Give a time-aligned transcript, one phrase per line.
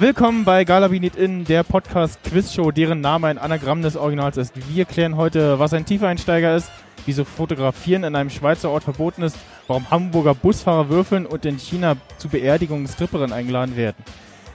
[0.00, 4.52] Willkommen bei Galabinit In, der Podcast-Quiz-Show, deren Name ein Anagramm des Originals ist.
[4.74, 6.68] Wir klären heute, was ein Tiefeinsteiger ist,
[7.06, 9.36] wieso Fotografieren in einem Schweizer Ort verboten ist,
[9.68, 14.02] warum Hamburger Busfahrer würfeln und in China zu Beerdigungen Stripperinnen eingeladen werden.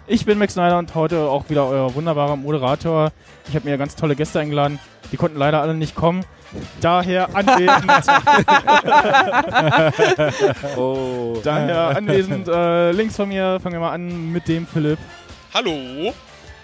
[0.07, 3.13] Ich bin Max Snyder und heute auch wieder euer wunderbarer Moderator.
[3.47, 4.77] Ich habe mir ganz tolle Gäste eingeladen.
[5.11, 6.25] Die konnten leider alle nicht kommen.
[6.81, 7.85] Daher anwesend.
[10.75, 11.37] Oh.
[11.43, 13.59] Daher anwesend äh, links von mir.
[13.61, 14.97] Fangen wir mal an mit dem Philipp
[15.53, 16.13] Hallo.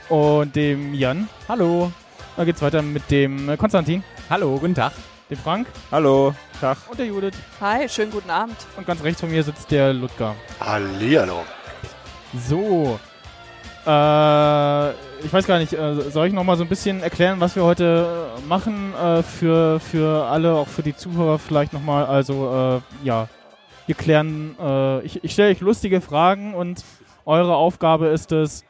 [0.09, 1.27] und dem Jan.
[1.47, 1.91] Hallo.
[2.37, 4.91] Dann geht's weiter mit dem äh, Konstantin, Hallo, guten Tag.
[5.29, 6.33] dem Frank Hallo.
[6.59, 6.77] Tag.
[6.89, 7.33] und der Judith.
[7.61, 8.55] Hi, schönen guten Abend.
[8.77, 10.35] Und ganz rechts von mir sitzt der Ludger.
[10.59, 11.43] Hallihallo.
[12.47, 12.99] So.
[13.85, 14.89] Äh,
[15.23, 17.63] ich weiß gar nicht, äh, soll ich noch mal so ein bisschen erklären, was wir
[17.63, 22.05] heute äh, machen äh, für, für alle, auch für die Zuhörer vielleicht noch mal.
[22.05, 23.27] Also, äh, ja,
[23.85, 26.83] wir klären, äh, ich, ich stelle euch lustige Fragen und
[27.25, 28.63] eure Aufgabe ist es,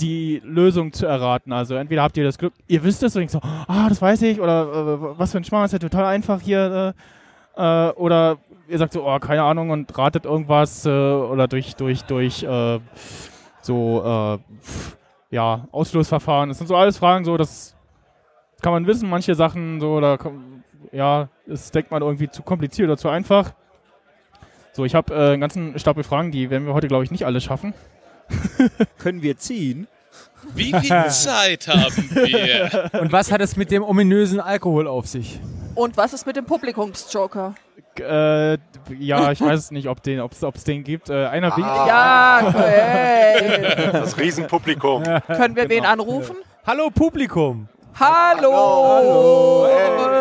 [0.00, 1.52] die Lösung zu erraten.
[1.52, 4.22] Also entweder habt ihr das Glück, ihr wisst es und denkt so, ah, das weiß
[4.22, 6.94] ich, oder äh, was für ein Schmarrn, ist ja total einfach hier.
[7.56, 8.38] Äh, äh, oder
[8.68, 12.78] ihr sagt so, oh, keine Ahnung und ratet irgendwas äh, oder durch, durch, durch äh,
[13.62, 14.38] so, äh,
[15.30, 16.48] ja, Ausschlussverfahren.
[16.48, 17.74] Das sind so alles Fragen, so, das
[18.62, 20.18] kann man wissen, manche Sachen, so, da,
[20.92, 23.52] ja, das denkt man irgendwie zu kompliziert oder zu einfach.
[24.72, 27.40] So, ich habe einen ganzen Stapel Fragen, die werden wir heute, glaube ich, nicht alle
[27.40, 27.74] schaffen.
[28.98, 29.86] Können wir ziehen?
[30.54, 32.90] Wie viel Zeit haben wir?
[33.00, 35.40] Und was hat es mit dem ominösen Alkohol auf sich?
[35.74, 37.54] Und was ist mit dem Publikumsjoker?
[37.98, 38.58] Äh,
[38.98, 41.10] ja, ich weiß nicht, ob den, ob's, ob's den gibt.
[41.10, 41.68] Äh, einer winkt.
[41.68, 43.92] Ja, hey.
[43.92, 45.02] Das Riesenpublikum.
[45.26, 46.36] Können wir wen anrufen?
[46.66, 47.68] Hallo Publikum.
[47.98, 49.66] Hallo!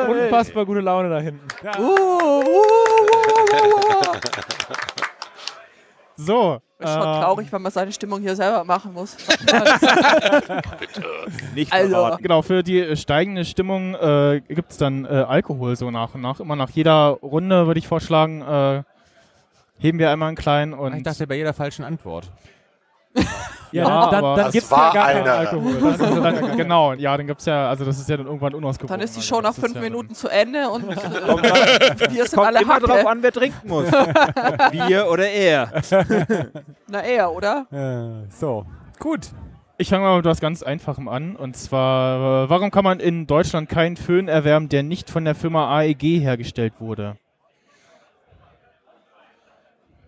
[0.10, 1.46] Unfassbar gute Laune da hinten.
[1.78, 2.54] Uh, uh, uh,
[4.14, 4.97] uh.
[6.18, 6.60] So.
[6.80, 9.18] Ist schon äh, traurig, wenn man seine Stimmung hier selber machen muss.
[11.56, 12.24] Nicht Also- verraten.
[12.24, 16.22] Genau, für die äh, steigende Stimmung äh, gibt es dann äh, Alkohol so nach und
[16.22, 16.40] nach.
[16.40, 18.84] Immer nach jeder Runde würde ich vorschlagen, äh,
[19.80, 22.32] heben wir einmal einen kleinen und Ich dachte bei jeder falschen Antwort.
[23.72, 25.32] Ja, dann, dann, dann Das gibt's war ja gar keinen eine.
[25.34, 25.84] Alkohol.
[25.84, 28.94] also dann, genau, ja, dann gibt's ja, also das ist ja dann irgendwann unausgewogen.
[28.94, 32.34] Dann ist die Show nach fünf ja Minuten zu Ende und äh, Kommt, wir sind
[32.34, 33.88] kommt alle immer drauf an, wer trinken muss.
[33.88, 35.72] Ob wir oder er.
[36.88, 37.66] Na eher, oder?
[37.72, 38.66] Äh, so,
[39.00, 39.28] gut.
[39.80, 41.36] Ich fange mal mit was ganz Einfachem an.
[41.36, 45.36] Und zwar, äh, warum kann man in Deutschland keinen Föhn erwerben, der nicht von der
[45.36, 47.18] Firma AEG hergestellt wurde?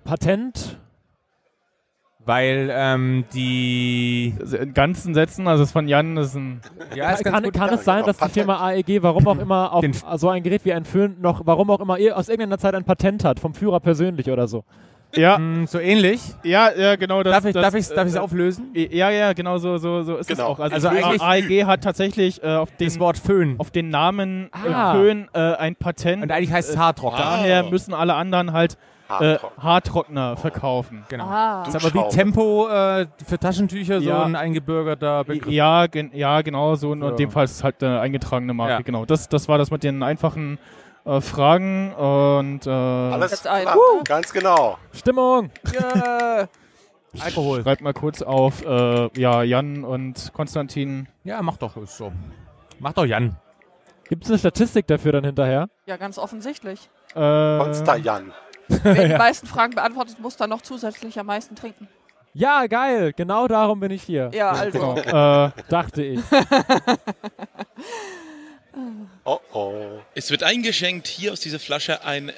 [0.06, 0.80] Patent.
[2.30, 4.36] Weil ähm, die.
[4.40, 6.62] Also In ganzen Sätzen, also das von Jan, das ist ein.
[6.96, 8.30] Ja, ist kann kann es sein, dass die.
[8.30, 11.72] Firma AEG, warum auch immer, auf Den- so ein Gerät wie ein Föhn noch, warum
[11.72, 14.64] auch immer, ihr aus irgendeiner Zeit ein Patent hat, vom Führer persönlich oder so?
[15.16, 16.22] Ja, Mm, so ähnlich.
[16.44, 17.34] ja, ja, genau das.
[17.34, 18.68] Darf ich das, darf ich's, darf ich's äh, auflösen?
[18.76, 20.44] Ja, ja, genau so, so, so ist Genau.
[20.44, 20.60] es auch.
[20.60, 23.56] Also, Also AEG hat tatsächlich äh, auf, Das den, Wort Föhn.
[23.58, 24.94] auf den Namen Ah.
[24.94, 26.22] äh, Föhn äh, ein Patent.
[26.22, 27.18] Und eigentlich heißt es äh, Haartrockner.
[27.18, 27.72] Daher Wow.
[27.72, 28.78] müssen alle anderen halt
[29.10, 29.64] äh, Haartrocken.
[29.64, 31.06] Haartrockner verkaufen.
[31.10, 31.26] Genau.
[31.26, 31.64] Ah.
[31.66, 32.10] Das ist aber wie.
[32.16, 34.24] Tempo äh, für Taschentücher, so Ja.
[34.24, 35.52] ein eingebürgerter Begriff.
[35.52, 36.92] Ja, gen ja, genau so.
[36.92, 37.10] Und So.
[37.10, 38.74] in dem Fall ist es halt eine eingetragene Marke.
[38.74, 38.82] Ja.
[38.82, 39.06] Genau.
[39.06, 40.60] Das, das war das mit den einfachen
[41.06, 41.94] äh, Fragen.
[41.94, 44.04] Und äh, Alles klar, Uh.
[44.04, 44.78] ganz genau.
[44.94, 45.50] Stimmung!
[45.74, 46.48] Yeah.
[47.20, 47.64] Alkohol.
[47.64, 51.08] schreibt mal kurz auf äh, ja, Jan und Konstantin.
[51.24, 52.12] Ja, mach doch ist so.
[52.78, 53.36] Mach doch Jan.
[54.08, 55.70] Gibt es eine Statistik dafür dann hinterher?
[55.88, 56.90] Ja, ganz offensichtlich.
[57.16, 58.32] Äh, Monster Jan.
[58.84, 61.88] Wer die meisten Fragen beantwortet, muss dann noch zusätzlich am meisten trinken.
[62.34, 63.12] Ja, geil!
[63.16, 64.30] Genau darum bin ich hier.
[64.34, 64.94] Ja, also.
[64.96, 65.48] Genau.
[65.48, 66.20] Äh, Dachte ich.
[69.26, 69.74] Oh oh.
[70.16, 72.32] Es wird eingeschenkt hier aus dieser Flasche ein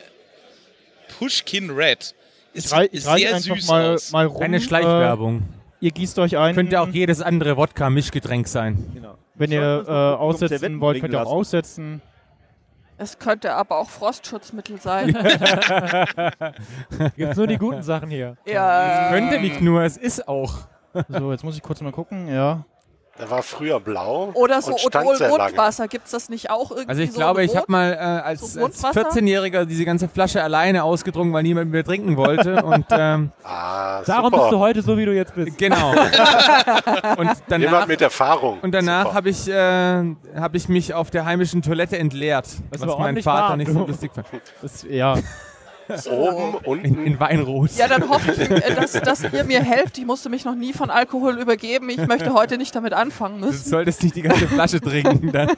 [1.20, 2.16] Pushkin Red.
[2.54, 4.12] ich Es rei sieht ich reiche sehr einfach süß mal, aus.
[4.12, 4.40] mal rum.
[4.42, 5.38] Keine Schleichwerbung.
[5.40, 6.56] Äh, ihr gießt euch ein.
[6.56, 8.92] Könnte auch jedes andere Wodka-Mischgetränk sein.
[8.94, 9.16] Genau.
[9.36, 11.34] Wenn ihr wir äh, noch aussetzen Servietten wollt, könnt ihr auch lassen.
[11.36, 12.02] aussetzen.
[13.02, 15.08] Es könnte aber auch Frostschutzmittel sein.
[17.18, 18.38] Gibt's nur die guten Sachen hier.
[18.46, 19.10] ja.
[19.10, 20.68] Könnte nicht nur, es ist auch.
[21.10, 22.28] So, jetzt muss ich kurz mal gucken.
[22.28, 22.64] Ja.
[23.20, 24.32] Der war früher blau.
[24.34, 25.88] Oder so und stand sehr.
[25.90, 26.90] Gibt es das nicht auch irgendwie?
[26.90, 29.10] Also ich so glaube, ich habe mal äh, als, So als Grundwasser?
[29.20, 32.56] 14-Jähriger diese ganze Flasche alleine ausgetrunken, weil niemand mehr trinken wollte.
[32.64, 35.58] Und ähm, Ah, Darum bist du heute so, wie du jetzt bist.
[35.58, 35.92] genau.
[37.18, 38.60] und danach, Jemand mit Erfahrung.
[38.62, 42.48] und danach habe ich, äh, hab ich mich auf der heimischen Toilette entleert.
[42.70, 44.28] Was war mein Vater warm, nicht so lustig fand.
[44.62, 45.16] Das, ja.
[46.08, 47.06] Oben, In, unten.
[47.06, 47.72] in Weinrot.
[47.78, 49.98] Ja, dann hoffe ich, äh, dass, dass ihr mir helft.
[49.98, 51.90] Ich musste mich noch nie von Alkohol übergeben.
[51.90, 53.70] Ich möchte heute nicht damit anfangen Du müssen.
[53.70, 55.32] solltest nicht die ganze Flasche trinken.
[55.32, 55.50] Dann.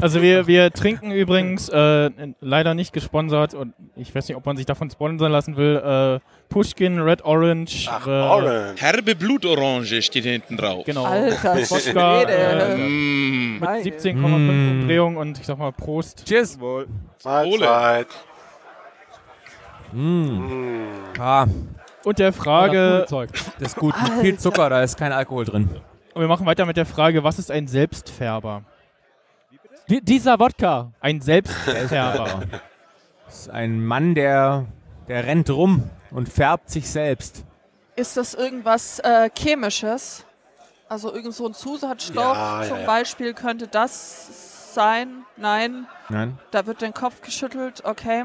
[0.00, 2.10] Also wir, wir trinken übrigens äh,
[2.40, 5.76] leider nicht gesponsert und ich weiß nicht, ob man sich davon sponsern lassen will.
[6.20, 7.88] Äh, Pushkin, Red Orange.
[7.90, 8.80] Ach, äh, Orange.
[8.82, 10.84] Herbe Blutorange steht hinten drauf.
[10.84, 11.04] Genau.
[11.04, 13.52] Alter, Wodka, äh, Mm.
[13.54, 13.82] mit Meine.
[13.82, 14.80] 17,5 Mm.
[14.82, 16.24] Umdrehung und ich sag mal Prost.
[16.26, 16.60] Cheers.
[16.60, 16.86] Wohl.
[17.24, 18.08] Mahlzeit.
[21.18, 21.46] Ah,
[22.04, 23.94] Und der Frage, das ist gut.
[24.02, 25.68] Mit viel Zucker, da ist kein Alkohol drin.
[26.14, 28.62] und wir machen weiter mit der Frage, was ist ein Selbstfärber?
[29.88, 30.92] Die, dieser Wodka.
[31.00, 32.42] Ein Selbstfärber.
[33.26, 34.66] Das ist ein Mann, der,
[35.08, 37.44] der rennt rum und färbt sich selbst.
[37.96, 40.26] Ist das irgendwas äh, Chemisches?
[40.86, 42.84] Also irgend so ein Zusatzstoff Ja, ja, zum ja.
[42.86, 45.24] Beispiel könnte das sein?
[45.38, 46.38] Nein, Nein?
[46.50, 47.82] da wird den Kopf geschüttelt.
[47.86, 48.24] Okay.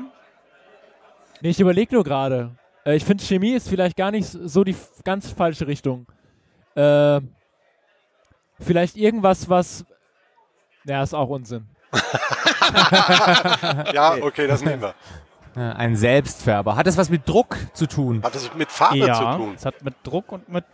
[1.41, 2.55] Nee, ich überlege nur gerade.
[2.85, 6.07] Äh, ich finde, Chemie ist vielleicht gar nicht so die ganz falsche Richtung.
[6.75, 7.21] Äh,
[8.59, 9.85] vielleicht irgendwas, was.
[10.85, 11.67] Ja, ist auch Unsinn.
[13.93, 14.93] Ja, okay, das nehmen wir.
[15.55, 16.75] Ja, Ein Selbstfärber.
[16.75, 18.21] Hat das was mit Druck zu tun?
[18.21, 19.53] Hat das mit Farbe zu ja, tun?
[19.55, 20.65] es hat mit Druck und mit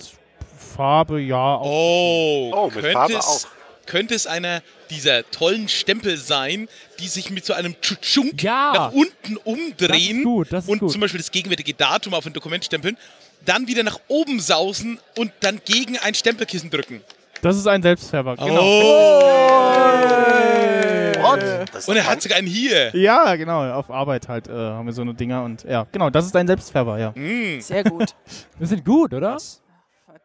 [0.58, 1.56] Farbe, ja.
[1.56, 1.66] Auch.
[1.66, 3.48] Oh, Oh, mit Farbe es,
[3.86, 6.68] könnte es einer dieser tollen Stempel sein,
[7.00, 8.74] die sich mit so einem Tschutschunk Ja.
[8.74, 10.92] nach unten Das umdrehen ist gut, das ist und gut.
[10.92, 12.98] zum Beispiel das gegenwärtige Datum auf ein Dokument stempeln,
[13.46, 17.02] dann wieder nach oben sausen und dann gegen ein Stempelkissen drücken.
[17.42, 18.64] Das ist ein Selbstfärber, genau.
[21.22, 21.42] What?
[21.74, 22.96] Das Und er hat sogar einen hier.
[22.96, 26.26] Ja, genau, auf Arbeit halt äh, haben wir so eine Dinger und ja, genau, das
[26.26, 27.12] ist ein Selbstfärber, ja.
[27.16, 27.60] Mm.
[27.62, 28.14] Sehr gut.
[28.60, 29.38] Wir sind gut, oder?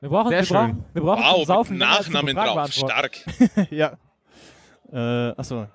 [0.00, 2.72] Wir brauchen, Sehr wir brauchen, wir brauchen Wow, Saufen Nachnamen drauf.
[2.72, 3.18] Stark.
[3.70, 3.92] ja.
[4.92, 5.66] Äh, achso.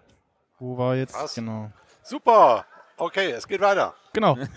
[0.60, 1.14] Wo war jetzt?
[1.16, 1.36] Was?
[1.36, 1.70] Genau.
[2.02, 2.66] super.
[2.96, 3.94] Okay, es geht weiter.
[4.14, 4.38] Genau.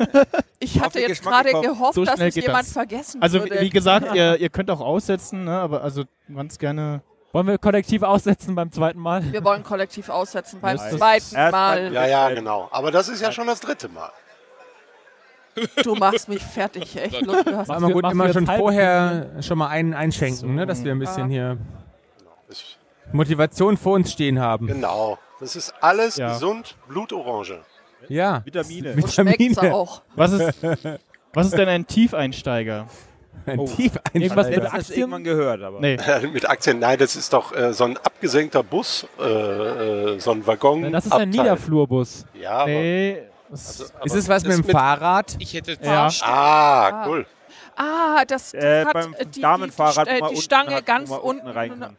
[0.58, 1.68] Ich hatte jetzt Geschmack gerade gekommen.
[1.78, 2.72] gehofft, So dass es jemand das.
[2.72, 3.56] vergessen Also würde.
[3.56, 6.04] wie, wie gesagt, ihr, ihr könnt auch aussetzen, ne, aber also
[6.34, 7.02] ganz gerne.
[7.32, 9.22] Wollen wir kollektiv aussetzen beim zweiten Mal?
[9.32, 11.92] Wir wollen kollektiv aussetzen beim ist- zweiten Mal.
[11.92, 12.69] Ja, ja, genau.
[12.70, 14.10] Aber das ist ja schon das dritte Mal.
[15.82, 17.26] Du machst mich fertig, echt.
[17.26, 20.93] Du hast War immer gut, immer schon vorher schon mal einen einschenken, ne, dass wir
[20.93, 21.56] ein bisschen hier
[22.49, 22.62] Das,
[23.12, 24.67] Motivation vor uns stehen haben.
[24.67, 25.19] genau.
[25.41, 26.32] Das ist alles Ja.
[26.32, 27.58] gesund, Blutorange.
[28.08, 28.43] Ja.
[28.44, 29.00] Vitamine.
[29.00, 29.75] so schmeckt's Vitamine.
[29.75, 30.03] auch.
[30.14, 30.62] Was ist,
[31.35, 32.87] was ist denn ein Tiefeinsteiger?
[33.44, 33.67] Ein Oh.
[33.67, 34.14] Tiefeinsteiger.
[34.14, 34.99] Irgendwas mit Aktien?
[35.00, 35.79] irgendwann gehört, aber.
[35.81, 35.99] Nee.
[36.32, 40.44] Mit Aktien, nein, das ist doch äh, so ein abgesenkter Bus, äh, äh, so ein
[40.47, 40.91] Waggon.
[40.91, 41.29] Das ist ein.
[41.29, 42.25] Niederflurbus.
[42.35, 43.14] Ja, aber, Nee.
[43.14, 45.37] Das, also, Ist es was mit dem Fahrrad?
[45.38, 46.08] Ich hätte ja.
[46.22, 47.26] Ah, cool.
[47.76, 50.87] Ah, das, das Äh, hat beim äh, die, Damenfahrrad die, die, die unten Stange hat,
[50.87, 51.46] ganz unten.
[51.46, 51.98] rein kann.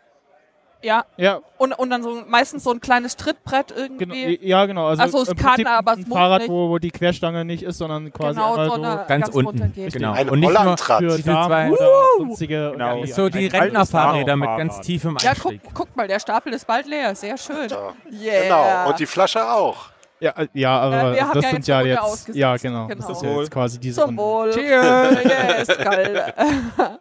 [0.82, 4.40] ja, Ja, und, und dann so meistens so ein kleines Trittbrett genau, irgendwie.
[4.42, 4.88] ja, genau.
[4.88, 6.50] Also, Also es im kann, Prinzip aber ein es muss Fahrrad, nicht.
[6.50, 9.46] wo, wo die Querstange nicht ist, sondern quasi genau, so Ganz ganz unten.
[9.50, 9.94] runtergeht.
[9.94, 10.14] Genau.
[10.14, 12.72] Ein Und nicht nur für diese zwei- Damen oder sonstige.
[12.72, 12.90] Genau.
[12.96, 15.62] irgendwie so die Ein Rentnerfahrräder mit ganz tiefem Ja, guck, Einstieg.
[15.76, 17.14] guck mal, der Stapel ist bald leer.
[17.14, 17.70] Sehr schön.
[17.70, 17.94] Ja.
[18.12, 18.42] Yeah.
[18.44, 18.90] Genau.
[18.90, 19.90] Und die Flasche auch.
[20.20, 22.00] Ja, äh, ja, aber Äh, wir haben das ja sind ja jetzt.
[22.02, 22.38] ausgesetzt.
[22.38, 22.88] Ja, genau.
[22.88, 23.08] Genau.
[23.08, 24.18] Das ist ja jetzt quasi diese Zum.
[24.18, 24.52] Wohl.
[24.52, 25.18] Cheers.
[25.68, 26.34] yes, geil.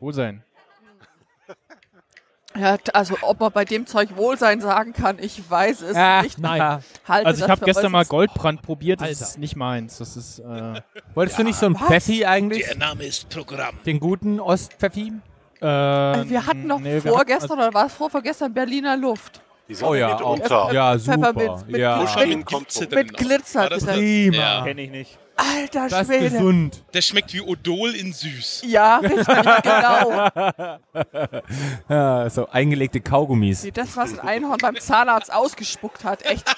[0.00, 0.42] Wohlsein.
[2.54, 6.38] Ja, also, ob man bei dem Zeug Wohlsein sagen kann, ich weiß es Ah, nicht.
[6.38, 6.82] nein.
[7.08, 9.22] Halte Also ich habe gestern mal Goldbrand probiert, das Alter.
[9.22, 9.96] ist nicht meins.
[9.96, 10.82] Das ist äh,
[11.14, 11.86] Wolltest du nicht so ein Was?
[11.88, 12.66] Pfeffi eigentlich?
[12.66, 13.76] Der Name ist Programm.
[13.86, 15.14] Den guten Ostpfeffi?
[15.62, 19.40] äh, Wir hatten noch nee, vorgestern oder war es vorvorgestern Berliner Luft.
[19.72, 20.32] Die sind Oh ja, mit auch.
[20.34, 20.70] unter.
[20.74, 21.32] Ja, super.
[21.66, 22.04] Mit Ja.
[22.04, 22.80] Glitzer.
[22.82, 23.18] Mit Mit auch.
[23.18, 23.86] Glitzer drin.
[23.86, 24.36] Prima.
[24.36, 24.64] Ja.
[24.66, 25.18] Kenn ich nicht.
[25.36, 26.30] Alter Das ist Schwede.
[26.30, 26.82] gesund.
[26.92, 28.62] Das schmeckt wie Odol in süß.
[28.66, 29.26] Ja, richtig,
[29.62, 30.32] genau.
[31.88, 33.64] Ja, so eingelegte Kaugummis.
[33.64, 36.22] Wie das, was ein Einhorn beim Zahnarzt ausgespuckt hat.
[36.24, 36.44] Echt.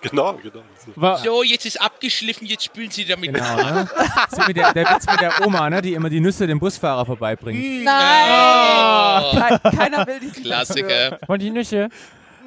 [0.00, 0.60] Genau, genau.
[0.94, 3.34] war, So, jetzt ist abgeschliffen, jetzt spülen Sie damit.
[3.34, 3.88] Genau, ne?
[4.30, 5.82] So mit der, der Witz mit der Oma, ne?
[5.82, 7.84] die immer die Nüsse dem Busfahrer vorbeibringt.
[7.84, 9.58] Nein!
[9.60, 11.18] Ke- Keiner will diesen Klassiker.
[11.26, 11.88] Und die Nüche?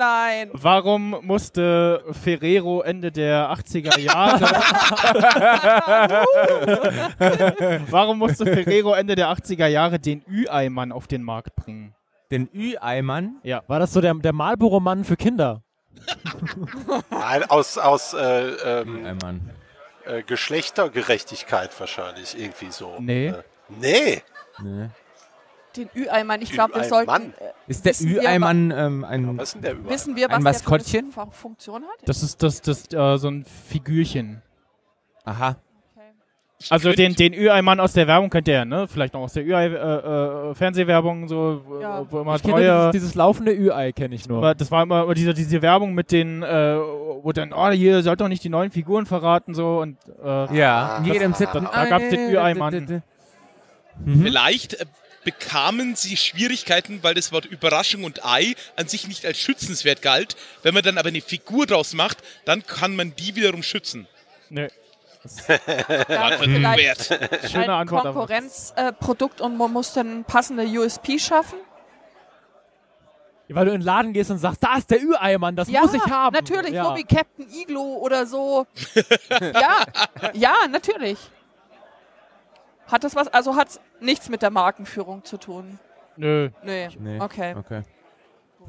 [0.01, 0.50] Nein.
[0.53, 4.41] warum musste Ferrero Ende der 80er Jahre
[7.91, 11.93] Warum musste Ferrero Ende der 80er Jahre den Ü-Eimann auf den Markt bringen?
[12.31, 13.36] Den Ü-Eimann.
[13.67, 15.62] War das so der, der Marlboro-Mann für Kinder?
[17.12, 19.20] Nein, aus, aus äh, ähm,
[20.05, 22.96] äh, Geschlechtergerechtigkeit wahrscheinlich irgendwie so.
[23.00, 23.27] Nee.
[23.27, 24.24] Äh, nee.
[24.63, 24.89] Ne.
[25.75, 26.41] Den Ü-Eimann.
[26.41, 27.33] Ich glaube, wir sollten.
[27.39, 29.37] Äh, Ist der Ü-Eimann ähm, ein.
[29.61, 29.89] Der überall?
[29.93, 30.99] wissen wir, was Ein der für Maskottchen?
[31.05, 32.07] eine Fun- Funktion hat?
[32.07, 34.41] Das ist das, das äh, so ein Figürchen.
[35.23, 35.55] Aha.
[35.95, 36.05] Okay.
[36.69, 38.87] Also den, den Ü-Ei-Mann aus der Werbung kennt ihr ja, ne?
[38.87, 42.05] Vielleicht noch aus der Ü-Ei-Fernsehwerbung, so, wo- Ja.
[42.11, 42.63] wo immer Ich kenne treue...
[42.91, 44.39] dieses, dieses laufende Ü-Ei, kenne ich nur.
[44.39, 48.19] Aber das war immer diese, diese Werbung mit den, äh, wo dann, oh, hier sollt
[48.21, 51.49] doch nicht die neuen Figuren verraten, so und äh, Ja, in jedem Set.
[51.53, 53.01] da- da gab's den Ü-Ei-Mann.
[54.03, 54.21] Mhm.
[54.23, 54.85] Vielleicht äh,
[55.23, 60.35] bekamen sie Schwierigkeiten, weil das Wort Überraschung und Ei an sich nicht als schützenswert galt.
[60.63, 64.07] Wenn man dann aber eine Figur draus macht, dann kann man die wiederum schützen.
[64.49, 64.69] ne,
[65.47, 65.49] Ja,
[66.07, 67.51] War vielleicht wert.
[67.51, 68.03] schöne ein Antwort.
[68.03, 71.59] Konkurrenzprodukt und man muss dann passende USP schaffen.
[73.53, 75.93] Weil du in den Laden gehst und sagst, da ist der Ü-Ei-Mann, das ja, muss
[75.93, 76.33] ich haben.
[76.33, 76.85] natürlich, ja.
[76.85, 78.65] so wie Captain Iglo oder so.
[79.29, 79.83] ja,
[80.33, 81.17] ja, natürlich.
[82.91, 85.79] Hat das was, also hat nichts mit der Markenführung zu tun?
[86.17, 86.50] Nö.
[86.63, 86.89] Nee.
[87.00, 87.19] Nee.
[87.19, 87.55] Okay.
[87.55, 87.81] Okay.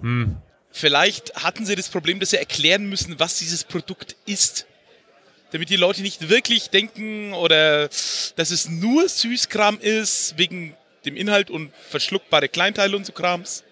[0.00, 0.36] Hm.
[0.70, 4.66] Vielleicht hatten sie das Problem, dass sie erklären müssen, was dieses Produkt ist.
[5.50, 10.74] Damit die Leute nicht wirklich denken oder dass es nur Süßkram ist, wegen
[11.04, 13.64] dem Inhalt und verschluckbare Kleinteile und so Krams.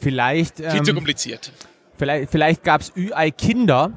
[0.00, 1.52] Vielleicht, Viel zu ähm, kompliziert.
[1.96, 3.92] vielleicht, vielleicht gab es Ü-Ei-Kinder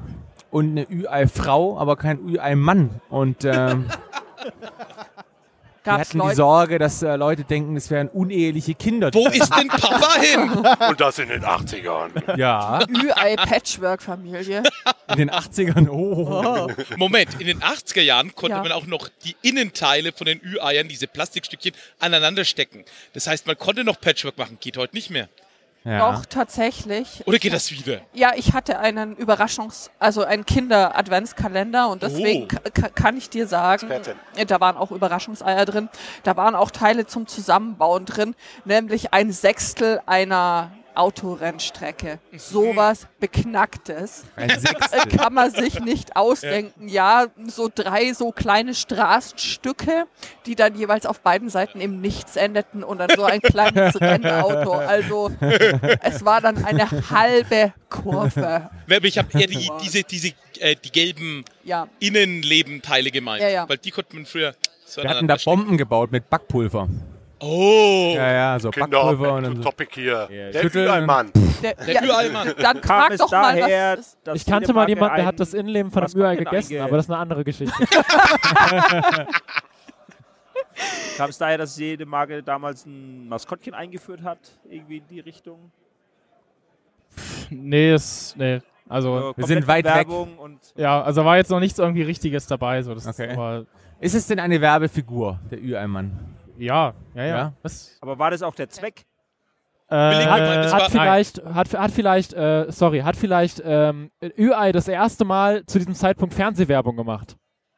[0.50, 3.00] und eine Ü-Ei-Frau, aber kein Ü-Ei-Mann.
[3.08, 3.90] Und ähm,
[5.88, 9.10] die Gab's hatten die Leute, Sorge, dass äh, Leute denken, es wären uneheliche Kinder.
[9.12, 10.50] Wo ist denn Papa hin?
[10.88, 12.36] Und das in den 80ern.
[12.36, 14.62] Ja, Ü-Ei-Patchwork-Familie.
[15.08, 15.88] in den 80ern.
[15.88, 16.68] Oh.
[16.96, 18.62] Moment, in den 80er Jahren konnte Ja.
[18.62, 22.84] man auch noch die Innenteile von den Ü-Eiern, diese Plastikstückchen, aneinander stecken.
[23.14, 25.28] Das heißt, man konnte noch Patchwork machen, geht heute nicht mehr.
[25.88, 26.12] Ja.
[26.12, 27.22] Doch, tatsächlich.
[27.26, 28.00] Oder geht das wieder?
[28.12, 32.46] Ja, ich hatte einen Überraschungs-, also einen Kinder-Adventskalender und deswegen Oh.
[32.46, 34.46] ka- ka- kann ich dir sagen, Expertin.
[34.46, 35.88] da waren auch Überraschungseier drin,
[36.24, 42.18] da waren auch Teile zum Zusammenbauen drin, nämlich ein Sechstel einer Autorennstrecke.
[42.36, 44.24] Sowas Beknacktes.
[45.16, 46.88] Kann man sich nicht ausdenken.
[46.88, 47.26] Ja.
[47.46, 50.06] so drei so kleine Straßenstücke,
[50.46, 54.72] die dann jeweils auf beiden Seiten im Nichts endeten und dann so ein kleines Rennauto.
[54.72, 55.30] Also
[56.02, 58.70] es war dann eine halbe Kurve.
[58.90, 63.42] Aber Ich habe eher die, diese, diese, äh, die gelben Ja, Innenlebenteile gemeint.
[63.42, 63.68] Ja, ja.
[63.68, 65.36] Weil die konnte man früher so Wir hatten da.
[65.44, 66.88] Bomben gebaut mit Backpulver.
[67.40, 68.12] Oh!
[68.16, 69.62] Ja, ja, so Kinder, Backpulver und dann so.
[69.62, 70.28] topic hier.
[70.30, 70.64] Ja, Der.
[70.74, 71.30] Ü-Ei-Mann.
[71.62, 72.54] der, Der Ü-Ei-Mann.
[72.60, 74.18] Dann Kam frag es doch mal, daher, was ist.
[74.24, 77.06] dass Ich kannte mal jemanden, der hat das Innenleben von einem Ü-Ei gegessen, aber das
[77.06, 77.72] ist eine andere Geschichte.
[81.16, 84.38] Kam es daher, dass jede Marke damals ein Maskottchen eingeführt hat?
[84.68, 85.72] Irgendwie in die Richtung?
[87.50, 88.60] Nee, ist, nee.
[88.88, 89.94] Also, wir sind weit weg.
[90.08, 92.82] Werbung Und ja, also war jetzt noch nichts irgendwie Richtiges dabei.
[92.82, 93.26] So, das Okay.
[93.26, 93.66] ist aber,
[94.00, 96.12] Ist es denn eine Werbefigur, der Ü-Ei-Mann?
[96.58, 97.26] Ja, ja, ja.
[97.36, 97.52] Ja?
[97.62, 97.96] Was?
[98.00, 99.04] aber war das auch der Zweck?
[99.90, 104.86] Äh, das war- hat vielleicht, hat, hat vielleicht, äh, sorry, hat vielleicht ähm, Ü-Ei das
[104.86, 107.36] erste Mal zu diesem Zeitpunkt Fernsehwerbung gemacht.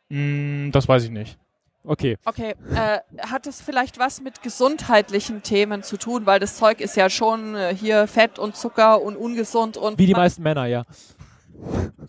[0.08, 1.38] mh, das weiß ich nicht.
[1.84, 2.18] Okay.
[2.26, 6.94] Okay, äh, hat es vielleicht was mit gesundheitlichen Themen zu tun, weil das Zeug ist
[6.96, 10.82] ja schon äh, hier Fett und Zucker und ungesund und Wie die meisten Männer, ja.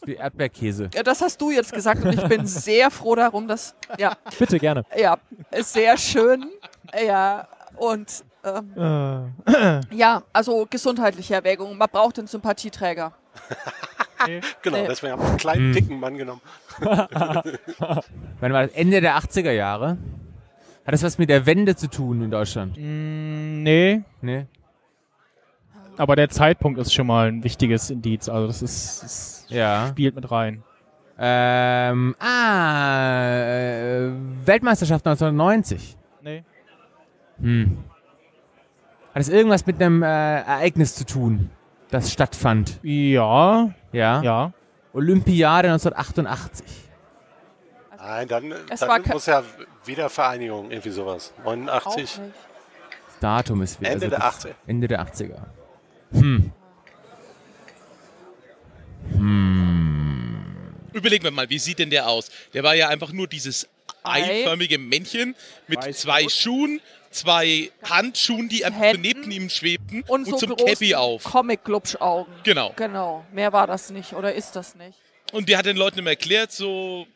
[0.05, 0.89] Wie Erdbeerkäse.
[0.93, 4.58] Ja, das hast du jetzt gesagt und ich bin sehr froh darum, dass ja, Bitte,
[4.60, 4.84] gerne.
[4.98, 5.17] ja,
[5.51, 6.46] ist sehr schön.
[7.05, 9.34] Ja, und ähm,
[9.91, 11.77] ja, also gesundheitliche Erwägungen.
[11.77, 13.13] Man braucht einen Sympathieträger.
[14.62, 14.86] Genau, Nee.
[14.88, 15.74] deswegen haben wir einen kleinen, Hm.
[15.74, 16.41] dicken Mann genommen.
[16.79, 18.72] Wann war das?
[18.74, 19.98] Ende der 80er Jahre?
[20.86, 22.77] Hat das was mit der Wende zu tun in Deutschland?
[22.77, 24.46] Mm, nee, Nee?
[25.98, 28.29] Aber der Zeitpunkt ist schon mal ein wichtiges Indiz.
[28.29, 29.88] Also das ist, das Ja.
[29.89, 30.63] spielt mit rein.
[31.19, 34.12] Ähm, ah, äh,
[34.45, 35.95] Weltmeisterschaft 1990.
[36.21, 36.43] Nee.
[37.39, 37.77] Hm.
[39.13, 41.50] Hat es irgendwas mit einem äh, Ereignis zu tun,
[41.91, 42.79] das stattfand?
[42.81, 44.21] Ja, Ja?
[44.21, 44.53] ja.
[44.93, 46.65] Olympiade 1988.
[47.91, 49.43] Also Nein, dann, dann muss ja
[49.86, 51.33] Wiedervereinigung, irgendwie sowas.
[51.43, 52.19] Auch 89, nicht.
[53.07, 53.91] Das Datum ist wieder.
[53.91, 54.55] Ende der das- 80er.
[54.65, 55.38] Ende der 80er.
[56.12, 56.51] Hm.
[59.13, 60.46] Hm.
[60.94, 62.30] Überlegen wir mal, wie sieht denn der aus?
[62.53, 63.68] Der war ja einfach nur dieses
[64.03, 64.41] Ei.
[64.41, 65.36] eiförmige Männchen
[65.68, 66.32] mit Weiß zwei rot.
[66.32, 69.01] Schuhen, zwei Handschuhen, die einfach so Händen.
[69.01, 71.24] neben ihm schwebten Und, und, so zum Cappy auf.
[71.24, 72.34] Comic-Glubschaugen.
[72.44, 72.74] Genau.
[72.75, 73.25] Genau.
[73.32, 74.98] Mehr war das nicht oder ist das nicht?
[75.32, 77.08] Und der hat den Leuten immer erklärt, so,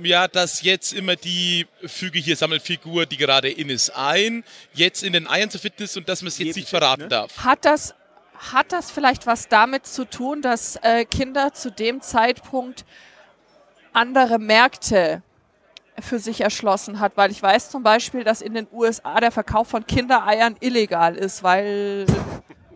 [0.00, 5.12] ja, dass jetzt immer die füge hier Sammelfigur, die gerade in ist, ein, jetzt in
[5.12, 7.08] den Eiern zu finden ist und dass man es jetzt Jedem nicht verraten ne?
[7.08, 7.36] darf.
[7.38, 7.94] Hat das,
[8.38, 12.84] hat das vielleicht was damit zu tun, dass äh, Kinder zu dem Zeitpunkt
[13.92, 15.22] andere Märkte
[16.00, 17.12] für sich erschlossen hat?
[17.16, 21.42] Weil ich weiß zum Beispiel, dass in den USA der Verkauf von Kindereiern illegal ist,
[21.42, 22.06] weil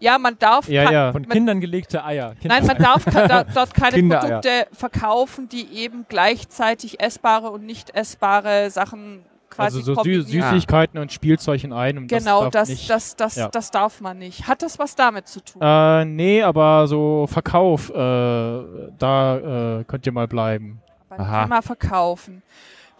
[0.01, 1.13] Ja, man darf Ja, ja.
[1.13, 2.35] Von man, Kindern gelegte Eier.
[2.41, 4.03] Kinder Nein, man darf da, dort keine.
[4.03, 10.23] Produkte verkaufen, die eben gleichzeitig essbare und nicht essbare Sachen quasi Also so Sü.
[10.23, 12.07] Süßigkeiten und Spielzeug in einem.
[12.07, 12.91] Genau, darf das, nicht.
[12.91, 13.49] das, das, ja.
[13.49, 14.49] das darf man nicht.
[14.49, 15.63] Hat das was damit zu tun?
[15.63, 20.81] Äh, nee, aber so Verkauf, äh, da äh, könnt ihr mal bleiben.
[21.09, 21.43] Beim Aha.
[21.45, 22.43] Thema Verkaufen.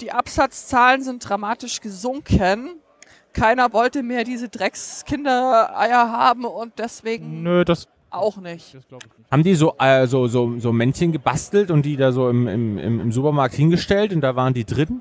[0.01, 2.77] Die Absatzzahlen sind dramatisch gesunken.
[3.33, 8.75] Keiner wollte mehr diese Dreckskindereier haben und deswegen Nö, das, auch nicht.
[8.75, 9.31] das nicht.
[9.31, 12.79] Haben die so, äh, so, so, so Männchen gebastelt und die da so im, im,
[12.79, 15.01] im, im Supermarkt hingestellt und da waren die drin?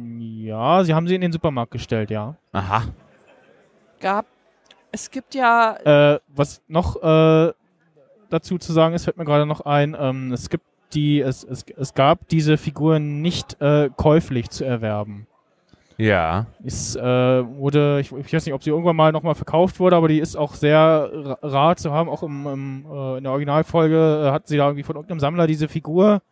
[0.00, 2.36] Ja, sie haben sie in den Supermarkt gestellt, ja.
[2.52, 2.84] Aha.
[4.00, 4.26] Gab,
[4.92, 5.76] es gibt ja,
[6.14, 7.52] Äh, was noch äh,
[8.30, 10.64] dazu zu sagen ist, fällt mir gerade noch ein, ähm, es gibt
[10.94, 15.26] die, es, es, es gab diese Figuren nicht äh, käuflich zu erwerben.
[15.96, 16.46] Ja.
[16.64, 20.06] Es äh, wurde, ich, ich weiß nicht, ob sie irgendwann mal nochmal verkauft wurde, aber
[20.06, 22.08] die ist auch sehr ra- rar zu haben.
[22.08, 25.48] Auch im, im, äh, in der Originalfolge äh, hat sie da irgendwie von irgendeinem Sammler
[25.48, 26.22] diese Figur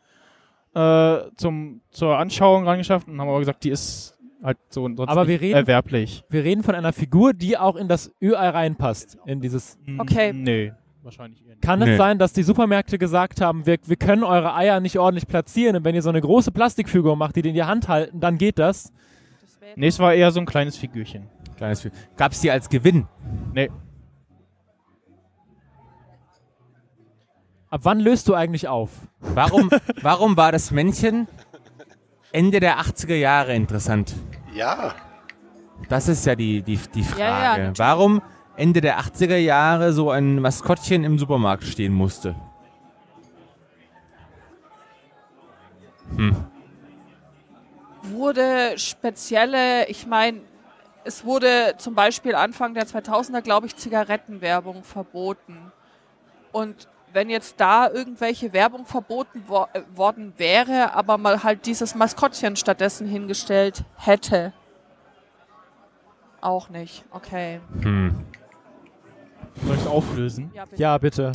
[0.77, 5.27] äh, zum, zur Anschauung rangeschafft und haben aber gesagt, die ist halt so sonst Aber
[5.27, 6.23] wir reden- erwerblich.
[6.29, 9.17] Wir reden von einer Figur, die auch in das Ü-Ei reinpasst.
[9.25, 9.79] In dieses.
[9.99, 10.33] Okay.
[10.35, 11.63] Nee, wahrscheinlich eher nicht.
[11.63, 11.93] Kann Nee.
[11.93, 15.77] es sein, dass die Supermärkte gesagt haben, wir, wir können eure Eier nicht ordentlich platzieren
[15.77, 18.37] und wenn ihr so eine große Plastikfigur macht, die die in die Hand halten, dann
[18.37, 18.93] geht das?
[19.77, 21.25] Nee, es war eher so ein kleines Figürchen.
[21.57, 23.07] Kleines Gab es die als Gewinn?
[23.55, 23.71] Nee.
[27.69, 28.91] Ab wann löst du eigentlich auf?
[29.21, 29.71] Warum,
[30.03, 31.27] warum war das Männchen
[32.33, 34.15] Ende der 80er Jahre interessant?
[34.55, 34.95] Ja,
[35.89, 37.23] Das ist ja die, die, die Frage.
[37.23, 37.73] Ja, ja.
[37.77, 38.23] Warum
[38.57, 42.35] Ende der 80er Jahre so ein Maskottchen im Supermarkt stehen musste?
[48.03, 50.41] wurde spezielle, ich meine,
[51.05, 55.73] es wurde zum Beispiel Anfang der 2000er, glaube ich, Zigarettenwerbung verboten.
[56.53, 61.95] Und wenn jetzt da irgendwelche Werbung verboten wo äh, worden wäre, aber mal halt dieses
[61.95, 64.53] Maskottchen stattdessen hingestellt hätte.
[66.43, 67.05] Auch nicht.
[67.11, 67.61] Okay.
[67.81, 68.15] Hm.
[69.65, 70.51] Soll ich auflösen?
[70.55, 70.83] Ja, bitte.
[70.83, 71.33] Ja, bitte.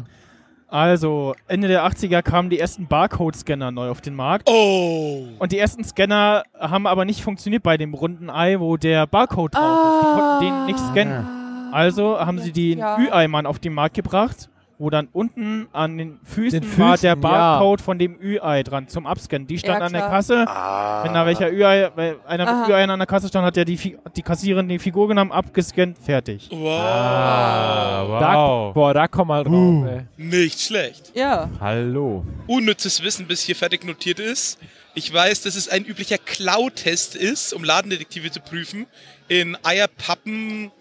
[0.67, 4.47] Also, Ende der 80er kamen die ersten Barcode-Scanner neu auf den Markt.
[4.49, 5.29] Oh.
[5.39, 9.55] Und die ersten Scanner haben aber nicht funktioniert bei dem runden Ei, wo der Barcode
[9.55, 10.01] drauf ist.
[10.01, 11.71] Die konnten den nicht scannen.
[11.73, 12.99] Also haben sie den Ja.
[12.99, 14.50] Ü-Ei-Mann auf den Markt gebracht,
[14.81, 17.15] wo dann unten an den Füßen, Den war Füßen, der ja.
[17.15, 19.45] Barcode von dem Ü-Ei dran zum Abscannen.
[19.47, 20.01] Die stand Ja, an der.
[20.01, 20.45] Kasse.
[20.47, 23.97] ah, Wenn da welcher Ü-Ei, weil einer Ü-Ei an der Kasse stand, hat ja die,
[24.15, 26.49] die Kassiererin die Figur genommen, abgescannt, fertig.
[26.51, 26.79] Wow.
[26.81, 28.73] Ah, Da, wow.
[28.73, 29.85] boah, da komm mal drauf, Uh.
[29.87, 30.01] ey.
[30.17, 31.11] Nicht schlecht.
[31.15, 31.49] Ja.
[31.59, 32.25] Hallo.
[32.47, 34.57] Unnützes Wissen, bis hier fertig notiert ist.
[34.95, 38.87] Ich weiß, dass es ein üblicher Klau-Test ist, um Ladendetektive zu prüfen,
[39.27, 40.71] in Eierpappen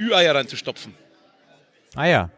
[0.00, 0.94] Ü-Eier reinzustopfen.
[1.94, 2.30] Ah ja.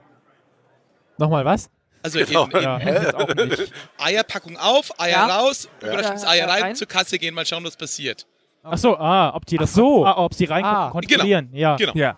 [1.19, 1.71] Nochmal was?
[2.03, 2.47] Also Genau.
[2.47, 3.73] in Ja, nicht.
[3.99, 5.27] Eierpackung auf, Eier Ja.
[5.39, 5.89] raus, Ja.
[5.89, 6.75] Überraschungseier Ja, ja, rein, rein.
[6.77, 8.27] zur Kasse gehen, mal schauen, was passiert.
[8.63, 10.05] Ach so, ah, ob die Ach das so.
[10.07, 10.91] ah, ob sie reingucken, Ah.
[10.91, 11.49] kontrollieren.
[11.53, 11.77] Ja.
[11.77, 11.93] Genau.
[11.95, 12.17] Ja.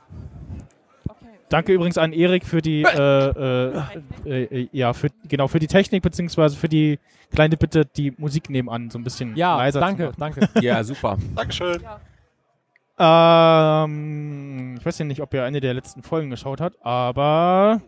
[1.09, 1.27] Okay.
[1.49, 3.83] Danke übrigens an Erik für die äh, äh,
[4.25, 6.99] äh, äh, ja für genau für die Technik beziehungsweise für die
[7.33, 10.35] kleine Bitte die Musik nebenan so ein bisschen Ja, leiser danke, zu machen.
[10.41, 10.49] danke.
[10.65, 11.17] Ja, super.
[11.35, 11.81] Dankeschön.
[12.99, 17.81] Ähm, ich weiß ja nicht, ob ihr eine der letzten Folgen geschaut habt, aber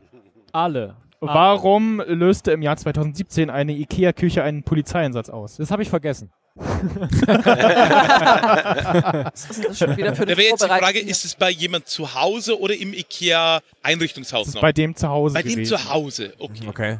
[0.62, 0.94] Alle.
[1.20, 5.56] Ah, warum löste im Jahr 2017 eine IKEA-Küche einen Polizeieinsatz aus?
[5.56, 6.30] Das habe ich vergessen.
[9.32, 12.14] Das ist schon wieder für Da wäre jetzt die Frage, ist es bei jemand zu
[12.14, 14.62] Hause oder im IKEA-Einrichtungshaus Das ist noch?
[14.62, 15.76] bei dem zu Hause Bei dem gewesen.
[15.76, 16.66] zu Hause, okay.
[16.68, 16.98] Okay.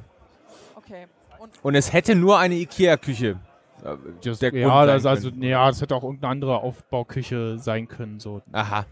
[0.77, 1.07] Okay.
[1.39, 3.39] Und Und es hätte nur eine Ikea-Küche.
[3.85, 5.43] äh, Das, der Grund ja, das, sein also, können.
[5.43, 8.21] ja, das hätte auch irgendeine andere Aufbauküche sein können.
[8.21, 8.43] So.
[8.53, 8.85] Aha.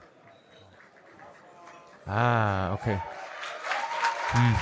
[2.06, 2.98] Ah, okay.
[4.36, 4.54] Hm.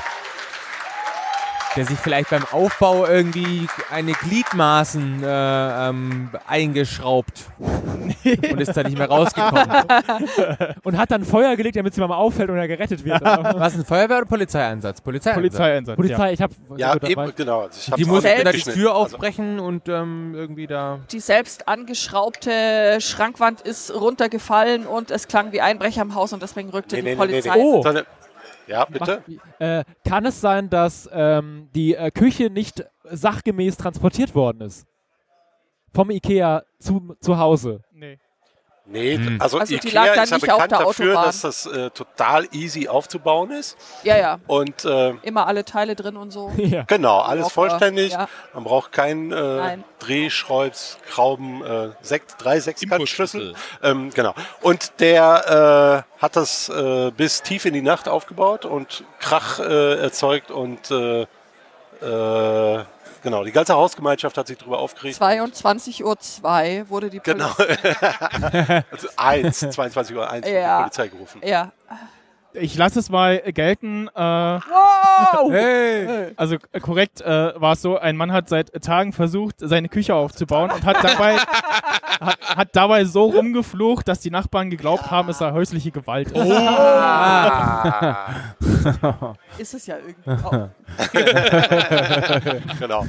[1.76, 8.96] Der sich vielleicht beim Aufbau irgendwie eine Gliedmaßen äh, ähm, eingeschraubt und ist da nicht
[8.96, 9.68] mehr rausgekommen.
[10.84, 13.20] Und hat dann Feuer gelegt, damit sie mal auffällt und er gerettet wird.
[13.24, 15.00] Was ein Feuerwehr- oder Polizeieinsatz?
[15.00, 15.34] Polizeieinsatz.
[15.42, 15.96] Polizeieinsatz.
[15.96, 16.54] Polizei, ich habe.
[16.76, 17.62] Ja, eben, genau.
[17.62, 18.62] Also Die nicht da die.
[18.62, 21.00] Tür Also, aufbrechen und ähm, irgendwie da.
[21.10, 26.70] die selbst angeschraubte Schrankwand ist runtergefallen und es klang wie Einbrecher im Haus und deswegen
[26.70, 27.56] rückte Nee, die nee, nee, nee, Polizei.
[27.56, 27.62] nee.
[27.62, 27.82] Oh.
[27.82, 28.04] Sondern-
[28.66, 29.22] Ja, bitte?
[29.59, 34.87] Äh, kann es sein, dass ähm, die äh, Küche nicht sachgemäß transportiert worden ist?
[35.92, 37.83] Vom Ikea zu, zu Hause.
[37.92, 38.18] Nee.
[38.87, 39.40] Nee, Hm.
[39.40, 41.25] also, Also Ikea lag dann ist ja nicht auf bekannt der dafür, Autobahn.
[41.27, 43.79] dass das äh, total easy aufzubauen ist.
[44.03, 44.38] Ja, ja.
[44.47, 46.53] Und äh, Immer alle Teile drin und so.
[46.59, 46.83] ja.
[46.83, 48.12] genau, alles Locker, vollständig.
[48.12, 48.29] ja.
[48.53, 49.85] Man braucht keinen äh, Nein.
[50.01, 50.73] Dreh, Schrauben,
[51.11, 53.55] Schrauben, äh, sechs, drei Sechskantschlüssel.
[53.83, 54.35] Ähm, genau.
[54.61, 59.94] Und der äh, hat das äh, bis tief in die Nacht aufgebaut und Krach äh,
[59.99, 61.23] erzeugt und äh,
[62.03, 62.85] äh,
[63.24, 65.20] genau, die ganze Hausgemeinschaft hat sich darüber aufgeregt.
[65.20, 67.48] 22.02 Uhr wurde die Genau.
[67.48, 68.84] Polizei.
[68.92, 70.76] also 1, 22 Uhr 1 Ja.
[70.76, 71.40] die Polizei gerufen.
[71.44, 71.72] Ja.
[72.56, 74.06] Ich lasse es mal gelten.
[74.14, 74.60] Äh, Wow!
[75.50, 76.32] Hey!
[76.37, 80.14] also äh, korrekt äh, war es so, ein Mann hat seit Tagen versucht, seine Küche
[80.14, 81.37] aufzubauen und hat dabei,
[82.20, 86.33] hat, hat dabei so rumgeflucht, dass die Nachbarn geglaubt haben, es sei häusliche Gewalt.
[86.37, 88.35] Ah.
[89.59, 90.68] Ist es ja irgendwie auch.
[92.79, 93.05] genau.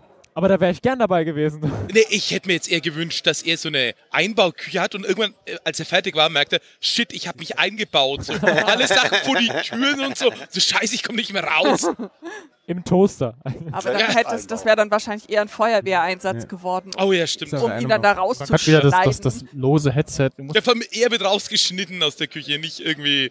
[0.36, 1.60] Aber da wäre ich gern dabei gewesen.
[1.92, 5.34] Nee, ich hätte mir jetzt eher gewünscht, dass er so eine Einbauküche hat und irgendwann,
[5.46, 8.24] äh, als er fertig war, merkte, shit, ich habe mich eingebaut.
[8.24, 8.32] So,
[8.66, 10.30] alle Sachen vor die Türen und so.
[10.50, 11.88] So scheiße, ich komme nicht mehr raus.
[12.66, 13.34] Im Toaster.
[13.72, 14.08] Aber dann Ja.
[14.08, 17.54] hättest, das wäre dann wahrscheinlich eher ein Feuerwehreinsatz geworden, Oh ja, stimmt.
[17.54, 19.60] Um ihn dann da Man hat wieder das, das, das rauszuschneiden.
[19.60, 20.30] lose Headset.
[20.38, 23.30] Musst, Der von er wird rausgeschnitten aus der Küche, nicht irgendwie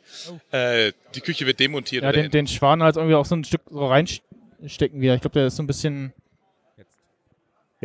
[0.52, 2.04] äh, die Küche wird demontiert.
[2.04, 5.14] ja, oder den, den Schwan halt irgendwie auch so ein Stück so reinstecken wieder.
[5.16, 6.14] Ich glaube, der ist so ein bisschen.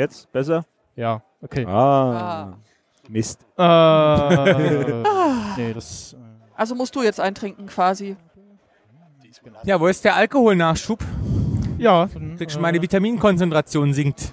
[0.01, 0.33] Jetzt?
[0.33, 0.65] Besser?
[0.97, 1.67] Ja, okay.
[1.67, 2.55] Ah.
[3.07, 3.41] Mist.
[3.59, 3.63] Äh,
[5.59, 6.15] nee, das.
[6.15, 6.17] Äh,
[6.57, 8.17] Also musst du jetzt eintrinken quasi.
[9.65, 11.01] Ja, wo ist der Alkoholnachschub?
[11.77, 12.09] ja,
[12.39, 14.33] Kriegst äh, meine Vitaminkonzentration sinkt.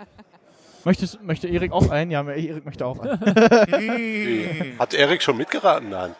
[0.84, 2.10] möchtest, möchte Erik auch ein?
[2.10, 3.18] Ja, Erik möchte auch ein.
[4.78, 5.88] Hat Erik schon mitgeraten?
[5.88, 6.14] Nein.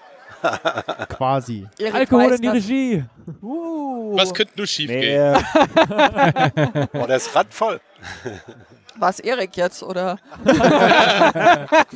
[1.10, 1.66] Quasi.
[1.78, 2.48] Erik Alkohol in die.
[2.48, 3.04] Regie.
[3.42, 5.36] Uh, Was könnte nur schief Nee, gehen?
[6.94, 7.78] Oh, der ist randvoll.
[8.96, 10.18] War es Erik jetzt, oder?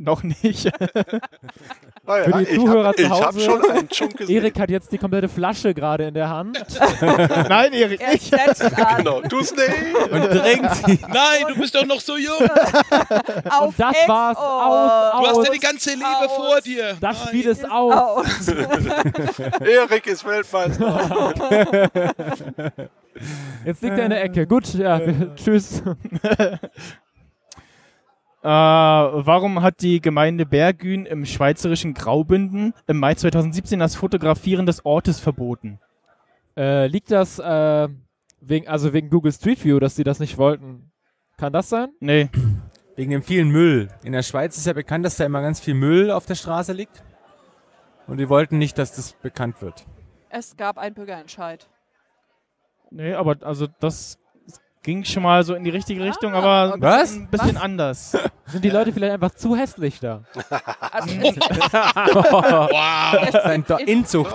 [0.00, 0.70] Noch nicht.
[2.04, 4.34] Naja, Für die ich Zuhörer hab, zu ich hab Hause, schon einen Chunk gesehen.
[4.36, 6.58] Erik hat jetzt die komplette Flasche gerade in der Hand.
[7.48, 8.34] Nein, Erik, Er nicht.
[8.34, 8.96] an.
[8.96, 9.72] Genau, du Snake.
[10.10, 10.98] Und trinkt sie.
[11.08, 12.40] Nein, du bist doch noch so jung.
[13.50, 14.36] Auf Das Ex- war's.
[14.36, 14.42] Oh.
[14.42, 15.46] Aus, Du hast aus.
[15.46, 16.32] ja die ganze Liebe Aus.
[16.36, 16.96] vor dir.
[17.00, 17.28] Das Nein.
[17.28, 17.94] Spiel ist aus.
[17.94, 18.48] Aus.
[19.60, 21.32] Erik ist Weltmeister.
[23.64, 24.46] Jetzt liegt er in der Ecke.
[24.48, 25.00] Gut, ja,
[25.36, 25.82] tschüss.
[28.42, 34.84] Äh, warum hat die Gemeinde Bergün im schweizerischen Graubünden im Mai 2017 das Fotografieren des
[34.84, 35.78] Ortes verboten?
[36.56, 37.88] Äh, liegt das äh,
[38.40, 40.90] wegen, also wegen Google Street View, dass sie das nicht wollten?
[41.36, 41.90] Kann das sein?
[42.00, 42.30] Nee.
[42.96, 43.88] Wegen dem vielen Müll.
[44.02, 46.72] In der Schweiz ist ja bekannt, dass da immer ganz viel Müll auf der Straße
[46.72, 47.04] liegt.
[48.08, 49.86] Und die wollten nicht, dass das bekannt wird.
[50.30, 51.68] Es gab einen Bürgerentscheid.
[52.90, 54.18] Nee, aber also das
[54.82, 56.82] ging schon mal so in die richtige Richtung, Ah, aber okay.
[56.82, 57.14] Was?
[57.14, 58.16] ein bisschen anders.
[58.46, 60.22] Sind die Leute vielleicht einfach zu hässlich da?
[60.80, 63.32] Also Wow.
[63.44, 64.34] Sein Do Inzucht.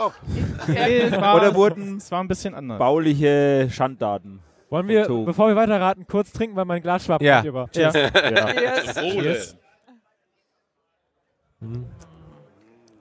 [0.68, 2.80] Nee, es war, Oder wurden es war ein bisschen anders.
[2.80, 4.40] bauliche Schanddaten.
[4.70, 5.24] Wollen wir, So.
[5.24, 7.38] bevor wir weiterraten, kurz trinken, weil mein Glas schwappt Ja.
[7.38, 7.70] nicht über.
[7.74, 7.92] Ja.
[7.92, 8.52] Ja.
[8.52, 8.96] yes.
[9.16, 9.58] Yes.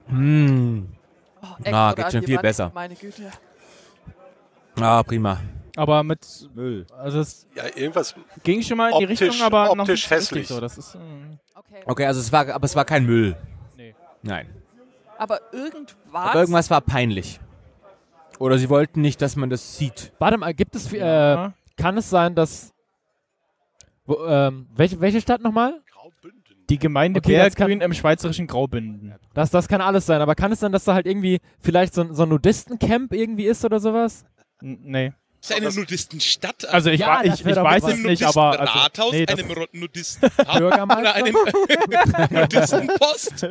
[0.07, 0.87] Hm.
[1.41, 2.71] Oh, Ah, Ex- geht schon viel besser.
[2.73, 3.23] Meine Güte.
[4.79, 5.39] Ah, prima.
[5.77, 6.85] Aber mit, Müll.
[6.97, 8.15] also es Ja, irgendwas.
[8.43, 10.47] ging schon mal in die Optisch- Richtung, aber noch optisch nicht richtig hässlich.
[10.47, 10.59] so.
[10.59, 11.81] Das ist, mm, Okay.
[11.85, 13.35] Okay, also es war, aber es war kein Müll.
[13.75, 13.93] Nee.
[14.21, 14.47] Nein.
[15.17, 15.95] Aber irgendwas.
[16.13, 17.39] Aber irgendwas war peinlich.
[18.39, 20.11] Oder sie wollten nicht, dass man das sieht.
[20.19, 21.53] Warte mal, gibt es, äh, ja.
[21.75, 22.71] kann es sein, dass,
[24.05, 25.81] wo, ähm, welche, welche Stadt nochmal?
[26.69, 29.15] die Gemeinde Okay, das Bergün im schweizerischen Graubünden.
[29.33, 32.01] Das, das kann alles sein, aber kann es sein, dass da halt irgendwie vielleicht so,
[32.01, 34.25] ein- so ein Nudistencamp irgendwie ist oder sowas?
[34.61, 35.13] N nee.
[35.41, 36.67] Ist eine Nudistenstadt.
[36.67, 40.55] Also ich, Ja, ich, ich doch weiß es nicht, aber also, Rathaus, nee, einem Nudistenpub
[40.55, 41.35] oder einem
[42.31, 43.47] Nudistenpost.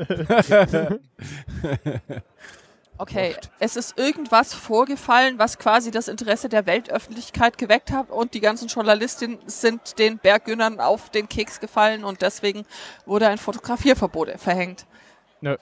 [2.99, 8.41] Okay, es ist irgendwas vorgefallen, was quasi das Interesse der Weltöffentlichkeit geweckt hat und die
[8.41, 12.65] ganzen Journalistinnen sind den Berggünnern auf den Keks gefallen und deswegen
[13.05, 14.87] wurde ein Fotografierverbot verhängt.
[15.43, 15.57] Nö.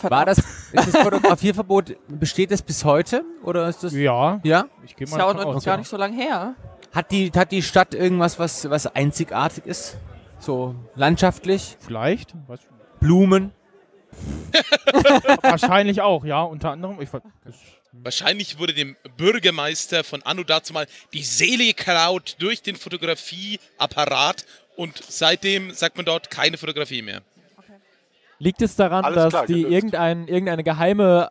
[0.00, 0.18] Verdammt.
[0.18, 3.22] War das, ist das Fotografierverbot, besteht es bis heute?
[3.44, 4.66] Oder ist das, ja, ja?
[4.84, 6.54] ich gehe ist mal ja auch noch aus, gar nicht so lange her.
[6.92, 9.98] Hat die, hat die Stadt irgendwas, was, was einzigartig ist?
[10.38, 11.76] So landschaftlich?
[11.80, 12.34] Vielleicht.
[12.48, 12.66] Nicht.
[12.98, 13.52] Blumen?
[15.42, 17.00] Wahrscheinlich auch, ja, unter anderem.
[17.00, 17.10] Ich,
[17.92, 25.02] Wahrscheinlich wurde dem Bürgermeister von Anno dazu mal die Seele geklaut durch den Fotografieapparat und
[25.08, 27.22] seitdem sagt man dort keine Fotografie mehr.
[28.40, 31.30] Liegt es daran, Alles dass klar, die irgendein, irgendeine geheime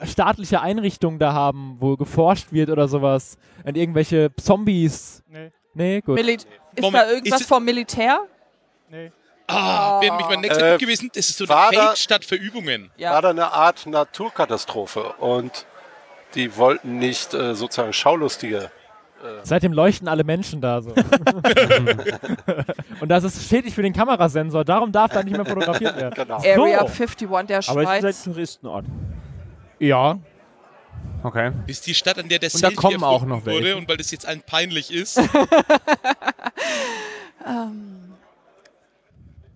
[0.00, 3.38] äh, staatliche Einrichtung da haben, wo geforscht wird oder sowas?
[3.64, 5.22] An irgendwelche Zombies?
[5.28, 6.16] nee, Nee, gut.
[6.16, 6.46] Mili ist
[6.82, 8.20] Moment, da irgendwas ist- vom Militär?
[8.90, 9.10] nee.
[9.52, 11.10] Ah, wäre nämlich mein nächster Äh, Tipp gewesen.
[11.12, 12.92] Das ist so eine Feldstadt für Übungen.
[12.96, 13.14] Ja.
[13.14, 15.66] War da eine Art Naturkatastrophe und
[16.36, 18.70] die wollten nicht äh, sozusagen Schaulustige.
[19.42, 20.90] Seitdem leuchten alle Menschen da so.
[23.00, 26.14] Und das ist schädlich für den Kamerasensor, darum darf da nicht mehr fotografiert werden.
[26.14, 26.36] Genau.
[26.36, 26.86] Area So.
[26.86, 28.24] 51 der Aber es ist ein Schweiz.
[28.24, 28.84] Touristenort.
[29.78, 30.18] Ja,
[31.22, 31.52] Okay.
[31.66, 33.60] ist die Stadt, an der der Und da kommen auch noch welche.
[33.60, 35.20] wurde und weil das jetzt allen peinlich ist.
[37.46, 38.12] Ähm,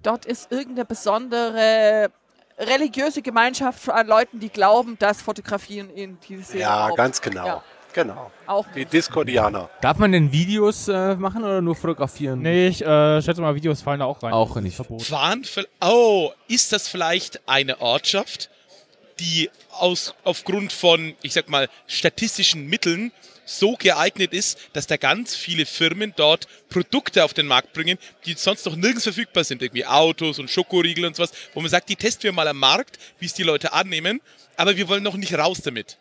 [0.03, 2.11] dort ist irgendeine besondere
[2.59, 7.47] religiöse Gemeinschaft an Leuten, die glauben, dass Fotografieren in diese Ja, auch- ganz genau.
[7.47, 7.63] Ja,
[7.95, 8.31] Genau.
[8.47, 8.85] auch Die.
[8.85, 9.71] Discordianer.
[9.81, 12.43] Darf man denn Videos äh, machen oder nur fotografieren?
[12.43, 14.33] nee, ich äh, schätze mal, Videos fallen da auch rein.
[14.33, 14.75] Auch nicht.
[14.75, 15.09] Verbot.
[15.11, 15.43] Waren
[15.81, 18.51] oh, ist das vielleicht eine Ortschaft,
[19.21, 23.13] die aus, aufgrund von, ich sag mal, statistischen Mitteln
[23.47, 28.35] so geeignet ist, dass da ganz viele Firmen dort Produkte auf den Markt bringen, die
[28.35, 29.63] sonst noch nirgends verfügbar sind.
[29.63, 32.99] Irgendwie Autos und Schokoriegel und sowas, wo man sagt, die testen wir mal am Markt,
[33.21, 34.21] wie es die Leute annehmen,
[34.57, 35.99] aber wir wollen noch nicht raus damit.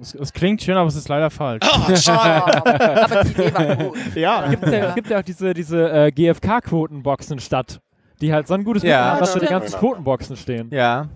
[0.00, 1.66] Es, es klingt schön, aber es ist leider falsch.
[1.70, 2.66] Ah, schade.
[2.66, 3.98] Aber die Idee war gut.
[4.14, 4.48] Ja.
[4.48, 7.80] Gibt ja, gibt ja auch diese, diese äh, GFK-Quotenboxen statt,
[8.20, 10.68] die halt so ein gutes Ja, haben, dass da die ganzen Quotenboxen stehen.
[10.70, 11.08] Ja.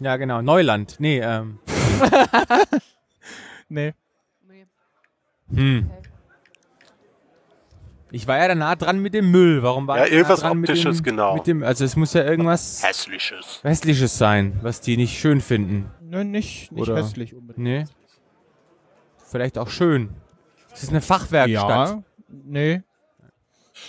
[0.00, 0.42] Ja, genau.
[0.42, 0.96] Neuland.
[0.98, 1.58] Nee, ähm.
[3.70, 3.92] Nee.
[5.52, 5.90] Hm.
[8.10, 9.62] Ich war ja da nah dran mit dem Müll.
[9.62, 11.34] Warum war Ja, ich nah irgendwas dran mit Optisches, dem, genau.
[11.34, 13.60] Mit dem, also es muss ja irgendwas Hässliches.
[13.62, 15.90] Hässliches sein, was die nicht schön finden.
[16.00, 17.62] Nö, nicht, nicht Oder- hässlich unbedingt.
[17.64, 17.84] Nee.
[19.30, 20.10] Vielleicht auch schön.
[20.72, 21.88] Es ist eine Fachwerkstatt.
[21.90, 22.82] Ja, nee.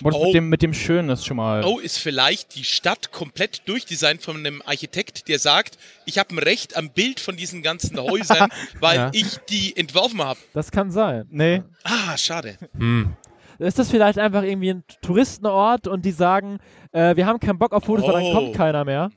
[0.02, 0.26] Das Oh.
[0.26, 1.64] mit, dem, mit dem Schönen ist schon mal.
[1.66, 6.38] Oh, ist vielleicht die Stadt komplett durchdesignt von einem Architekt, der sagt, ich habe ein
[6.38, 8.50] Recht am Bild von diesen ganzen Häusern,
[8.80, 9.10] weil Ja.
[9.14, 10.40] ich die entworfen habe.
[10.54, 11.26] Das kann sein.
[11.32, 11.64] Nee.
[11.84, 12.58] Ah, schade.
[12.78, 13.16] Hm.
[13.58, 16.60] Ist das vielleicht einfach irgendwie ein Touristenort und die sagen,
[16.92, 18.34] äh, wir haben keinen Bock auf Fotos, weil dann Oh.
[18.34, 19.10] kommt keiner mehr?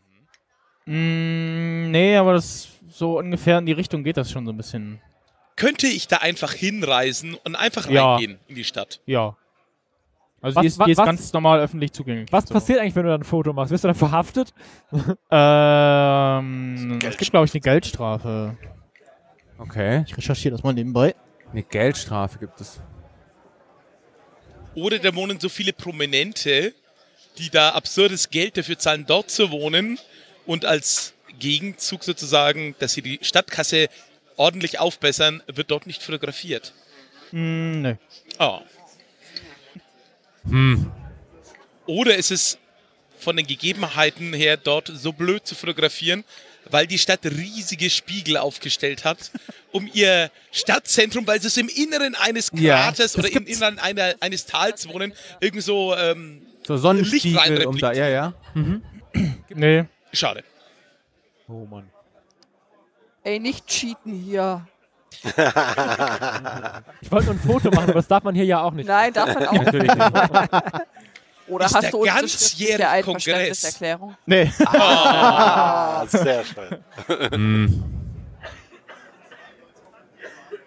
[0.86, 5.00] Mm, nee, aber das so ungefähr in die Richtung geht das schon so ein bisschen.
[5.56, 8.14] Könnte ich da einfach hinreisen und einfach Ja.
[8.14, 9.00] reingehen in die Stadt?
[9.06, 9.36] Ja.
[10.40, 12.32] Also Was- die ist, wa- die ist was- ganz normal öffentlich zugänglich.
[12.32, 12.54] Was so.
[12.54, 13.70] passiert eigentlich, wenn du dann ein Foto machst?
[13.70, 14.52] Wirst du dann verhaftet?
[15.30, 18.56] Ähm, es gibt, glaube ich, eine Geldstrafe.
[19.58, 20.04] Okay.
[20.06, 21.14] Ich recherchiere das mal nebenbei.
[21.52, 22.80] Eine Geldstrafe gibt es.
[24.74, 26.72] Oder da wohnen so viele Prominente,
[27.38, 29.98] die da absurdes Geld dafür zahlen, dort zu wohnen
[30.46, 33.88] und als Gegenzug sozusagen, dass sie die Stadtkasse
[34.36, 36.72] ordentlich aufbessern, wird dort nicht fotografiert.
[37.32, 37.96] Mm, nee.
[38.38, 38.60] Oh.
[40.48, 40.90] Hm.
[41.86, 42.58] Oder ist es
[43.18, 46.24] von den Gegebenheiten her dort so blöd zu fotografieren,
[46.70, 49.30] weil die Stadt riesige Spiegel aufgestellt hat,
[49.72, 53.46] um ihr Stadtzentrum, weil sie es im Inneren eines Ja, Kraters das oder im.
[53.46, 58.34] Inneren einer, eines Tals wohnen, irgendwie so ähm, So Sonnenspiegel Licht um da, ja, ja.
[59.50, 59.84] Nee.
[60.12, 60.44] schade.
[61.48, 61.88] Oh Mann.
[63.24, 64.66] Ey, nicht cheaten hier.
[67.00, 68.86] Ich wollte nur ein Foto machen, aber das darf man hier ja auch nicht.
[68.88, 70.12] Nein, darf man auch Natürlich nicht.
[71.48, 74.16] Oder Ist hast der du unsere ganzjährige schriftliche Einverständniserklärung?
[74.26, 74.50] Nee.
[74.66, 77.84] Ah, sehr schön.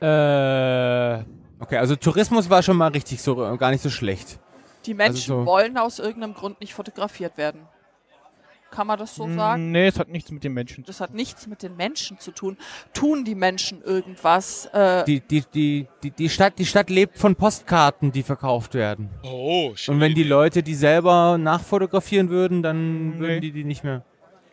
[0.01, 1.23] Äh,
[1.57, 4.37] Okay, also Tourismus war schon mal richtig so gar nicht so schlecht.
[4.85, 7.61] Die Menschen so- wollen aus irgendeinem Grund nicht fotografiert werden.
[8.75, 9.69] Kann man das so sagen?
[9.69, 12.19] Mm, Nee, es hat nichts mit den Menschen zu Das hat nichts mit den Menschen
[12.19, 12.57] zu tun.
[12.93, 14.65] Tun die Menschen irgendwas?
[14.73, 19.09] Äh, Die, die, die, die, die, Stadt, die Stadt lebt von Postkarten, die verkauft werden.
[19.23, 19.95] Oh, schön.
[19.95, 23.19] Und wenn die Leute die selber nachfotografieren würden, dann Nee.
[23.19, 24.03] würden die die nicht mehr.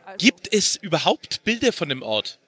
[0.06, 2.38] also, Gibt es überhaupt Bilder von dem Ort?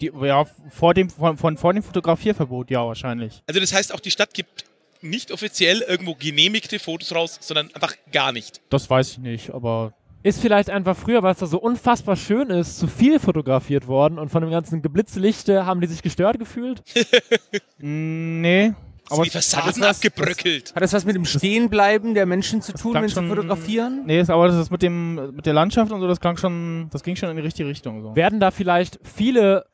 [0.00, 3.42] Die, ja, vor dem, von, von, vor dem Fotografierverbot, ja, wahrscheinlich.
[3.46, 4.64] Also das heißt, auch die Stadt gibt
[5.00, 8.60] nicht offiziell irgendwo genehmigte Fotos raus, sondern einfach gar nicht.
[8.70, 9.92] Das weiß ich nicht, aber.
[10.22, 14.18] Ist vielleicht einfach früher, weil es da so unfassbar schön ist, zu viel fotografiert worden
[14.18, 16.82] und von dem ganzen Geblitzlichte haben die sich gestört gefühlt?
[17.78, 18.72] Nee.
[19.10, 20.74] Aber die Fassaden was- abgebröckelt.
[20.74, 24.02] Hat das was mit dem Stehenbleiben der Menschen zu tun, wenn sie schon- fotografieren?
[24.04, 26.88] Nee, ist, aber das ist mit dem mit der Landschaft und so, das klang schon,
[26.92, 28.02] das ging schon in die richtige Richtung.
[28.02, 28.14] So.
[28.16, 29.64] Werden da vielleicht viele,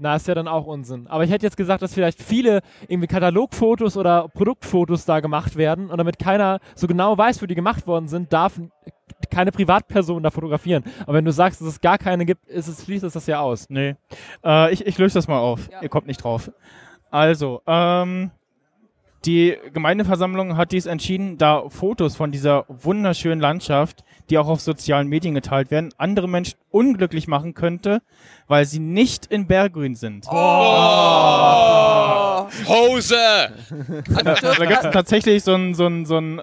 [0.00, 3.06] na ist ja dann auch Unsinn, aber ich hätte jetzt gesagt, dass vielleicht viele irgendwie
[3.06, 7.86] Katalogfotos oder Produktfotos da gemacht werden und damit keiner so genau weiß, wo die gemacht
[7.86, 8.58] worden sind, darf
[9.30, 10.84] keine Privatperson da fotografieren.
[11.02, 13.40] Aber wenn du sagst, dass es gar keine gibt, ist es, schließt es das ja
[13.40, 13.68] aus.
[13.68, 13.96] Nee.
[14.44, 15.68] Äh, ich, ich löse das mal auf.
[15.70, 15.82] Ja.
[15.82, 16.50] Ihr kommt nicht drauf.
[17.10, 18.30] Also, ähm,
[19.26, 25.08] die Gemeindeversammlung hat dies entschieden, da Fotos von dieser wunderschönen Landschaft, die auch auf sozialen
[25.08, 28.00] Medien geteilt werden, andere Menschen unglücklich machen könnte,
[28.48, 30.26] weil sie nicht in Berggrün sind.
[30.30, 30.36] oh,
[32.66, 33.16] Hose!
[34.14, 36.42] Da gibt es tatsächlich so ein, so ein, so ein, äh,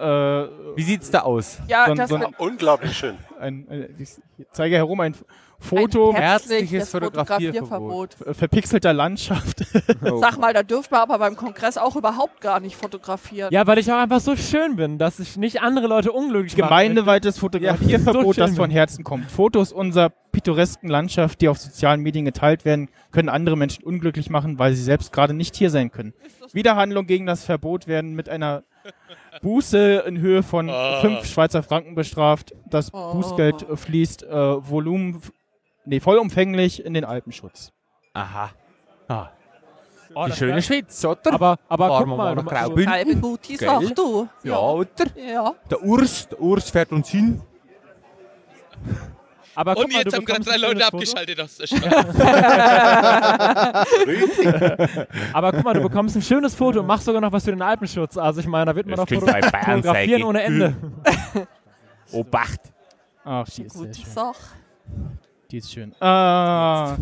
[0.76, 1.60] Wie sieht's da aus?
[1.68, 3.18] ja, So ein- das so ein- Unglaublich schön.
[3.40, 4.10] ein, ein ich
[4.52, 5.16] zeige herum ein
[5.60, 8.13] Foto ein herzliches Fotografierverbot.
[8.13, 8.38] Fotografierverbot.
[8.38, 9.65] verpixelter Landschaft.
[10.20, 13.50] Sag mal, da dürfen wir aber beim Kongress auch überhaupt gar nicht fotografieren.
[13.52, 16.67] Ja, weil ich auch einfach so schön bin, dass ich nicht andere Leute unglücklich mache.
[16.70, 19.32] Gemeindeweites Fotografierverbot, so das von Herzen kommt.
[19.32, 24.60] Fotos unserer pittoresken Landschaft, die auf sozialen Medien geteilt werden, können andere Menschen unglücklich machen,
[24.60, 26.13] weil sie selbst gerade nicht hier sein können.
[26.54, 28.63] Widerhandlung gegen das Verbot werden mit einer
[29.41, 31.02] Buße in Höhe von Oh.
[31.02, 32.54] 5 Schweizer Franken bestraft.
[32.70, 33.13] Das Oh.
[33.13, 34.30] Bußgeld fließt äh,
[34.70, 35.22] Volumen,
[35.88, 37.71] nee, vollumfänglich in den Alpenschutz.
[38.13, 38.52] Aha.
[39.08, 39.30] Ah,
[40.15, 41.34] Oh, die schöne Schweiz, oder?
[41.34, 43.41] Aber, aber Fahren guck mal, mal Graubünden.
[43.43, 43.58] Gell?
[43.58, 44.28] Sache, du.
[44.43, 44.88] Ja, oder?
[45.15, 45.54] Ja.
[45.69, 47.39] Der Urs, der Urs fährt uns hin.
[49.54, 50.97] aber guck Und mal, jetzt du haben gerade bekommst drei ein Leute schönes Foto.
[50.97, 52.08] abgeschaltet aus der Stadt.
[55.34, 57.62] Aber guck mal, du bekommst ein schönes Foto und machst sogar noch was für den
[57.62, 58.17] Alpenschutz.
[58.17, 60.76] Also ich meine, da wird man Das doch fotografieren ohne Ende.
[62.12, 62.62] Obacht.
[63.23, 63.93] Ach, die ist Gute.
[64.10, 64.36] Sache.
[65.51, 65.93] Die ist schön.
[66.01, 66.97] Äh,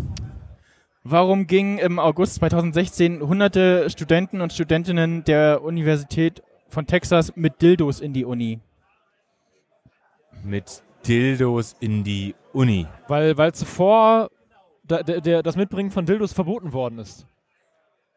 [1.03, 7.99] warum gingen im August 2016 hunderte Studenten und Studentinnen der Universität von Texas mit Dildos
[8.01, 8.59] in die Uni?
[10.43, 12.87] Mit Dildos in die Uni.
[13.07, 14.29] Weil, weil zuvor
[14.83, 17.25] da, der, der, das Mitbringen von Dildos verboten worden ist.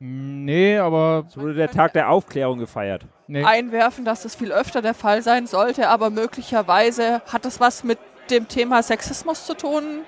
[0.01, 3.07] Nee, aber Es wurde der Tag der Aufklärung gefeiert.
[3.27, 3.43] nee.
[3.43, 7.99] Einwerfen, dass das viel öfter der Fall sein sollte, aber möglicherweise hat das was mit
[8.31, 10.03] dem Thema Sexismus zu tun.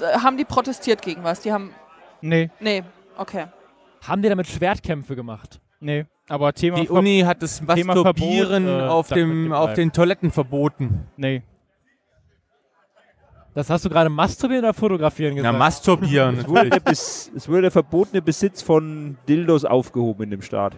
[0.00, 1.40] Äh, Haben die protestiert gegen was?
[1.40, 1.70] Die haben.
[2.20, 2.82] Nee, Nee,
[3.16, 3.46] okay.
[4.06, 5.60] Haben die damit Schwertkämpfe gemacht?
[5.80, 6.06] nee.
[6.26, 9.92] Aber Thema Die Ver- Uni hat das Thema Masturbieren Verbot, äh, auf, dem, auf den
[9.92, 11.06] Toiletten verboten.
[11.18, 11.42] Nee.
[13.54, 15.58] Das hast du gerade masturbieren oder fotografieren Na, gesagt?
[15.58, 16.38] masturbieren.
[16.38, 16.80] Es wurde,
[17.36, 20.76] es wurde der verbotene Besitz von Dildos aufgehoben in dem Staat.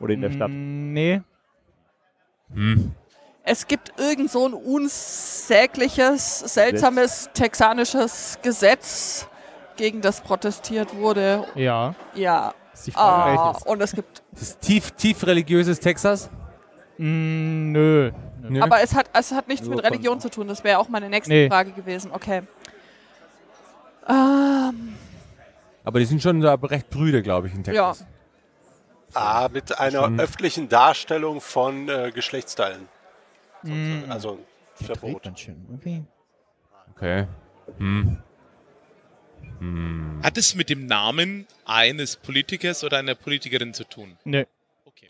[0.00, 0.50] Oder in der Stadt.
[0.50, 1.22] Mm, Nee.
[2.52, 2.92] Hm.
[3.44, 9.26] Es gibt irgend so ein unsägliches, seltsames texanisches Gesetz,
[9.76, 11.46] gegen das protestiert wurde.
[11.54, 11.94] Ja.
[12.14, 12.52] Ja.
[12.94, 13.62] Ah, welches?
[13.66, 14.22] und es gibt.
[14.32, 16.28] Das ist tief, tief religiöses Texas.
[16.98, 18.12] Mm, nö.
[18.42, 18.60] Nö.
[18.60, 20.46] Aber es hat, es hat nichts Nur mit Religion zu tun.
[20.48, 21.48] Das wäre auch meine nächste Nee.
[21.48, 22.10] Frage gewesen.
[22.12, 22.42] Okay.
[24.08, 24.94] Ähm,
[25.84, 27.88] Aber die sind schon da recht brüde, glaube ich, in ja.
[27.92, 28.06] Texas.
[29.14, 30.20] Ah, mit einer Schon.
[30.20, 32.88] öffentlichen Darstellung von äh, Geschlechtsteilen.
[33.62, 34.38] Mm, Also
[34.74, 35.26] Verbot.
[35.26, 36.04] Okay.
[36.94, 37.26] Okay.
[37.78, 38.18] Hm.
[40.22, 44.16] Hat es mit dem Namen eines Politikers oder einer Politikerin zu tun?
[44.24, 44.46] Nee.
[44.84, 45.08] Okay.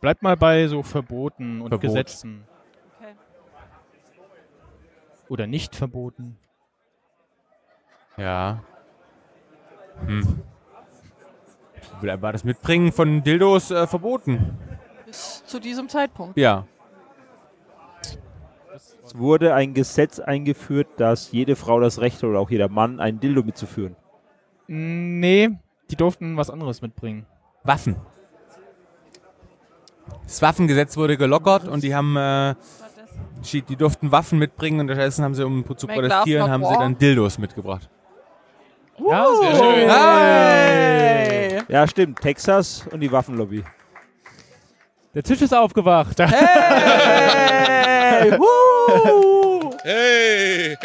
[0.00, 1.82] Bleibt mal bei so Verboten und Verbot.
[1.82, 2.44] Gesetzen.
[2.98, 3.14] Okay.
[5.28, 6.38] Oder nicht verboten.
[8.16, 8.64] Ja.
[10.06, 10.42] Hm.
[12.00, 14.58] Vielleicht War das Mitbringen von Dildos äh, verboten?
[15.06, 16.38] Bis zu diesem Zeitpunkt.
[16.38, 16.66] Ja.
[19.16, 23.20] Wurde ein Gesetz eingeführt, dass jede Frau das Recht hat oder auch jeder Mann ein
[23.20, 23.96] Dildo mitzuführen.
[24.66, 25.50] Nee,
[25.90, 27.26] die durften was anderes mitbringen.
[27.64, 27.96] Waffen.
[30.24, 32.54] Das Waffengesetz wurde gelockert und die haben, äh,
[33.52, 37.38] die durften Waffen mitbringen und stattdessen haben sie, um zu protestieren, haben sie dann Dildos
[37.38, 37.88] mitgebracht.
[39.08, 39.90] Ja, Sehr schön.
[39.90, 41.62] Hey!
[41.68, 42.20] Ja, stimmt.
[42.20, 43.64] Texas und die Waffenlobby.
[45.14, 46.18] der Tisch ist aufgewacht.
[46.18, 47.76] Hey!
[48.38, 49.70] Woo!
[49.82, 50.76] Hey!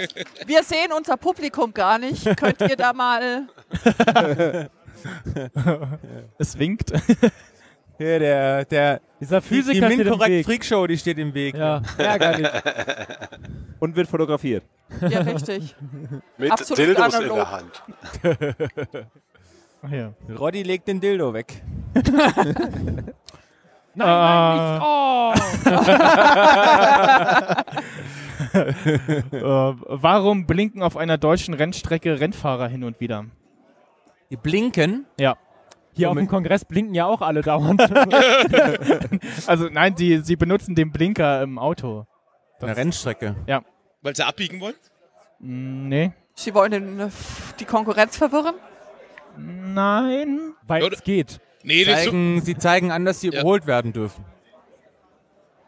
[0.45, 2.25] Wir sehen unser Publikum gar nicht.
[2.37, 3.47] Könnt ihr da mal.
[6.39, 6.91] Es winkt.
[7.97, 10.45] Hier, der, der, Dieser die, die Physiker steht im Minkorrekt Weg.
[10.45, 11.55] Freakshow, die steht im Weg.
[11.55, 12.47] Ja, ärgerlich.
[13.79, 14.63] Und wird fotografiert.
[15.07, 15.75] Ja, richtig.
[16.37, 17.37] Mit Absolut Dildos in analog.
[17.37, 17.83] der Hand.
[19.83, 20.13] Ach ja.
[20.37, 21.61] Roddy legt den Dildo weg.
[23.95, 25.33] Nein, Ah.
[25.35, 25.71] nein, nicht.
[25.73, 26.15] Oh!
[28.55, 33.25] äh, warum blinken auf einer deutschen Rennstrecke Rennfahrer hin und wieder?
[34.29, 35.05] Die blinken.
[35.19, 35.37] Ja.
[35.93, 37.81] Hier auf dem Kongress blinken ja auch alle dauernd.
[39.47, 42.05] Also nein, sie, sie benutzen den Blinker im Auto.
[42.61, 43.35] Eine Rennstrecke.
[44.01, 44.75] Weil sie abbiegen wollen?
[45.39, 46.11] Mm, Nee.
[46.37, 47.11] Sie wollen den,
[47.59, 48.55] die Konkurrenz verwirren?
[49.37, 50.53] Nein.
[50.67, 51.39] Weil es geht.
[51.65, 53.33] Nee, Zeigen, sie zeigen an, dass sie Ja.
[53.41, 54.23] überholt werden dürfen.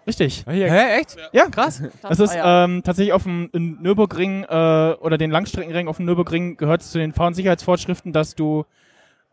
[0.05, 0.45] Richtig.
[0.49, 1.17] Hier, Hä, echt?
[1.33, 1.83] Ja, Krass.
[2.01, 6.05] Das ist ja- ähm, tatsächlich auf dem in Nürburgring äh, oder den Langstreckenring auf dem
[6.05, 8.63] Nürburgring gehört es zu den Fahr- und Sicherheitsvorschriften, dass du,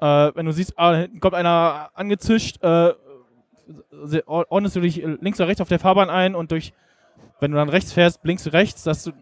[0.01, 2.93] äh, wenn du siehst, ah, hinten kommt einer angezischt, äh,
[4.27, 6.73] ordnest du dich links oder rechts auf der Fahrbahn ein und durch,
[7.39, 9.13] wenn du dann rechts fährst, blinkst du rechts, dass du,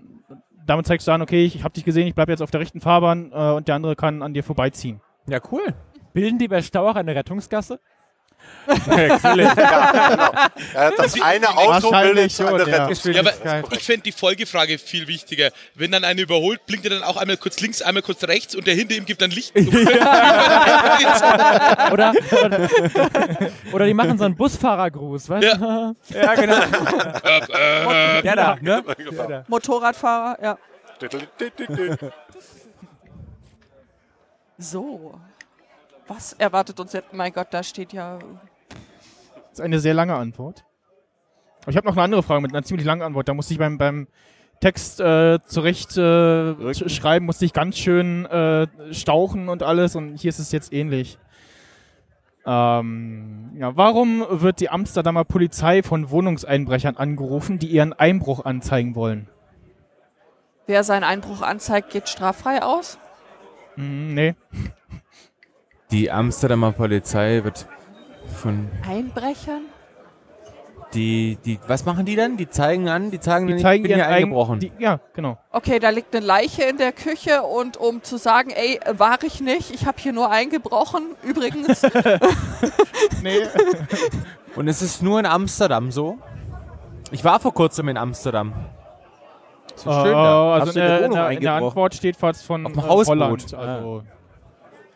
[0.66, 2.80] damit zeigst du an, okay, ich habe dich gesehen, ich bleibe jetzt auf der rechten
[2.80, 5.02] Fahrbahn äh, und der andere kann an dir vorbeiziehen.
[5.26, 5.74] Ja, cool.
[6.12, 7.80] Bilden die bei Stauach eine Rettungsgasse?
[8.66, 9.50] Ja, genau.
[10.74, 12.52] Ja, das eine Auto bildet eine schon, ja.
[12.64, 13.12] Rettung.
[13.12, 13.20] Ja,
[13.58, 15.50] aber ich fände die Folgefrage viel wichtiger.
[15.74, 18.66] Wenn dann einer überholt, blinkt er dann auch einmal kurz links, einmal kurz rechts und
[18.66, 19.52] der hinter ihm gibt dann Licht.
[21.92, 22.12] Oder,
[22.44, 22.68] oder,
[23.72, 25.54] oder die machen so einen Busfahrergruß, weißt Ja.
[25.56, 25.94] du?
[26.16, 26.56] Ja, genau.
[28.22, 28.84] ja, da, ne?
[29.48, 30.58] Motorradfahrer, ja.
[34.58, 35.20] So.
[36.14, 37.12] Was erwartet uns jetzt?
[37.12, 38.18] Mein Gott, da steht ja.
[39.34, 40.64] Das ist eine sehr lange Antwort.
[41.62, 43.28] Aber ich habe noch eine andere Frage mit einer ziemlich langen Antwort.
[43.28, 44.08] Da musste ich beim, beim
[44.60, 49.96] Text äh, zurecht äh, sch- schreiben, musste ich ganz schön äh, stauchen und alles.
[49.96, 51.18] Und hier ist es jetzt ähnlich.
[52.44, 59.28] Ähm, ja, warum wird die Amsterdamer Polizei von Wohnungseinbrechern angerufen, die ihren Einbruch anzeigen wollen?
[60.66, 62.98] Wer seinen Einbruch anzeigt, geht straffrei aus.
[63.76, 64.34] Hm, nee.
[65.92, 67.66] Die Amsterdamer Polizei wird
[68.40, 69.62] von Einbrechern?
[70.94, 72.36] die, die, was machen die dann?
[72.36, 74.60] Die zeigen an, die zeigen, Die zeigen ich bin hier Ein- eingebrochen.
[74.60, 75.38] Die, ja, genau.
[75.50, 79.40] Okay, da liegt eine Leiche in der Küche und um zu sagen, ey, war ich
[79.40, 81.14] nicht, ich habe hier nur eingebrochen.
[81.22, 81.82] Übrigens,
[83.22, 83.38] Nee.
[84.54, 86.18] Und es ist nur in Amsterdam so.
[87.10, 88.52] Ich war vor kurzem in Amsterdam.
[89.76, 90.54] So schön da.
[90.54, 91.52] also Hast in du in in Wohnung der?
[91.54, 93.18] Antwort steht fast von Auf dem äh, Hausboot.
[93.18, 93.54] Holland.
[93.54, 94.02] Also,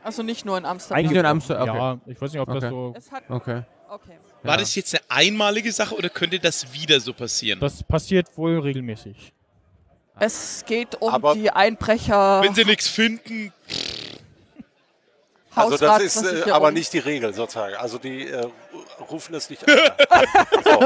[0.06, 1.02] also nicht nur in Amsterdam.
[1.02, 1.68] Nicht nur in Amsterdam.
[1.68, 1.78] Okay.
[1.78, 2.68] Ja, ich weiß nicht, ob das Okay.
[2.70, 2.94] so.
[2.96, 3.62] Es hat, okay.
[3.90, 4.18] okay.
[4.42, 4.60] War Ja.
[4.60, 7.58] das jetzt eine einmalige Sache oder könnte das wieder so passieren?
[7.60, 9.32] Das passiert wohl regelmäßig.
[10.18, 12.40] Es geht um Aber- die Einbrecher.
[12.42, 13.52] Wenn sie nichts finden,
[15.54, 17.74] Also das ist äh, aber nicht die Regel sozusagen.
[17.76, 18.46] Also die äh,
[19.10, 19.78] rufen es nicht an.
[20.64, 20.80] so.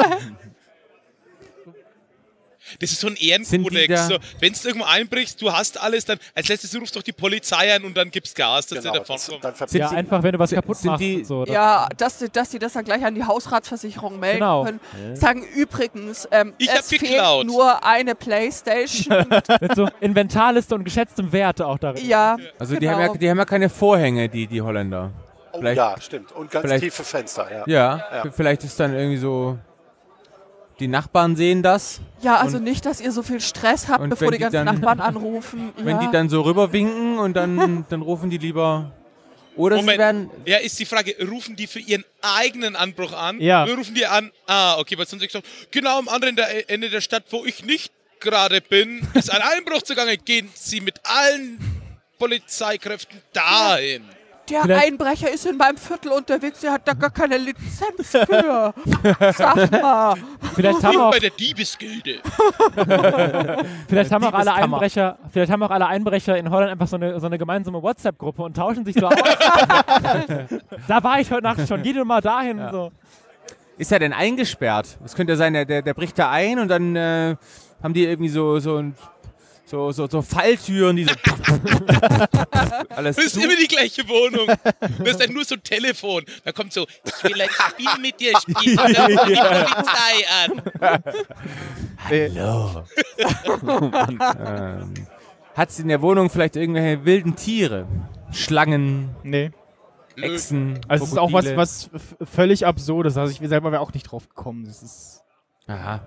[2.81, 4.09] Das ist so ein Sind die Ehrenkodex.
[4.09, 7.75] So, Wenn du irgendwo einbrichst, du hast alles, dann als letztes rufst doch die Polizei
[7.75, 9.41] an und dann gibst Gas, dass Genau, sie davon das, kommen.
[9.43, 11.45] dann Ja, verbindet einfach, wenn du was sind- kaputt sind machst die- so.
[11.45, 14.65] Das- Ja, dass, die- dass die das dann gleich an die Hausratsversicherung melden Genau.
[14.65, 14.81] können.
[15.15, 17.47] Sagen übrigens, ähm, Ich es fehlt geklaut.
[17.47, 19.27] nur eine Playstation.
[19.61, 22.07] Mit so Inventarliste und geschätztem Wert auch darin.
[22.07, 22.93] ja, Also die, genau.
[22.93, 25.11] haben ja, die haben ja keine Vorhänge, die, die Holländer.
[25.53, 26.33] oh, vielleicht- ja, stimmt.
[26.33, 27.65] Und ganz vielleicht- tiefe Fenster, ja.
[27.67, 28.31] Ja, Ja.
[28.31, 29.59] vielleicht ist dann irgendwie so,
[30.81, 32.01] die Nachbarn sehen das.
[32.23, 34.75] Ja, also Und- nicht, dass ihr so viel Stress habt, bevor die die ganzen dann-
[34.77, 35.73] Nachbarn anrufen.
[35.77, 36.07] Wenn ja.
[36.07, 38.93] die dann so rüberwinken und dann, dann rufen die lieber.
[39.57, 39.99] Oder sie Moment.
[39.99, 40.31] werden.
[40.47, 43.41] Ja, ist die Frage, rufen die für ihren eigenen Anbruch an?
[43.41, 43.65] Ja.
[43.65, 46.89] Oder rufen die an, ah, okay, weil sonst ich gesagt, genau am anderen der- Ende
[46.89, 50.17] der Stadt, wo ich nicht gerade bin, ist ein Einbruch zugange.
[50.17, 51.59] Gehen Sie mit allen
[52.19, 54.05] Polizeikräften dahin.
[54.51, 58.75] Der Vielleicht- Einbrecher ist in meinem Viertel unterwegs, der hat da gar keine Lizenz für.
[59.37, 60.15] Sag mal.
[60.55, 62.19] Vielleicht haben auch, bei der Diebesgilde.
[63.89, 64.53] vielleicht haben auch alle.
[64.53, 68.43] Einbrecher, vielleicht haben auch alle Einbrecher in Holland einfach so eine, so eine gemeinsame WhatsApp-Gruppe
[68.43, 69.15] und tauschen sich so aus.
[70.89, 72.61] da war ich heute Nacht schon, geh doch mal dahin.
[72.73, 72.91] So.
[73.79, 74.99] Ist er denn eingesperrt?
[75.05, 77.37] Es könnte ja sein, der, der, der bricht da ein und dann äh,
[77.83, 78.95] haben die irgendwie so, so, ein-
[79.71, 81.15] so, so, so Falltüren, die so
[82.91, 84.49] alles Das ist immer die gleiche Wohnung.
[84.99, 86.25] Das ist dann nur so ein Telefon.
[86.45, 88.77] Da kommt so, ich will ein Spiel mit dir spielen.
[88.77, 90.63] Dann ruft die Polizei an.
[94.39, 94.95] ähm,
[95.55, 97.87] Hat sie in der Wohnung vielleicht irgendwelche wilden Tiere?
[98.33, 99.51] Schlangen, Nee.
[100.17, 101.57] Echsen, Also es ist auch was, Krokodile?
[101.57, 101.91] was
[102.31, 103.17] völlig absurdes.
[103.17, 104.65] Also ich selber wäre auch nicht drauf gekommen.
[104.67, 105.23] Das ist
[105.67, 106.01] Aha.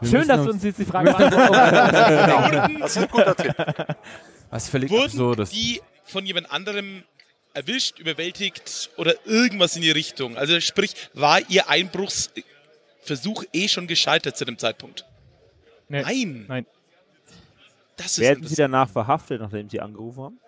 [0.00, 2.76] Wir Schön, dass du uns jetzt die Frage beantwortest.
[2.80, 3.54] Das ist ein guter Tipp.
[4.50, 5.50] Was völlig Wurden absurdes.
[5.50, 7.02] die von jemand anderem
[7.54, 10.36] erwischt, überwältigt oder irgendwas in die Richtung?
[10.36, 15.04] Also sprich, war ihr Einbruchsversuch eh schon gescheitert zu dem Zeitpunkt?
[15.88, 16.02] Nee.
[16.02, 16.44] Nein.
[16.48, 16.66] Nein.
[17.96, 20.40] Das ist Werden sie danach verhaftet, nachdem sie angerufen haben?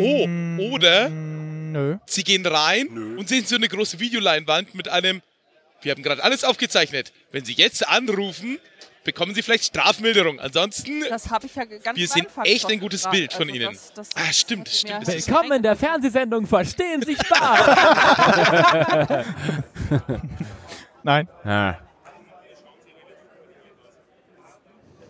[0.00, 1.96] Oh, Mm, oder mm, Nö.
[2.06, 3.18] sie gehen rein Nö.
[3.18, 5.20] und sehen so eine große Videoleinwand mit einem,
[5.82, 7.12] wir haben gerade alles aufgezeichnet.
[7.32, 8.58] Wenn sie jetzt anrufen,
[9.04, 10.38] bekommen sie vielleicht Strafmilderung.
[10.40, 13.14] Ansonsten, Das habe ich ja ganz Wir Anfang echt ein gutes gesagt.
[13.16, 13.70] Bild von Also Ihnen.
[13.72, 17.60] das- das- Ah, stimmt, stimmt, Willkommen in der Fernsehsendung Verstehen Sie Spaß.
[21.02, 21.28] Nein.
[21.44, 21.74] Ah.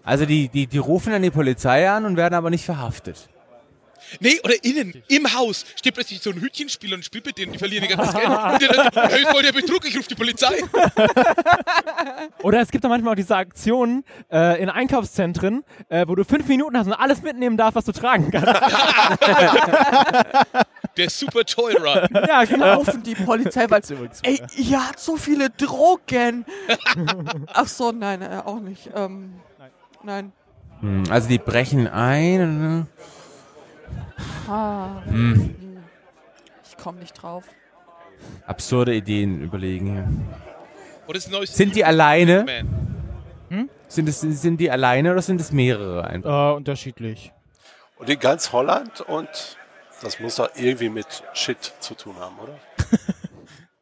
[0.05, 3.29] Also die, die, die rufen dann die Polizei an und werden aber nicht verhaftet.
[4.21, 7.59] Nee, oder innen, im Haus, steht plötzlich so ein Hütchenspieler und spielt mit denen, die
[7.59, 8.29] verlieren ihr ganzes Geld.
[8.29, 10.59] Und die dann, hey, voll der Betrug, ich rufe die Polizei.
[12.43, 16.47] Oder es gibt da manchmal auch diese Aktionen äh, in Einkaufszentren, äh, wo du fünf
[16.49, 18.49] Minuten hast und alles mitnehmen darfst, was du tragen kannst.
[20.97, 22.09] Der Super Toy Run.
[22.27, 22.79] ja, genau.
[22.79, 23.83] Rufen die Polizei, weil,
[24.23, 26.45] ey, ihr habt so viele Drogen.
[27.55, 28.91] Ach so, nein, äh, auch nicht.
[28.95, 29.35] Ähm,
[30.03, 30.33] nein.
[30.81, 32.89] Hm, Also die brechen ein.
[34.49, 35.03] Ah.
[35.05, 35.55] Hm.
[36.69, 37.45] Ich komme nicht drauf.
[38.47, 40.09] Absurde Ideen überlegen hier.
[41.07, 42.45] Oder Sind die alleine?
[42.45, 42.79] Man.
[43.89, 46.53] Sind, es, sind die alleine oder sind es mehrere einfach?
[46.53, 47.33] Äh, unterschiedlich.
[47.97, 49.29] Und in ganz Holland und
[50.03, 52.59] das muss doch irgendwie mit Shit zu tun haben, oder?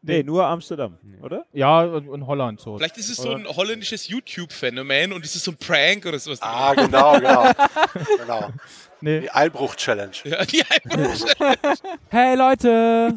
[0.09, 1.47] Nee, nur Amsterdam, oder?
[1.53, 2.77] Ja, und, und Holland so.
[2.77, 6.41] Vielleicht ist es so ein holländisches YouTube-Phänomen und ist es so ein Prank oder sowas.
[6.43, 7.51] Ah, genau, genau.
[8.21, 8.51] genau.
[9.07, 9.21] Nee.
[9.21, 10.17] Die Einbruch-Challenge.
[10.25, 11.25] Ja, die Einbruch-
[12.09, 13.15] Hey Leute!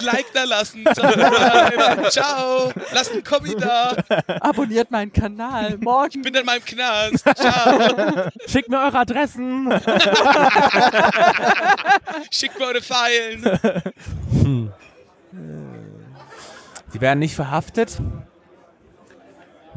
[0.00, 0.84] Like da lassen.
[0.86, 2.08] Subscribe.
[2.08, 2.70] Ciao.
[2.94, 3.96] Lasst ein Kommi da.
[4.40, 5.76] Abonniert meinen Kanal.
[5.78, 6.18] Morgen.
[6.18, 7.24] Ich bin in meinem Knast.
[7.36, 8.30] Ciao.
[8.46, 9.72] Schickt mir eure Adressen!
[12.30, 14.70] Schickt mir eure Pfeilen.
[16.94, 17.98] Die werden nicht verhaftet,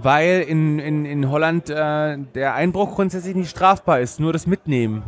[0.04, 5.04] weil in, in, in Holland äh, der Einbruch grundsätzlich nicht strafbar ist, nur das Mitnehmen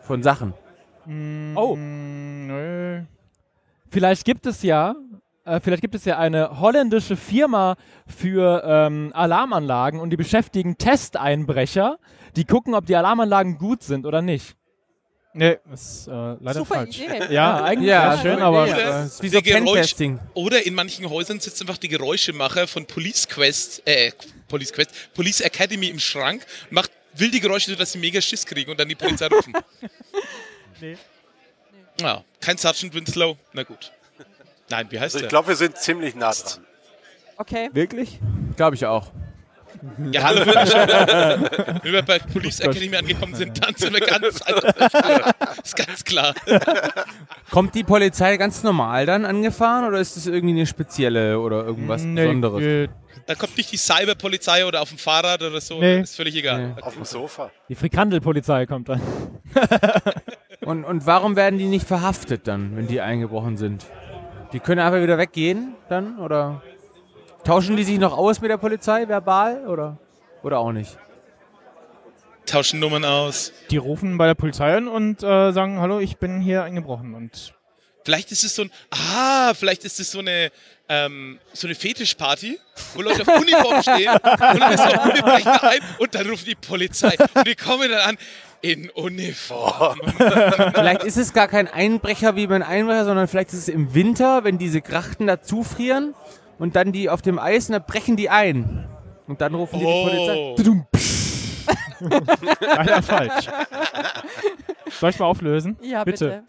[0.00, 0.54] von Sachen.
[1.54, 3.02] Oh, Mm, nö.
[3.90, 4.96] vielleicht gibt es ja,
[5.44, 7.76] äh, vielleicht gibt es ja eine holländische Firma
[8.08, 11.98] für ähm, Alarmanlagen und die beschäftigen Testeinbrecher,
[12.34, 14.56] die gucken, ob die Alarmanlagen gut sind oder nicht.
[15.38, 16.98] Nee, ist äh, leider Super falsch.
[16.98, 17.26] Idee.
[17.34, 18.66] Ja, eigentlich ja, ja, schön, aber.
[18.66, 19.94] Äh, ist wie so Geräusch-.
[20.32, 24.12] Oder in manchen Häusern sitzt einfach die Geräuschemacher von Police Quest, äh,
[24.48, 28.80] Police Quest, Police Academy im Schrank macht wilde Geräusche, sodass sie mega Schiss kriegen und
[28.80, 29.52] dann die Polizei rufen.
[30.78, 30.98] Nee.
[32.02, 33.92] Ja, kein Sergeant Winslow, na gut.
[34.68, 35.28] Nein, wie heißt Also ich der?
[35.30, 36.66] glaube, wir sind ziemlich nah dran.
[37.38, 37.70] Okay.
[37.72, 38.18] Wirklich?
[38.56, 39.10] Glaube ich auch.
[40.12, 40.40] Ja, hallo,
[41.82, 44.40] wenn wir bei Police Academy angekommen sind, dann sind wir ganz
[45.64, 46.34] ist ganz klar.
[47.50, 52.02] Kommt die Polizei ganz normal dann angefahren oder ist das irgendwie eine spezielle oder irgendwas
[52.02, 52.60] nee, Besonderes?
[52.60, 52.90] geht.
[53.26, 56.00] Da kommt nicht die Cyberpolizei oder auf dem Fahrrad oder so, Nee.
[56.00, 56.74] ist völlig egal.
[56.76, 56.82] Nee.
[56.82, 57.50] Auf dem Sofa.
[57.68, 59.00] Die Frikandelpolizei kommt dann.
[60.64, 63.86] Und, und warum werden die nicht verhaftet dann, wenn die eingebrochen sind?
[64.52, 66.62] Die können einfach wieder weggehen dann oder
[67.46, 69.98] tauschen die sich noch aus mit der Polizei verbal oder
[70.42, 70.98] oder auch nicht?
[72.44, 73.52] Tauschen Nummern aus.
[73.70, 77.14] Die rufen bei der Polizei an und äh, sagen, hallo, ich bin hier eingebrochen.
[77.14, 77.56] Und
[78.04, 80.52] Vielleicht ist es so ein, ah, vielleicht ist es so eine,
[80.88, 82.56] ähm, so eine Fetischparty,
[82.94, 86.54] wo Leute auf Uniform stehen und dann ist wir brechen ein und dann ruft die
[86.54, 88.18] Polizei und die kommen dann an
[88.62, 90.00] in Uniform.
[90.72, 94.44] Vielleicht ist es gar kein Einbrecher wie beim Einbrecher, sondern vielleicht ist es im Winter,
[94.44, 96.14] wenn diese Grachten da zufrieren
[96.58, 98.86] und dann die auf dem Eis, und dann brechen die ein.
[99.26, 100.84] Und dann rufen die die Polizei.
[102.00, 102.08] Oh,
[102.60, 103.48] leider falsch.
[105.00, 105.76] Soll ich mal auflösen?
[105.82, 106.24] Ja, Bitte.
[106.26, 106.42] bitte.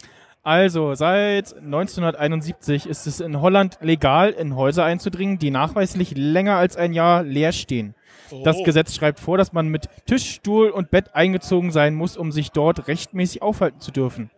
[0.43, 6.77] Also, seit 1971 ist es in Holland legal, in Häuser einzudringen, die nachweislich länger als
[6.77, 7.95] ein Jahr leer stehen.
[8.43, 8.63] Das Oh.
[8.63, 12.51] Gesetz schreibt vor, dass man mit Tisch, Stuhl und Bett eingezogen sein muss, um sich
[12.51, 14.29] dort rechtmäßig aufhalten zu dürfen.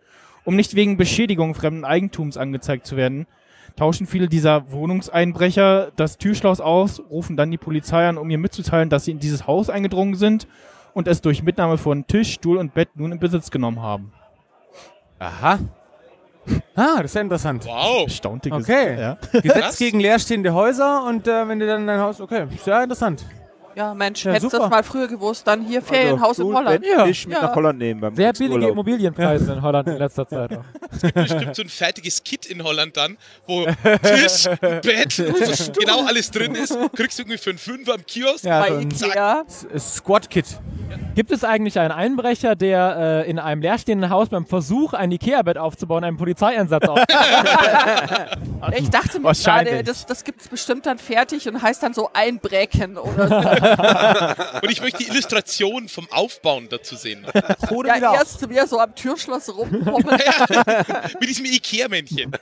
[0.44, 3.26] Um nicht wegen Beschädigung fremden Eigentums angezeigt zu werden,
[3.76, 8.90] tauschen viele dieser Wohnungseinbrecher das Türschloss aus, rufen dann die Polizei an, um ihr mitzuteilen,
[8.90, 10.46] dass sie in dieses Haus eingedrungen sind
[10.94, 14.12] und es durch Mitnahme von Tisch, Stuhl und Bett nun in Besitz genommen haben.
[15.18, 15.58] Aha.
[16.74, 17.66] Ah, das ist ja interessant.
[17.66, 18.02] wow.
[18.04, 18.98] Erstaunte Okay.
[18.98, 19.18] Ja.
[19.32, 19.78] Gesetz Was?
[19.78, 22.20] gegen leerstehende Häuser und äh, wenn du dann dein Haus.
[22.20, 23.24] Okay, sehr interessant.
[23.76, 26.84] Ja, Mensch, Ja, hättest du das mal früher gewusst, dann hier Ferienhaus in Stuhl, Holland.
[26.84, 27.04] Ja.
[27.04, 27.42] Tisch mit Ja.
[27.44, 28.70] nach Holland nehmen beim Sehr billige Urlaub.
[28.72, 30.64] Immobilienpreise in Holland in letzter Zeit auch.
[31.12, 33.16] Bestimmt so ein fertiges Kit in Holland dann,
[33.46, 33.64] wo
[34.02, 36.76] Tisch, Bett, so genau alles drin ist.
[36.94, 38.44] Kriegst du irgendwie für einen Fünfer am Kiosk.
[38.44, 39.44] Ja, Bei so ein Ikea.
[39.78, 40.46] Squad-Kit.
[41.14, 45.58] Gibt es eigentlich einen Einbrecher, der äh, in einem leerstehenden Haus beim Versuch, ein Ikea-Bett
[45.58, 47.00] aufzubauen, einen Polizeieinsatz auf?
[48.76, 52.10] Ich dachte mir gerade, das, das gibt es bestimmt dann fertig und heißt dann so
[52.12, 53.59] einbrechen oder so.
[54.62, 57.26] Und ich möchte die Illustration vom Aufbauen dazu sehen.
[57.84, 58.16] Wieder ja, auf.
[58.16, 60.18] erst er so am Türschloss rumkommen.
[61.20, 62.32] Mit diesem Ikea-Männchen.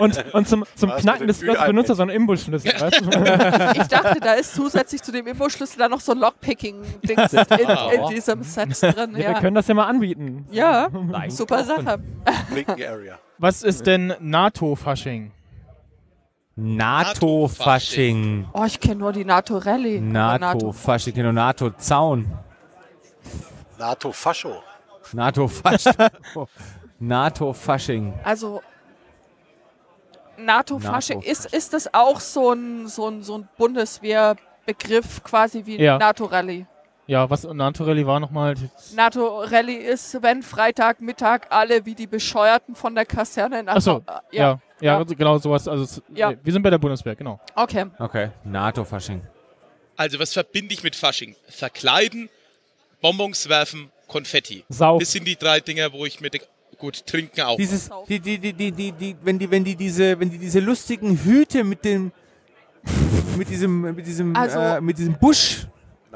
[0.00, 1.42] Und, und zum, zum Was Knacken des
[1.88, 3.80] er so einen Imbusschlüssel, weißt du?
[3.80, 8.08] Ich dachte, da ist zusätzlich zu dem Imbusschlüssel dann noch so ein Lockpicking-Dings in, in
[8.08, 9.12] diesem Set drin.
[9.12, 10.46] Ja, wir Ja, können das ja mal anbieten.
[10.50, 10.88] ja
[11.28, 11.98] super Sache.
[12.50, 13.18] Blinken Area.
[13.38, 15.32] Was ist denn NATO-Fasching?
[16.56, 18.48] NATO-Fasching.
[18.54, 20.00] Oh, ich kenne nur die NATO-Rallye.
[20.00, 22.26] NATO-Fasching, genau, NATO-Zaun.
[23.78, 24.62] NATO-Fascho.
[25.12, 25.92] NATO-Fasching.
[26.98, 28.14] NATO-Fasching.
[28.24, 28.62] Also
[30.38, 35.76] NATO-Fasching, NATO ist, ist das auch so ein, so ein, so ein Bundeswehrbegriff quasi wie
[35.76, 35.98] Ja.
[35.98, 36.66] NATO-Rallye?
[37.08, 38.54] Ja, was NATO-Rallye war nochmal?
[38.94, 44.60] NATO-Rallye ist, wenn Freitagmittag alle wie die Bescheuerten von der Kaserne nach Achso, äh, ja.
[44.80, 45.04] Ja, Ja.
[45.04, 45.68] genau sowas.
[45.68, 46.32] Also, Ja.
[46.42, 47.40] wir sind bei der Bundeswehr, genau.
[47.54, 47.86] Okay.
[47.98, 49.22] Okay, NATO-Fasching.
[49.96, 51.36] Also, was verbinde ich mit Fasching?
[51.48, 52.28] Verkleiden,
[53.00, 54.64] Bonbons werfen, Konfetti.
[54.68, 54.98] Sau.
[54.98, 56.46] Das sind die drei Dinger, wo ich mir denke,
[56.78, 57.56] Gut, trinken auch.
[57.56, 60.60] Dieses, die, die, die, die, die, die, wenn die, wenn die diese, wenn die diese
[60.60, 62.12] lustigen Hüte mit dem,
[63.38, 65.66] mit diesem, mit diesem, Also- äh, mit diesem Busch.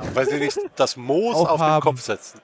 [0.01, 1.83] Genau, weil sie nicht das Moos auf den haben.
[1.83, 2.41] Kopf setzen.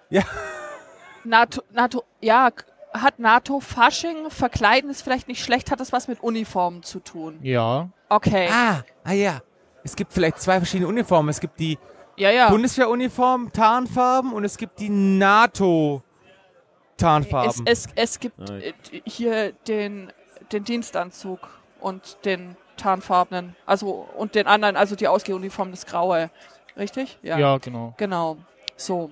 [1.24, 2.50] NATO, NATO, ja,
[2.92, 7.38] hat NATO Fasching, verkleiden ist vielleicht nicht schlecht, hat das was mit Uniformen zu tun?
[7.42, 7.90] Ja.
[8.08, 8.48] Okay.
[8.50, 9.40] Ah, ah ja.
[9.82, 11.28] Es gibt vielleicht zwei verschiedene Uniformen.
[11.28, 11.78] Es gibt die
[12.16, 12.48] Ja, ja.
[12.48, 17.62] Bundeswehruniform, Tarnfarben und es gibt die NATO Es, Tarnfarben.
[17.66, 18.62] es, es gibt Nein.
[18.62, 18.72] äh,
[19.04, 20.12] hier den,
[20.52, 21.40] den Dienstanzug
[21.80, 26.30] und den tarnfarbenen, also und den anderen, also die Ausgehuniform, das Graue.
[26.76, 27.18] Richtig?
[27.22, 27.94] Ja, genau.
[27.96, 28.36] Genau.
[28.76, 29.10] So.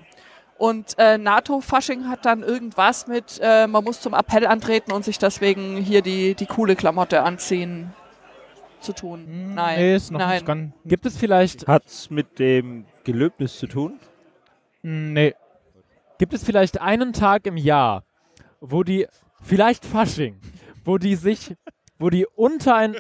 [0.57, 5.19] Und äh, NATO-Fasching hat dann irgendwas mit, äh, man muss zum Appell antreten und sich
[5.19, 7.93] deswegen hier die, die coole Klamotte anziehen
[8.81, 9.27] zu tun.
[9.27, 9.79] Hm, Nein.
[9.79, 10.31] Nee, ist noch Nein.
[10.35, 10.73] nicht ganz.
[10.85, 13.99] Gibt es vielleicht, Hat's mit dem Gelöbnis zu tun?
[14.83, 15.35] Hm, Nee.
[16.19, 18.05] gibt es vielleicht einen Tag im Jahr,
[18.61, 19.09] wo die,
[19.43, 20.39] vielleicht Fasching,
[20.85, 21.57] wo die sich,
[21.99, 22.97] wo die unter ein,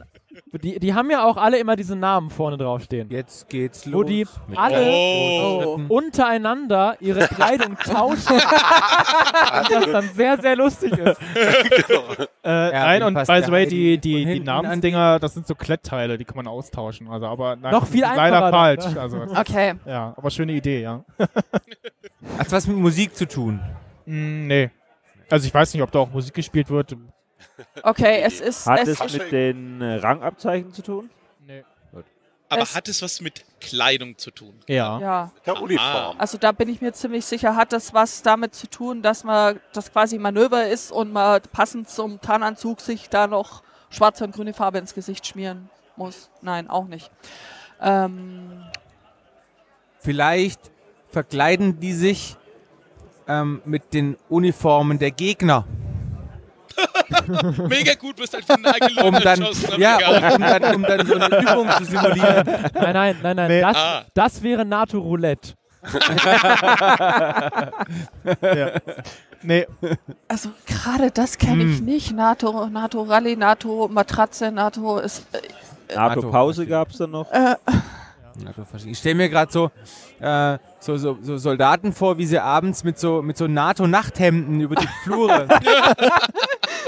[0.52, 3.10] die, die haben ja auch alle immer diese Namen vorne draufstehen.
[3.10, 3.94] Jetzt geht's los.
[3.94, 5.80] Wo die mit alle Oh.
[5.88, 8.34] untereinander ihre Kleidung tauschen.
[8.34, 11.20] und das dann sehr, sehr lustig ist.
[12.42, 16.24] Äh, nein, und by the way, die, die, die Namensdinger, das sind so Klettteile, die
[16.24, 17.08] kann man austauschen.
[17.08, 18.84] Also, aber nein, Noch viel ist leider einfacher falsch.
[18.84, 19.00] dann, ne?
[19.00, 19.74] Also, Okay.
[19.86, 21.04] ja, aber schöne Idee, ja.
[22.38, 23.60] Hat's was mit Musik zu tun?
[24.06, 24.70] Hm, nee.
[25.30, 26.94] Also ich weiß nicht, ob da auch Musik gespielt wird.
[27.82, 31.10] Okay, es ist, Hat es es mit den äh, Rangabzeichen zu tun?
[31.46, 31.64] Nee.
[32.48, 34.54] Aber es- hat es was mit Kleidung zu tun?
[34.68, 34.98] Ja.
[35.00, 35.32] ja.
[35.46, 36.16] Der Uniform.
[36.18, 39.60] Also da bin ich mir ziemlich sicher, hat das was damit zu tun, dass man
[39.72, 44.52] das quasi Manöver ist und man passend zum Tarnanzug sich da noch schwarze und grüne
[44.52, 46.28] Farbe ins Gesicht schmieren muss.
[46.42, 47.10] Nein, auch nicht.
[47.80, 48.64] Ähm,
[50.00, 50.60] Vielleicht
[51.10, 52.36] verkleiden die sich
[53.26, 55.66] ähm, mit den Uniformen der Gegner.
[57.68, 59.46] Mega gut, bist einfach nagellos Um dann,
[59.78, 60.16] ja, egal.
[60.16, 62.46] um, um, dann, um dann so eine Übung zu simulieren.
[62.74, 63.48] Nein, nein, nein, nein.
[63.48, 63.60] Nee.
[63.60, 64.04] Das, Ah.
[64.14, 65.54] das wäre NATO-Roulette.
[69.46, 69.66] Nee,
[70.26, 72.12] also gerade das kenne ich nicht.
[72.14, 75.26] NATO, NATO Rallye, NATO Matratze, NATO ist.
[75.88, 77.26] Äh, NATO-Pause gab es dann noch.
[78.86, 79.70] Ich stelle mir gerade so,
[80.20, 84.76] äh, so, so, so Soldaten vor, wie sie abends mit so, mit so NATO-Nachthemden über
[84.76, 85.46] die Flure.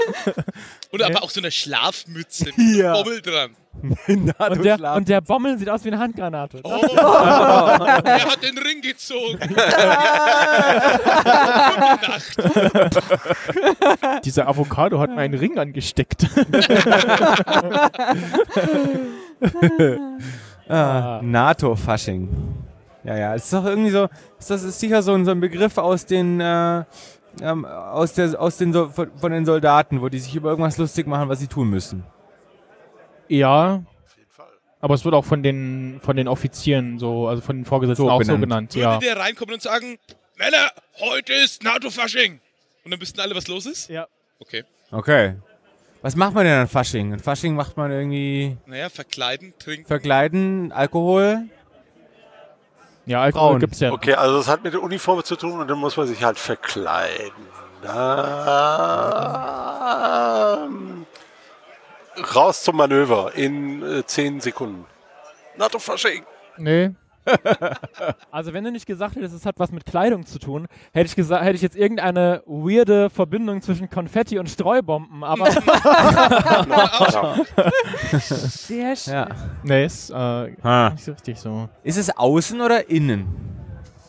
[0.91, 2.93] Und aber auch so eine Schlafmütze mit Ja.
[2.93, 3.51] Bommel dran.
[4.07, 6.61] Und der, und der Bommel sieht aus wie eine Handgranate.
[6.63, 9.37] Oh, er hat den Ring gezogen.
[9.37, 9.53] Gute
[12.07, 12.37] Nacht.
[14.25, 16.25] dieser Avocado hat mir einen Ring angesteckt.
[20.67, 22.29] ah, NATO-Fasching.
[23.03, 25.39] Ja, ja, es ist doch irgendwie so, ist das ist sicher so ein, so ein
[25.39, 26.83] Begriff aus den, äh,
[27.41, 30.77] ähm, aus, der, aus den, so, von, von den Soldaten, wo die sich über irgendwas
[30.77, 32.03] lustig machen, was sie tun müssen.
[33.27, 33.83] ja.
[34.79, 38.11] Aber es wird auch von den, von den Offizieren so, also von den Vorgesetzten So
[38.11, 38.71] auch so benannt.
[38.71, 39.13] genannt, Würde ja.
[39.15, 39.97] der reinkommen und sagen,
[40.35, 42.39] Männer, heute ist NATO-Fasching.
[42.85, 43.89] Und dann wüssten alle, was los ist?
[43.89, 44.05] Ja.
[44.39, 44.63] Okay.
[44.91, 45.35] Okay.
[46.03, 47.11] Was macht man denn an Fasching?
[47.11, 49.87] An Fasching macht man irgendwie Naja, verkleiden, trinken.
[49.87, 51.45] Verkleiden, Alkohol.
[53.07, 53.59] Ja, Alkohol Frauen.
[53.59, 53.91] gibt's ja.
[53.91, 56.37] Okay, also das hat mit der Uniform zu tun und dann muss man sich halt
[56.37, 57.47] verkleiden.
[60.17, 61.05] Ähm,
[62.35, 64.85] raus zum Manöver in äh, 10 Sekunden.
[65.57, 66.23] NATO-Fasching.
[66.57, 66.91] Nee.
[68.31, 71.15] Also wenn du nicht gesagt hättest, es hat was mit Kleidung zu tun, hätte ich
[71.15, 75.49] gesagt, hätte ich jetzt irgendeine weirde Verbindung zwischen Konfetti und Streubomben, aber
[78.19, 79.13] sehr schön.
[79.13, 79.27] Ja.
[79.63, 80.13] Nee, ist äh,
[80.63, 80.89] Ha.
[80.91, 81.69] nicht so richtig so.
[81.83, 83.27] Ist es außen oder innen?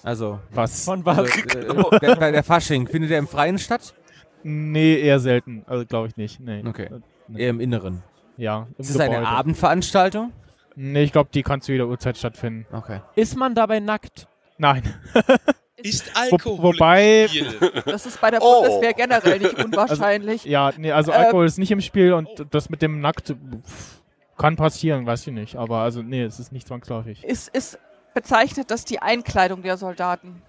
[0.03, 0.85] Also, Was?
[0.85, 1.29] von was?
[1.55, 3.95] äh, der, der, Fasching, findet der im Freien statt?
[4.43, 5.65] Nee, eher selten.
[5.67, 6.41] Also glaube ich nicht.
[6.41, 6.63] Nee.
[6.67, 6.89] Okay.
[7.29, 7.43] Nee.
[7.43, 8.03] Eher im Inneren.
[8.37, 8.67] Ja.
[8.77, 9.27] Im Ist es eine.
[9.27, 10.33] Abendveranstaltung?
[10.81, 12.65] Nee, ich glaube, die kann zu jeder Uhrzeit stattfinden.
[12.73, 13.01] Okay.
[13.17, 14.29] Ist man dabei nackt?
[14.59, 14.83] Nein.
[15.77, 17.83] Ist Wo, Alkohol wobei, im Spiel?
[17.87, 18.63] Das ist bei der Oh.
[18.63, 20.45] Bundeswehr generell nicht unwahrscheinlich.
[20.45, 24.03] ja, nee, also Ähm, Alkohol ist nicht im Spiel und das mit dem Nackt pff,
[24.37, 25.55] kann passieren, weiß ich nicht.
[25.57, 27.23] Aber also, nee, es ist nicht zwangsläufig.
[27.23, 27.79] ist, ist
[28.13, 30.43] bezeichnet das die Einkleidung der Soldaten?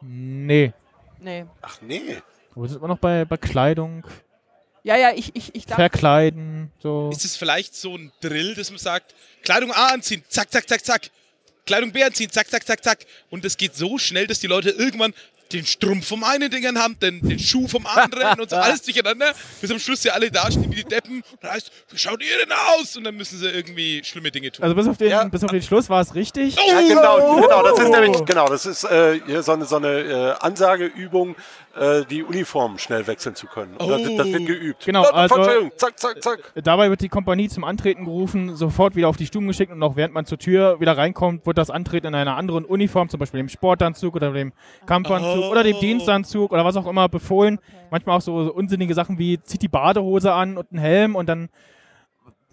[0.00, 0.72] Nee.
[1.20, 1.44] Nee.
[1.60, 2.16] Ach nee.
[2.54, 4.06] Wo sind wir noch bei, bei Kleidung?
[4.84, 7.08] Ja, ja, ich, ich, ich dachte, Verkleiden, so.
[7.10, 10.84] Ist es vielleicht so ein Drill, dass man sagt, Kleidung A anziehen, zack, zack, zack,
[10.84, 11.10] zack.
[11.64, 12.98] Kleidung B anziehen, zack, zack, zack, zack.
[13.30, 15.14] Und das geht so schnell, dass die Leute irgendwann
[15.52, 18.82] den Strumpf vom einen Ding in Hand, den, den Schuh vom anderen und so alles
[18.82, 21.16] durcheinander, bis am Schluss ja alle dastehen wie die Deppen.
[21.18, 22.96] Und dann heißt, wie schaut ihr denn aus?
[22.96, 24.62] Und dann müssen sie irgendwie schlimme Dinge tun.
[24.64, 25.24] Also bis auf den, Ja.
[25.24, 26.56] bis auf den Schluss war es richtig.
[26.58, 26.70] Oh!
[26.70, 29.88] Ja, genau, genau, das ist nämlich, genau, das ist äh, hier so eine, so eine
[30.00, 31.36] äh, Ansageübung,
[32.08, 33.76] die Uniform schnell wechseln zu können.
[33.76, 34.84] Und das, das wird geübt.
[34.84, 36.52] Genau, also- zack, zack, zack.
[36.62, 39.96] Dabei wird die Kompanie zum Antreten gerufen, sofort wieder auf die Stuben geschickt und auch
[39.96, 43.38] während man zur Tür wieder reinkommt, wird das Antreten in einer anderen Uniform, zum Beispiel
[43.38, 44.52] dem Sportanzug oder dem
[44.86, 45.50] Kampfanzug Oh.
[45.50, 47.58] oder dem Dienstanzug oder was auch immer befohlen.
[47.90, 51.48] Manchmal auch so unsinnige Sachen wie zieht die Badehose an und einen Helm und dann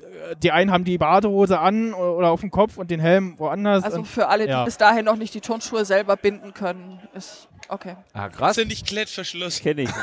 [0.02, 3.84] äh, die einen haben die Badehose an oder auf dem Kopf und den Helm woanders.
[3.84, 4.66] Also und, für alle, die ja.
[4.66, 7.96] bis dahin noch nicht die Turnschuhe selber binden können, ist okay.
[8.14, 8.58] Ah, krass.
[8.58, 9.60] ja nicht Klettverschluss.
[9.60, 9.90] Kenne ich.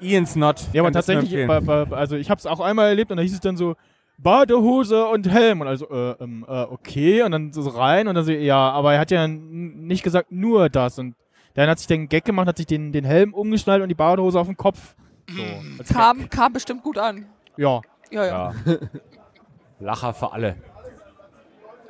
[0.00, 0.62] Ian's Not.
[0.72, 1.64] ja, aber tatsächlich, empfehlen.
[1.64, 3.76] bei, bei, also ich habe es auch einmal erlebt und da hieß es dann so,
[4.18, 5.60] Badehose und Helm.
[5.60, 7.22] Und also, äh, ähm, äh, okay.
[7.22, 10.68] Und dann so rein und dann so, ja, aber er hat ja nicht gesagt nur
[10.68, 10.98] das.
[10.98, 11.14] Und
[11.54, 14.38] dann hat sich den Gag gemacht, hat sich den, den Helm umgeschnallt und die Badehose
[14.38, 14.94] auf den Kopf.
[15.28, 15.42] So.
[15.78, 15.96] als Gag.
[15.96, 17.26] Kam, kam bestimmt gut an.
[17.56, 17.80] Ja.
[18.10, 18.52] Ja, ja.
[18.64, 18.76] Ja.
[19.80, 20.56] Lacher für alle.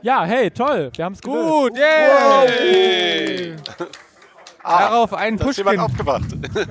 [0.07, 0.93] Ja, hey, toll.
[0.95, 3.57] Wir haben es Gut, yay!
[4.63, 6.27] Ah, Darauf einen ist jemand aufgewacht.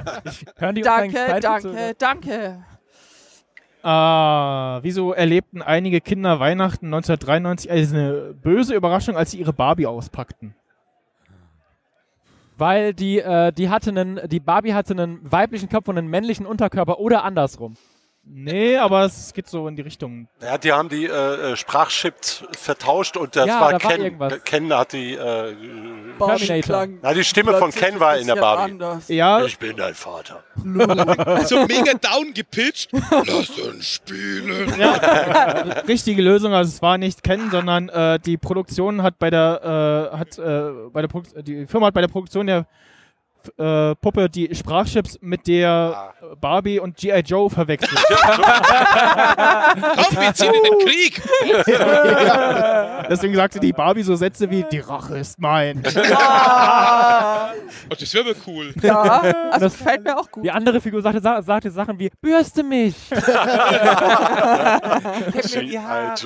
[0.56, 2.64] Hören die Danke, danke, danke.
[3.84, 9.88] Ah, wieso erlebten einige Kinder Weihnachten 1993 als eine böse Überraschung, als sie ihre Barbie
[9.88, 10.56] auspackten?
[12.58, 16.46] Weil die, äh, die hatte einen, die Barbie hatte einen weiblichen Kopf und einen männlichen
[16.46, 17.76] Unterkörper oder andersrum.
[18.28, 20.28] Nee, aber es geht so in die Richtung.
[20.42, 21.10] Ja, die haben die äh,
[21.52, 24.02] äh, Sprachchips vertauscht und das Ja, war da Ken.
[24.02, 24.44] irgendwas.
[24.44, 25.54] Ken hat die, äh,
[26.18, 26.88] Terminator.
[27.04, 28.72] na, die Stimme von Ken war in der Barbie.
[28.72, 29.08] Anders.
[29.10, 30.44] Ja, Ich bin dein Vater.
[31.46, 32.90] So mega down gepitcht.
[32.94, 34.74] Lass uns spielen.
[35.88, 36.54] richtige Lösung.
[36.54, 40.72] Also es war nicht Ken, sondern äh, die Produktion hat bei der äh, hat äh,
[40.92, 42.66] bei der Produk die Firma hat bei der Produktion der
[43.58, 48.00] äh, Puppe die Sprachchips mit der äh, Barbie und GI Joe verwechselt.
[49.96, 51.22] Komm, wir ziehen in den Krieg.
[53.10, 55.84] Deswegen sagte die Barbie so Sätze wie die Rache ist mein.
[57.90, 58.74] Oh, das wäre cool.
[58.82, 59.22] Ja,
[59.52, 60.44] also gefällt mir auch gut.
[60.44, 62.96] Die andere Figur sagte, sa sagte Sachen wie, bürste mich.
[63.12, 63.32] Also,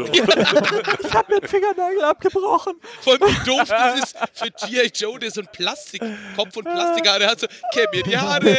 [0.05, 2.73] Ich habe mir den Fingernagel abgebrochen.
[3.01, 4.91] Vor allem, wie doof das ist für G.I.
[4.93, 6.65] Joe, der so ein Plastikkopf und
[7.09, 7.39] Plastikhaare hat.
[7.39, 8.57] So, kämm mir die Haare.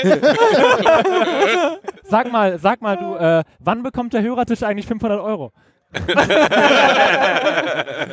[2.05, 5.53] Sag mal, sag mal, du, äh, wann bekommt der Hörertisch eigentlich 500 Euro?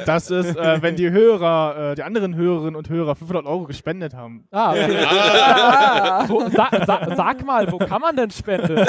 [0.05, 4.13] Das ist, äh, wenn die Hörer, äh, die anderen Hörerinnen und Hörer 500 Euro gespendet
[4.13, 4.47] haben.
[4.51, 4.87] Ah, okay.
[6.27, 8.77] Wo, sa sa sag mal, wo kann man denn spenden?
[8.77, 8.87] Äh,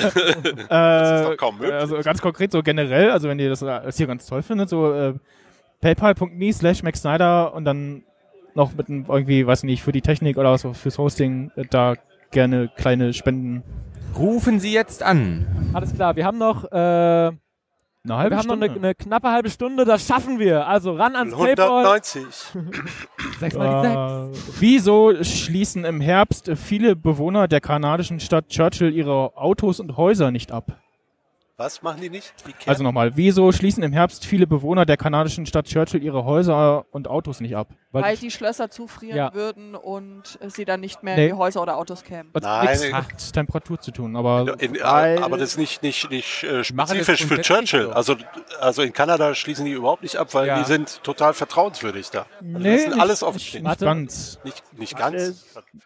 [0.69, 1.75] doch kaum möglich.
[1.75, 4.69] Also ganz konkret so generell, also wenn ihr das, äh, das hier ganz toll findet,
[4.69, 5.15] so äh,
[5.81, 8.05] paypal.me slash Max Snyder und dann
[8.55, 11.95] noch mit einem irgendwie, weiß nicht, für die Technik oder so fürs Hosting äh, da
[12.31, 13.63] gerne kleine Spenden.
[14.17, 15.47] Rufen Sie jetzt an.
[15.73, 17.37] Alles klar, wir haben noch, äh, Eine
[18.09, 20.67] halbe wir haben noch eine, eine knappe halbe Stunde, das schaffen wir.
[20.67, 21.87] Also ran ans Paypal.
[21.87, 22.25] 190.
[23.39, 24.49] Sechs mal die sechs.
[24.49, 30.31] Äh, wieso schließen im Herbst viele Bewohner der kanadischen Stadt Churchill ihre Autos und Häuser
[30.31, 30.79] nicht ab?
[31.61, 32.33] Was machen die nicht?
[32.47, 36.87] Die Also nochmal, wieso schließen im Herbst viele Bewohner der kanadischen Stadt Churchill ihre Häuser
[36.93, 37.71] und Autos nicht ab?
[37.91, 39.35] Weil die Schlösser zufrieren Ja.
[39.35, 41.25] würden und äh, sie dann nicht mehr Nee.
[41.31, 42.31] in die Häuser oder Autos kämen.
[42.33, 42.69] Hat Nein.
[42.79, 42.93] nichts
[43.27, 46.63] mit Temperatur zu tun, aber in, äh, weil- aber das ist nicht, nicht, nicht äh,
[46.75, 47.87] machen das spezifisch für Churchill.
[47.87, 47.91] so.
[47.91, 48.17] Also,
[48.61, 50.61] also in Kanada schließen die überhaupt nicht ab, weil Ja.
[50.61, 52.21] die sind total vertrauenswürdig da.
[52.21, 54.39] Also nee, das sind nicht, alles offen nicht, ganz.
[54.45, 55.45] Nicht, nicht ganz.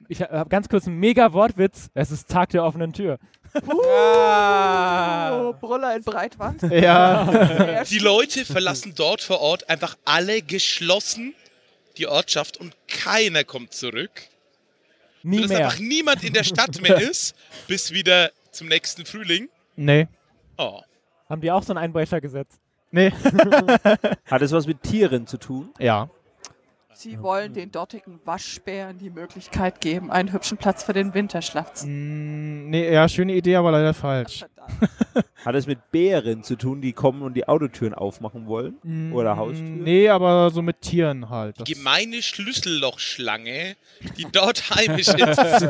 [0.08, 1.88] Ich habe ganz kurz einen mega Wortwitz.
[1.94, 3.18] Es ist Tag der offenen Tür.
[3.54, 6.62] Oh, Brüller in Breitwand.
[6.70, 11.34] Ja, Die Leute verlassen dort vor Ort einfach alle geschlossen
[11.98, 14.10] die Ortschaft und keiner kommt zurück.
[15.22, 15.66] Nie Sodass mehr.
[15.66, 17.34] einfach niemand in der Stadt mehr ist,
[17.68, 19.48] bis wieder zum nächsten Frühling.
[19.76, 20.08] nee,
[20.58, 20.80] Oh.
[21.28, 22.58] Haben die auch so ein Einbrechergesetz?
[22.90, 23.10] nee,
[24.30, 25.72] Hat es was mit Tieren zu tun?
[25.78, 26.08] ja.
[26.94, 31.86] Sie wollen den dortigen Waschbären die Möglichkeit geben, einen hübschen Platz für den Winterschlaf zu
[31.86, 34.44] Mm, nee, ja, schöne Idee, aber leider falsch.
[35.44, 39.10] Hat es mit Bären zu tun, die kommen und die Autotüren aufmachen wollen?
[39.12, 39.80] Oder Haustüren?
[39.80, 41.58] Mm, Nee, aber so mit Tieren halt.
[41.58, 43.76] Das, Gemeine Schlüssellochschlange,
[44.16, 45.68] die dort heimisch ist,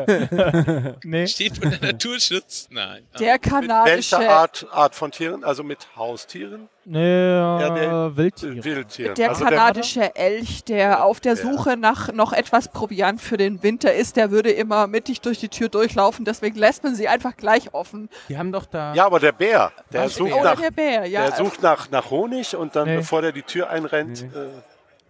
[1.03, 1.25] nee.
[1.27, 2.67] steht unter Naturschutz.
[2.69, 3.03] Nein.
[3.19, 5.43] Der Welche kanadische, Art, Art von Tieren?
[5.43, 6.69] Also mit Haustieren?
[6.85, 8.63] Nee, ja, der- Wildtiere.
[8.63, 9.15] Wildtieren.
[9.15, 13.93] der also kanadische Elch, der auf der Suche nach noch etwas Proviant für den Winter
[13.93, 16.25] ist, der würde immer mittig durch die Tür durchlaufen.
[16.25, 18.09] Deswegen lässt man sie einfach gleich offen.
[18.27, 18.93] Die haben doch da.
[18.93, 20.15] ja, aber der Bär, der Was?
[20.15, 21.27] sucht Oder nach, der Bär, ja.
[21.27, 22.97] der sucht nach, nach Honig und dann, Nee.
[22.97, 24.47] bevor der die Tür einrennt, äh,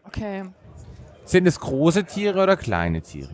[0.05, 0.43] Okay.
[1.25, 3.29] Sind es große Tiere oder kleine Tiere?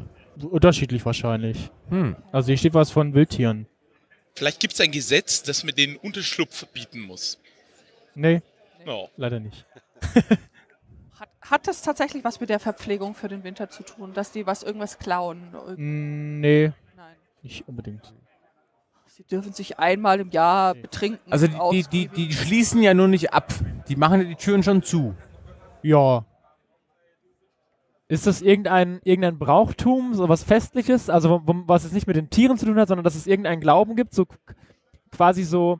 [0.49, 1.69] Unterschiedlich wahrscheinlich.
[1.89, 2.15] Hm.
[2.31, 3.65] Also hier steht was von Wildtieren.
[4.35, 7.39] Vielleicht gibt es ein Gesetz, das mir den Unterschlupf verbieten muss.
[8.15, 8.41] Nee,
[8.85, 9.09] No.
[9.17, 9.65] leider nicht.
[11.19, 14.47] Hat, hat das tatsächlich was mit der Verpflegung für den Winter zu tun, dass die
[14.47, 15.51] was irgendwas klauen?
[15.75, 17.15] Mm, nee, Nein.
[17.43, 18.13] nicht unbedingt.
[19.07, 21.29] Sie dürfen sich einmal im Jahr betrinken.
[21.31, 23.53] Also die, die, die, die schließen ja nur nicht ab.
[23.89, 25.13] Die machen ja die Türen schon zu.
[25.81, 26.23] Ja,
[28.07, 32.57] Ist das irgendein, irgendein Brauchtum, so was Festliches, also was es nicht mit den Tieren
[32.57, 34.25] zu tun hat, sondern dass es irgendeinen Glauben gibt, so
[35.11, 35.79] quasi so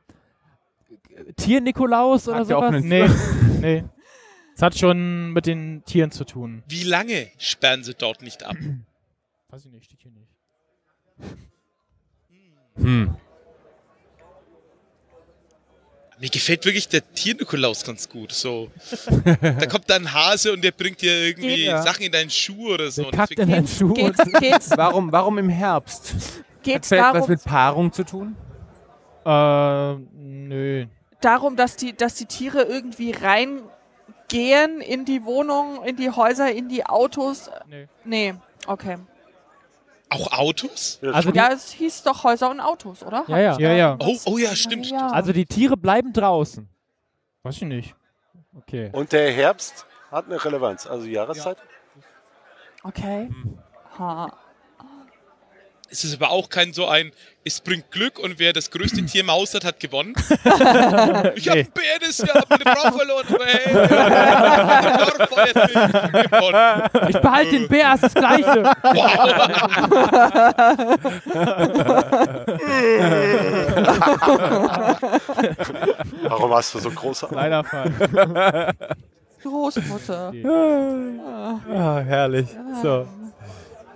[1.38, 2.64] Tier-Nikolaus oder sowas?
[2.64, 3.08] offenen nee,
[3.62, 3.84] nee.
[4.56, 6.64] Es hat schon mit den Tieren zu tun.
[6.68, 8.58] Wie lange sperren sie dort nicht ab?
[9.50, 10.30] Weiß ich nicht, steht hier nicht.
[12.76, 13.16] Hm.
[16.20, 18.34] Mir gefällt wirklich der Tier-Nikolaus ganz gut.
[18.34, 18.70] So.
[19.42, 21.82] da kommt dann ein Hase und der bringt dir irgendwie Ja.
[21.82, 23.04] Sachen in deinen Schuh oder so.
[23.04, 23.94] Der kackt in deinen Schuh.
[23.94, 26.44] Geht's, geht's, Warum, warum im Herbst?
[26.62, 28.36] geht's Hat was darum, mit Paarung zu tun?
[29.26, 30.88] Äh, nö.
[31.22, 36.70] Darum, dass die, dass die Tiere irgendwie reingehen in die Wohnung, in die Häuser, in
[36.70, 37.50] die Autos?
[37.68, 37.88] Nee.
[38.04, 38.36] Nee,
[38.68, 38.98] okay.
[40.10, 41.00] Auch Autos?
[41.04, 43.26] Also Ja, es hieß doch Häuser und Autos, oder?
[43.28, 43.60] Ja, ja.
[43.60, 43.98] Ja, ja.
[44.00, 44.88] Oh, oh ja, stimmt.
[44.88, 45.10] Ja.
[45.10, 46.68] also die Tiere bleiben draußen.
[47.44, 47.96] Weiß ich nicht.
[48.58, 48.90] Okay.
[48.92, 51.58] Und der Herbst hat eine Relevanz, also Jahreszeit.
[52.84, 53.30] Okay.
[54.00, 54.32] Ha.
[55.92, 57.12] Es ist aber auch kein so ein,
[57.44, 60.14] es bringt Glück und wer das größte Tier im Haus hat, hat gewonnen.
[61.36, 63.74] ich habe ein Bär das Jahr, hab meine Frau verloren, aber hey,
[66.28, 66.84] gewonnen.
[67.10, 68.64] Ich behalte den Bär, ist das Gleiche.
[76.24, 77.36] Warum hast du so große Augen?
[77.36, 78.76] Leider Fall.
[79.42, 80.34] Großmutter.
[81.74, 82.48] Ah, herrlich.
[82.84, 83.08] So.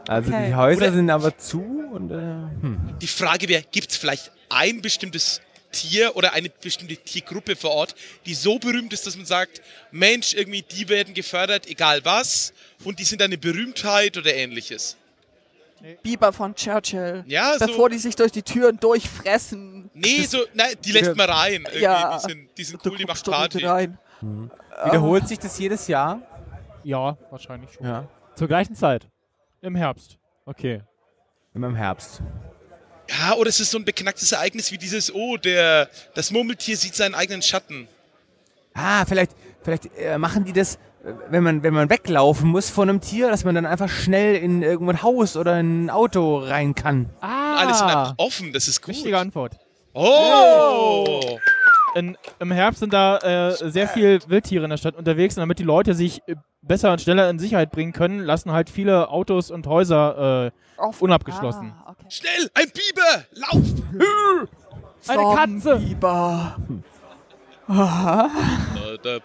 [0.07, 0.47] Also Okay.
[0.47, 1.61] die Häuser Oder- sind aber zu
[1.93, 2.95] und äh, hm.
[3.01, 5.41] Die Frage wäre, gibt es vielleicht ein bestimmtes
[5.71, 7.95] Tier oder eine bestimmte Tiergruppe vor Ort,
[8.25, 12.99] die so berühmt ist, dass man sagt, Mensch, irgendwie, die werden gefördert, egal was, und
[12.99, 14.97] die sind eine Berühmtheit oder ähnliches.
[16.01, 17.23] Biber von Churchill.
[17.27, 17.65] Ja, so.
[17.65, 19.89] Bevor die sich durch die Türen durchfressen.
[19.93, 21.63] Nee, so, nein, die lässt man rein.
[21.63, 21.79] Irgendwie.
[21.79, 22.17] Ja.
[22.17, 23.65] Die sind, die sind cool, die macht Party.
[23.65, 23.97] rein.
[24.85, 26.21] wiederholt sich das jedes Jahr?
[26.83, 27.85] Ja, wahrscheinlich schon.
[27.85, 28.07] Ja.
[28.35, 29.07] Zur gleichen Zeit.
[29.63, 30.17] Im Herbst.
[30.45, 30.81] Okay.
[31.53, 32.21] Immer im Herbst.
[33.09, 36.95] Ja, oder es ist so ein beknacktes Ereignis wie dieses, oh, der, das Murmeltier sieht
[36.95, 37.87] seinen eigenen Schatten.
[38.73, 40.79] Ah, vielleicht, vielleicht äh, machen die das,
[41.29, 44.63] wenn man, wenn man weglaufen muss von einem Tier, dass man dann einfach schnell in
[44.63, 47.09] irgendwo ein Haus oder in ein Auto rein kann.
[47.21, 47.55] Ah.
[47.55, 48.89] Alles einfach offen, das ist gut.
[48.89, 49.55] Richtige Antwort.
[49.93, 51.39] Oh!
[51.95, 55.59] In, Im Herbst sind da äh, sehr viel Wildtiere in der Stadt unterwegs und damit
[55.59, 59.51] die Leute sich äh, besser und schneller in Sicherheit bringen können, lassen halt viele Autos
[59.51, 60.51] und Häuser äh,
[60.81, 61.73] Auf- unabgeschlossen.
[61.85, 62.05] Ah, okay.
[62.09, 63.25] Schnell, ein Biber!
[63.31, 63.63] Lauf!
[65.07, 65.77] Eine Katze.
[65.79, 66.57] Biber.
[69.03, 69.19] Da,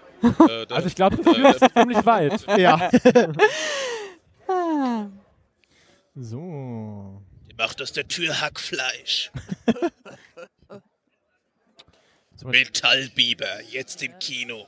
[0.71, 2.45] Also ich glaube, du führst es ziemlich weit.
[2.59, 2.91] Ja.
[6.21, 7.23] So.
[7.49, 9.31] die macht aus der Tür Hackfleisch.
[12.45, 14.67] Metallbiber, jetzt im Kino.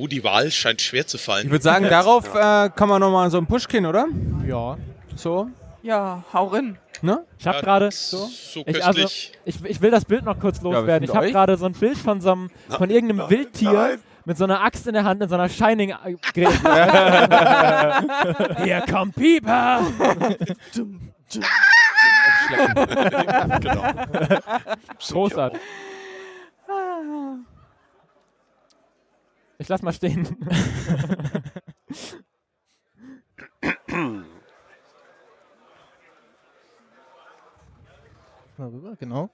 [0.00, 1.50] Oh, die Wahl scheint schwer zu Ich fallen.
[1.50, 4.06] würde sagen, darauf äh, kann man nochmal so ein Pushkin, oder?
[4.46, 4.76] Ja.
[5.16, 5.48] So,
[5.82, 6.78] Ja, hau rein.
[7.02, 7.24] ne?
[7.36, 8.28] Ich habe Ja, gerade So
[8.64, 9.00] Ich, also,
[9.44, 11.00] ich, ich will das Bild noch kurz loswerden.
[11.00, 13.98] mit Ich habe gerade so ein Bild von so einem, von irgendeinem Wildtier nein.
[14.24, 16.14] mit so einer Axt in der Hand in so einer Shining äh.
[18.64, 19.80] Hier kommt Pieper!
[23.60, 23.82] genau.
[25.10, 25.60] Großartig.
[29.58, 30.36] Ich lass mal stehen.
[38.56, 39.30] Mal rüber, genau.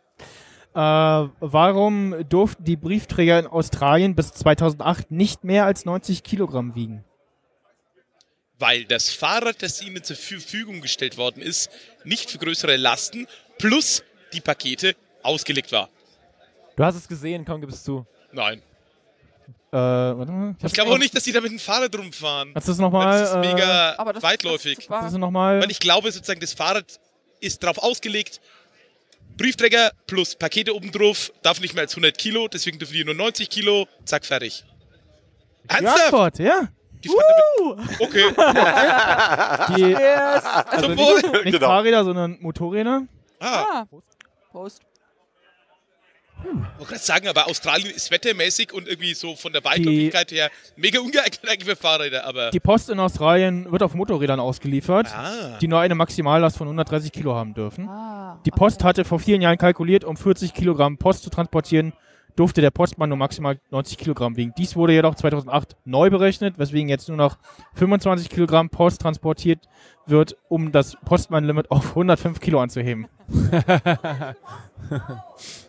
[0.75, 7.05] Äh, warum durften die Briefträger in Australien bis 2008 nicht mehr als 90 Kilogramm wiegen?
[8.59, 11.71] Weil das Fahrrad, das ihnen zur Verfügung gestellt worden ist,
[12.05, 13.27] nicht für größere Lasten
[13.59, 14.03] plus
[14.33, 15.89] die Pakete ausgelegt war.
[16.77, 18.07] Du hast es gesehen, komm, gib es zu.
[18.33, 18.63] Nein.
[19.75, 20.55] Äh, warte mal.
[20.65, 22.53] Ich glaube auch nicht, dass die da mit dem Fahrrad rumfahren.
[22.55, 23.21] Hast du das Weil nochmal?
[23.21, 24.77] das ist Äh, mega Aber das, weitläufig.
[24.89, 25.61] Das, war, nochmal?
[25.61, 27.01] Weil ich glaube sozusagen, das Fahrrad
[27.41, 28.41] ist darauf ausgelegt,
[29.37, 33.15] Briefträger plus Pakete oben drauf, darf nicht mehr als 100 Kilo, deswegen dürfen die nur
[33.15, 34.65] 90 Kilo, zack, fertig.
[35.65, 36.05] Die Ernsthaft?
[36.05, 36.69] Antwort, ja.
[37.03, 38.31] Die damit, okay,
[39.77, 40.45] Die, yes.
[40.45, 41.15] also Zum Wohl.
[41.17, 41.67] nicht, nicht Genau.
[41.67, 43.03] Fahrräder, sondern Motorräder.
[43.41, 43.47] ah,
[43.83, 43.87] Ah.
[44.53, 44.81] Prost.
[46.43, 50.51] Ich wollte gerade sagen, aber Australien ist wettermäßig und irgendwie so von der Weitläufigkeit her
[50.77, 52.51] mega ungeeignet eigentlich für Fahrräder, aber.
[52.51, 55.59] Die Post in Australien wird auf Motorrädern ausgeliefert, ah.
[55.61, 57.89] die nur eine Maximallast von 130 Kilo haben dürfen.
[57.89, 58.89] Ah, Die Post okay.
[58.89, 61.93] hatte vor vielen Jahren kalkuliert, um 40 Kilogramm Post zu transportieren,
[62.37, 64.53] durfte der Postmann nur maximal 90 Kilogramm wiegen.
[64.59, 67.39] Dies wurde jedoch 2008 neu berechnet, weswegen jetzt nur noch
[67.75, 69.61] 25 Kilogramm Post transportiert
[70.07, 73.07] wird, um das Postmann-Limit auf 105 Kilo anzuheben.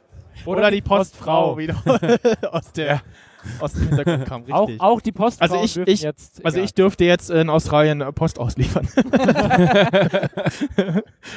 [0.46, 1.76] Oder, die Postfrau wieder
[2.52, 3.02] aus, der,
[3.60, 4.44] aus dem Hintergrund kam.
[4.52, 4.82] Auch, Richtig.
[4.82, 6.44] auch die Postfrauen Also ich- ich- jetzt.
[6.46, 6.66] also egal.
[6.66, 8.88] ich dürfte jetzt in Australien äh, Post ausliefern.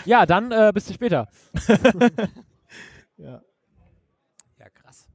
[0.04, 1.28] Ja, dann äh, bis später.
[3.20, 3.40] Ja.
[4.60, 5.08] Ja, krass.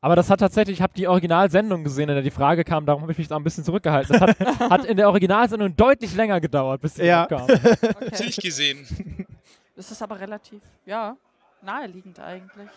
[0.00, 3.02] Aber das hat tatsächlich, ich habe die Originalsendung gesehen, in der die Frage kam, darum
[3.02, 4.18] habe ich mich da ein bisschen zurückgehalten.
[4.18, 4.40] Das hat,
[4.70, 7.26] hat in der Originalsendung deutlich länger gedauert, bis die Ja.
[7.26, 7.46] kam.
[7.46, 8.84] Hab's nicht gesehen.
[9.76, 11.16] Das ist aber relativ, ja,
[11.62, 12.68] naheliegend eigentlich.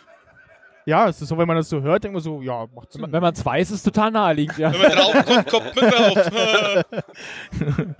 [0.88, 3.06] Ja, es ist so, wenn man das so hört, denkt man so, ja, macht Sinn.
[3.12, 4.72] Wenn man es weiß, ist es total naheliegend, ja.
[4.72, 6.86] Wenn man draufkommt, kommt man drauf.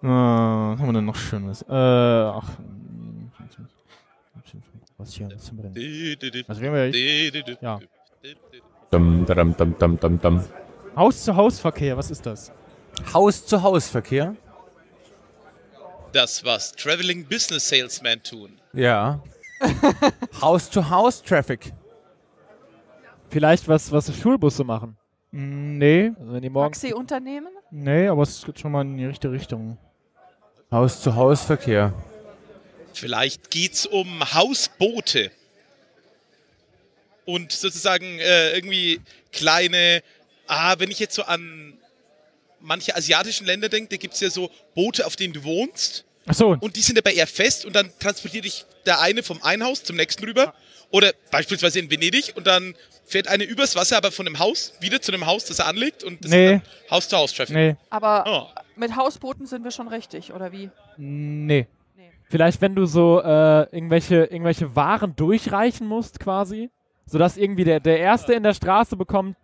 [0.00, 1.62] Ah, was haben wir denn noch Schönes?
[1.62, 2.48] Äh, ach.
[4.96, 5.28] Was hier?
[5.32, 6.44] Was haben wir denn?
[6.46, 7.80] Also wir haben ja Ja.
[8.90, 10.44] Dum, dum, dum, dum, dum, dum.
[10.96, 12.52] Haus-zu-Haus-Verkehr, was ist das?
[13.12, 14.36] Haus-zu-Haus-Verkehr?
[16.12, 18.52] Das, was Traveling Business Salesmen tun.
[18.72, 19.20] Ja.
[20.40, 21.72] Haus-to-Haus-Traffic.
[23.30, 24.96] Vielleicht was, was Schulbusse machen.
[25.30, 27.48] Mm, Nee, Also wenn die morgens Taxi-Unternehmen?
[27.70, 29.76] nee, aber es geht schon mal in die richtige Richtung.
[30.70, 31.92] Haus-zu-Haus-Verkehr.
[32.92, 35.30] Vielleicht geht's um Hausboote.
[37.24, 39.00] Und sozusagen äh, irgendwie
[39.32, 40.02] kleine,
[40.46, 41.74] ah, wenn ich jetzt so an
[42.60, 46.04] manche asiatischen Länder denke, da gibt's ja so Boote, auf denen du wohnst.
[46.26, 49.62] Achso, Und die sind aber eher fest und dann transportiert dich der eine vom einen
[49.64, 50.54] Haus zum nächsten rüber.
[50.90, 52.74] Oder beispielsweise in Venedig und dann
[53.08, 56.04] fährt eine übers Wasser, aber von dem Haus wieder zu einem Haus, das er anlegt
[56.04, 56.54] und das Nee.
[56.56, 57.54] ist dann Haus-to-Haus-Traffic.
[57.56, 58.60] nee, Aber Oh.
[58.76, 60.70] mit Hausbooten sind wir schon richtig, oder wie?
[60.96, 61.66] nee.
[62.30, 66.68] Vielleicht, wenn du so äh, irgendwelche, irgendwelche Waren durchreichen musst, quasi,
[67.06, 69.34] sodass irgendwie der, der Erste in der Straße bekommt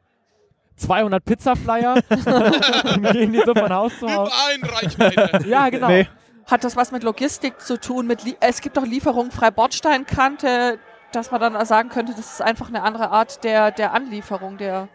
[0.76, 1.94] 200 Pizzaflyer
[2.94, 4.30] und gehen die so von Haus zu Haus.
[4.58, 5.48] Über ein Reichweite.
[5.48, 5.88] Ja, genau.
[5.88, 6.06] Nee.
[6.46, 8.06] Hat das was mit Logistik zu tun?
[8.06, 10.78] Mit Lie es gibt doch Lieferungen frei Bordsteinkante,
[11.14, 14.88] dass man dann sagen könnte, das ist einfach eine andere Art der, der Anlieferung, der.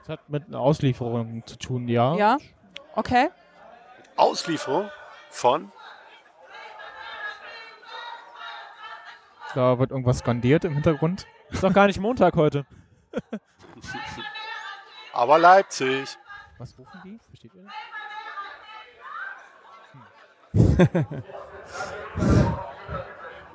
[0.00, 2.14] Das hat mit einer Auslieferung zu tun, ja.
[2.14, 2.38] Ja?
[2.94, 3.28] Okay.
[4.16, 4.90] Auslieferung
[5.30, 5.72] von
[9.54, 11.26] Da wird irgendwas skandiert im Hintergrund.
[11.50, 12.66] Ist doch gar nicht Montag heute.
[15.12, 16.16] aber Leipzig.
[16.58, 17.18] Was rufen die?
[17.28, 17.72] Versteht ihr das?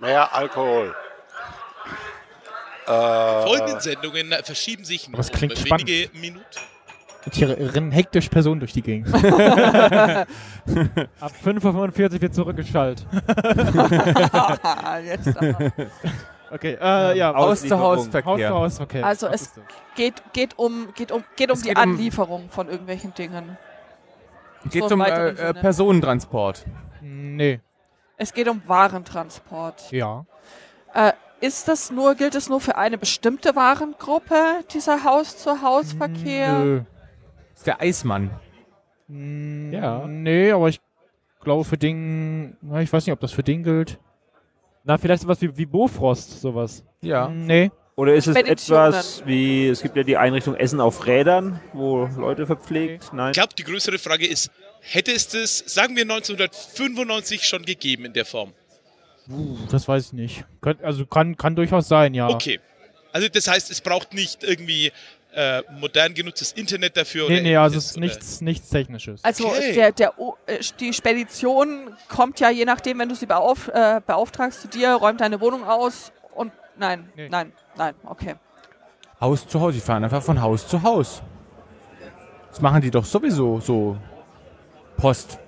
[0.01, 0.95] Mehr Alkohol.
[2.85, 5.87] Folgenden Äh, Sendungen verschieben sich nur klingt um spannend.
[5.89, 6.45] wenige Minuten.
[7.25, 9.11] Und hier rennen hektisch Personen durch die Gegend.
[9.15, 10.27] Ab
[11.43, 13.07] 5.45 Uhr wird zurückgeschaltet.
[15.03, 15.71] Jetzt aber.
[16.51, 17.33] Okay, äh, ja.
[17.33, 18.49] Haus-zu-Haus-Verkehr.
[18.51, 19.01] Haus-zu-Haus, okay.
[19.01, 19.53] Also es-
[19.95, 23.57] geht, geht um, geht um, geht um Es die geht um- Anlieferung von irgendwelchen Dingen.
[24.69, 25.53] Geht So um äh, äh.
[25.53, 26.65] Personentransport.
[27.01, 27.59] Nee,
[28.17, 29.91] Es geht um Warentransport.
[29.91, 30.25] ja.
[30.93, 31.11] Äh,
[31.41, 36.59] ist das nur, gilt es nur für eine bestimmte Warengruppe, dieser Haus-zu-Haus-Verkehr?
[36.59, 36.81] Nö.
[37.55, 38.31] Ist der Eismann.
[39.07, 40.05] Mm, Ja.
[40.07, 40.79] Nee, aber ich
[41.41, 43.99] glaube für Ding, na, ich weiß nicht, ob das für Ding gilt.
[44.83, 46.83] Na, vielleicht sowas wie, wie Bofrost, sowas.
[47.01, 47.29] Ja.
[47.29, 47.71] Nee.
[47.95, 52.45] Oder ist es etwas wie, es gibt ja die Einrichtung Essen auf Rädern, wo Leute
[52.45, 53.13] verpflegt?
[53.13, 53.31] Nein.
[53.31, 58.13] Ich glaube, die größere Frage ist, hätte es das, sagen wir 1995 schon gegeben in
[58.13, 58.51] der Form?
[59.71, 60.45] Das weiß ich nicht.
[60.83, 62.27] Also kann, kann durchaus sein, ja.
[62.29, 62.59] Okay.
[63.11, 64.91] Also das heißt, es braucht nicht irgendwie
[65.33, 69.23] äh, modern genutztes Internet dafür Nee, oder nee, also es ist nichts, nichts Technisches.
[69.23, 69.73] Also Okay.
[69.73, 70.13] der, der,
[70.47, 74.93] äh, die Spedition kommt ja je nachdem, wenn du sie beauf, äh, beauftragst zu dir,
[74.93, 77.29] räumt deine Wohnung aus und nein, Nee.
[77.29, 78.35] nein, nein, okay.
[79.19, 79.73] Haus zu Haus.
[79.73, 81.21] Die fahren einfach von Haus zu Haus.
[82.49, 83.97] Das machen die doch sowieso so.
[84.97, 85.39] Post.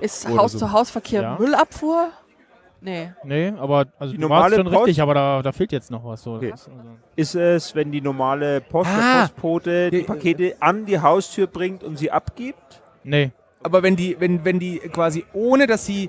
[0.00, 1.36] Ist Haus-zu-Haus-Verkehr Ja.
[1.38, 2.10] Müllabfuhr?
[2.80, 3.12] Nee.
[3.24, 5.90] Nee, aber also Die du warst normale schon Post- richtig, aber da, da fehlt jetzt
[5.90, 6.22] noch was.
[6.22, 6.34] So.
[6.34, 6.52] Okay.
[6.52, 6.70] Also,
[7.16, 9.22] Ist es, wenn die normale Post, Ah.
[9.22, 12.82] Postbote die Pakete an die Haustür bringt und sie abgibt?
[13.04, 13.30] nee.
[13.62, 16.08] Aber wenn die, wenn, wenn die quasi ohne, dass sie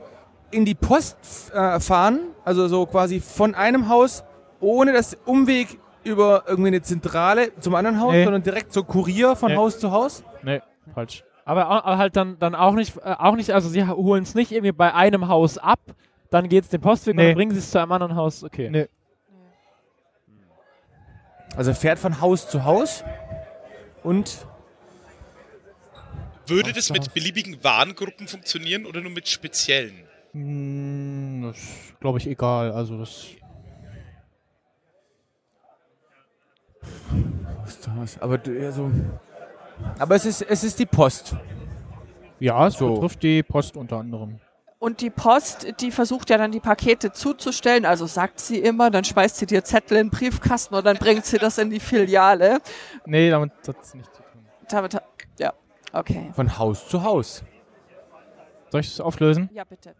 [0.51, 4.23] in die Post äh, fahren, also so quasi von einem Haus,
[4.59, 8.25] ohne das Umweg über irgendwie eine Zentrale zum anderen Haus, Nee.
[8.25, 9.57] sondern direkt so Kurier von Nee.
[9.57, 10.23] Haus zu Haus?
[10.43, 10.61] Nee,
[10.93, 11.23] falsch.
[11.47, 14.51] Aber, aber halt dann, dann auch nicht, äh, auch nicht, also sie holen es nicht
[14.51, 15.79] irgendwie bei einem Haus ab,
[16.29, 17.27] dann geht es den Postweg und Nee.
[17.27, 18.43] dann bringen sie es zu einem anderen Haus.
[18.43, 18.69] Okay.
[18.69, 18.87] Nee.
[21.55, 23.01] Also fährt von Haus zu Haus
[24.03, 24.45] und
[26.47, 30.03] Würde das mit beliebigen Warengruppen funktionieren oder nur mit speziellen?
[30.33, 31.57] Hm, das
[32.01, 32.71] glaube ich egal.
[32.73, 33.25] Also das.
[37.63, 38.17] Haus zu Haus.
[38.19, 38.91] Aber du- ja, so.
[39.99, 41.35] Aber es ist, es ist die Post.
[42.39, 42.93] Ja, es So.
[42.93, 44.39] betrifft die Post unter anderem.
[44.79, 49.03] Und die Post, die versucht ja dann die Pakete zuzustellen, also sagt sie immer, dann
[49.03, 52.59] schmeißt sie dir Zettel in den Briefkasten und dann bringt sie das in die Filiale.
[53.05, 54.41] Nee, damit hat es nichts zu tun.
[54.69, 54.95] Damit,
[55.39, 55.53] ja,
[55.93, 56.29] okay.
[56.35, 57.43] Von Haus zu Haus.
[58.69, 59.49] Soll ich es auflösen?
[59.51, 59.95] Ja, bitte.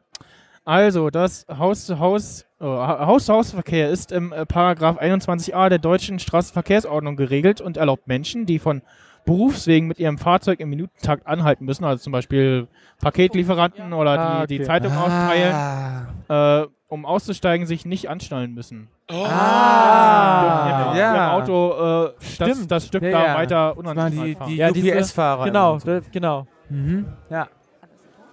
[0.63, 7.77] Also, das Haus-zu-Haus, äh, Haus-zu-Haus-Verkehr ist im äh, Paragraph 21a der deutschen Straßenverkehrsordnung geregelt und
[7.77, 8.81] erlaubt Menschen, die von
[9.27, 12.67] Berufswegen mit ihrem Fahrzeug im Minutentakt anhalten müssen, also zum Beispiel
[13.01, 14.67] Paketlieferanten oder Ah, die, die okay.
[14.67, 16.61] Zeitung austeilen, Ah.
[16.63, 18.87] äh, um auszusteigen, sich nicht anschnallen müssen.
[19.11, 21.13] Oh, Ah, ja.
[21.13, 21.71] Ihrem Auto
[22.07, 22.71] äh, das, Stimmt.
[22.71, 23.35] das Stück Ja, da ja.
[23.35, 24.49] weiter Das waren unangeschnallt die, fahren.
[24.49, 25.45] die Ja, diese- UPS-Fahrer.
[25.45, 25.99] Genau, so.
[26.11, 26.47] genau.
[26.69, 27.05] Mhm.
[27.29, 27.47] Ja.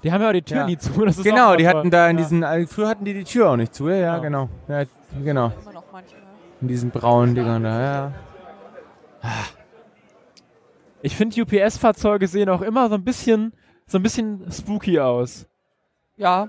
[0.02, 0.66] Die haben ja auch die Tür Ja.
[0.66, 1.04] nie zu.
[1.04, 2.22] Das ist Genau, die hatten da in ja.
[2.22, 4.18] diesen, äh, früher hatten die die Tür auch nicht zu, ja, ja, Ja.
[4.18, 4.48] genau.
[4.68, 4.82] Ja,
[5.22, 5.52] genau.
[5.62, 6.20] Immer noch manchmal.
[6.60, 8.12] In diesen braunen Dingern da, ja.
[11.04, 13.52] Ich finde, UPS-Fahrzeuge sehen auch immer so ein bisschen,
[13.86, 15.46] so ein bisschen spooky aus.
[16.16, 16.48] Ja,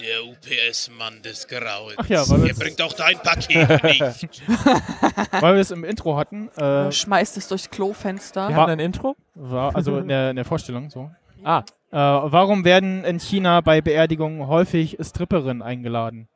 [0.00, 1.96] der UPS-Mann des Grauens.
[1.98, 4.42] Ach ja, weil er bringt auch dein Paket nicht.
[5.40, 8.48] Weil wir es im Intro hatten, äh, schmeißt es durchs Klofenster.
[8.48, 9.16] Wir hatten ein Intro.
[9.34, 11.10] war, also in der, in der Vorstellung so.
[11.44, 16.28] Ah, Äh, warum werden in China bei Beerdigungen häufig Stripperinnen eingeladen?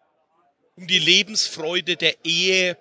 [0.77, 2.77] Um die Lebensfreude der Ehe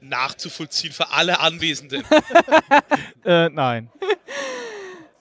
[0.00, 2.04] nachzuvollziehen für alle Anwesenden.
[3.24, 3.90] Äh, nein.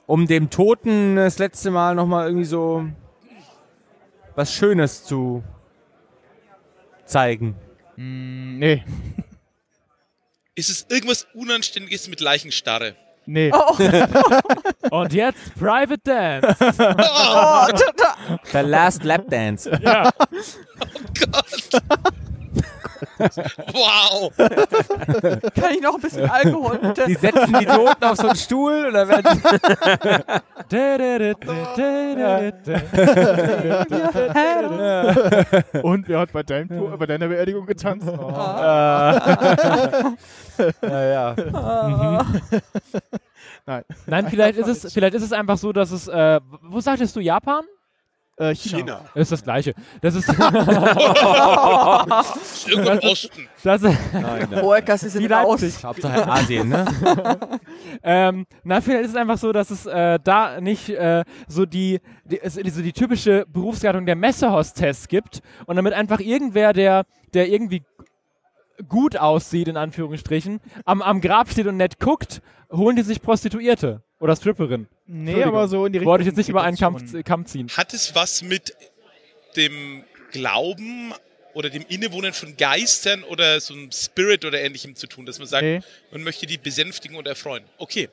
[0.05, 2.87] Um dem Toten das letzte Mal nochmal irgendwie so
[4.35, 5.43] was Schönes zu
[7.05, 7.55] zeigen.
[7.97, 8.83] Mm, nee.
[10.55, 12.95] Ist es irgendwas Unanständiges mit Leichenstarre?
[13.25, 13.51] Nee.
[13.53, 13.75] Oh,
[14.91, 16.55] und jetzt Private Dance.
[16.61, 17.67] oh,
[17.97, 19.69] da- The Last Lap Dance.
[19.83, 20.09] ja.
[21.19, 21.81] Gott!
[23.73, 24.31] wow!
[24.35, 27.19] kann ich noch ein bisschen Alkohol Die bitte?
[27.19, 29.39] setzen die Toten auf so einen Stuhl oder werden
[35.81, 38.07] Und wer hat bei, deinem bei deiner Beerdigung getanzt?
[38.07, 38.31] Oh.
[40.81, 41.35] ja, ja.
[43.65, 43.83] Nein.
[44.07, 47.19] Nein, vielleicht ist es, vielleicht ist es einfach so, dass es, äh, wo sagtest du
[47.19, 47.63] Japan?
[48.39, 48.77] Äh, China.
[48.77, 49.01] China.
[49.13, 49.73] Das ist das Gleiche.
[50.01, 50.39] Das ist, Ist
[52.69, 53.47] irgendwo im Osten.
[53.63, 53.97] das ist
[54.61, 55.75] Wolker, sie sind Wie Leipzig.
[55.75, 55.83] raus.
[55.83, 56.85] Hauptsache Asien, ne?
[58.01, 61.99] ähm, na, vielleicht ist es einfach so, dass es äh, da nicht äh, so die,
[62.23, 67.83] die, so die typische Berufsgattung der Messehostess gibt und damit einfach irgendwer, der, der irgendwie
[68.87, 74.01] gut aussieht, in Anführungsstrichen, am, am Grab steht und nett guckt, holen die sich Prostituierte
[74.19, 74.87] oder Stripperin.
[75.07, 76.11] Nee, aber so in die Richtung.
[76.11, 77.03] Wollte ich jetzt nicht über einen Kampf.
[77.23, 77.67] Kamm ziehen.
[77.75, 78.75] Hat es was mit
[79.55, 81.13] dem Glauben
[81.53, 85.47] oder dem Innewohnen von Geistern oder so einem Spirit oder ähnlichem zu tun, dass man
[85.47, 85.81] sagt, Nee.
[86.11, 87.63] man möchte die besänftigen und erfreuen?
[87.77, 88.09] Okay.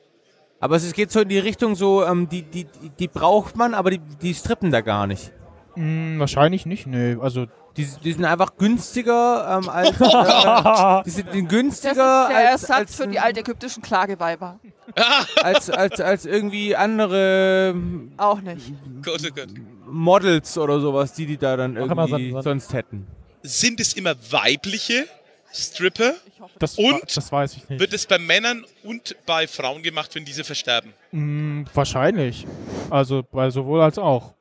[0.59, 3.75] Aber es geht so in die Richtung so, ähm, die, die, die, die braucht man,
[3.75, 5.31] aber die, die strippen da gar nicht.
[5.77, 7.15] Mm, wahrscheinlich nicht, nee.
[7.21, 9.97] Also, Die, die sind einfach günstiger ähm, als.
[9.97, 11.05] Gott!
[11.05, 14.59] die sind Das ist günstiger der als, Ersatz als, für die altägyptischen Klageweiber.
[15.43, 18.71] als, als, als irgendwie andere ähm, Auch nicht.
[19.03, 19.49] Gott, oh Gott.
[19.85, 23.05] Models oder sowas, die die da dann irgendwie so- sonst hätten.
[23.43, 25.05] Sind es immer weibliche
[25.53, 26.13] Stripper?
[26.25, 27.15] Ich hoffe, das, Und?
[27.15, 27.79] das weiß ich nicht.
[27.79, 30.93] Wird es bei Männern und bei Frauen gemacht, wenn diese versterben?
[31.11, 32.45] Mm, wahrscheinlich.
[32.89, 34.33] Also, bei sowohl als auch.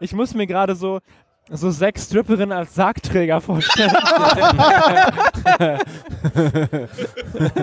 [0.00, 1.00] Ich muss mir gerade so,
[1.50, 3.92] so sechs Stripperinnen als Sargträger vorstellen.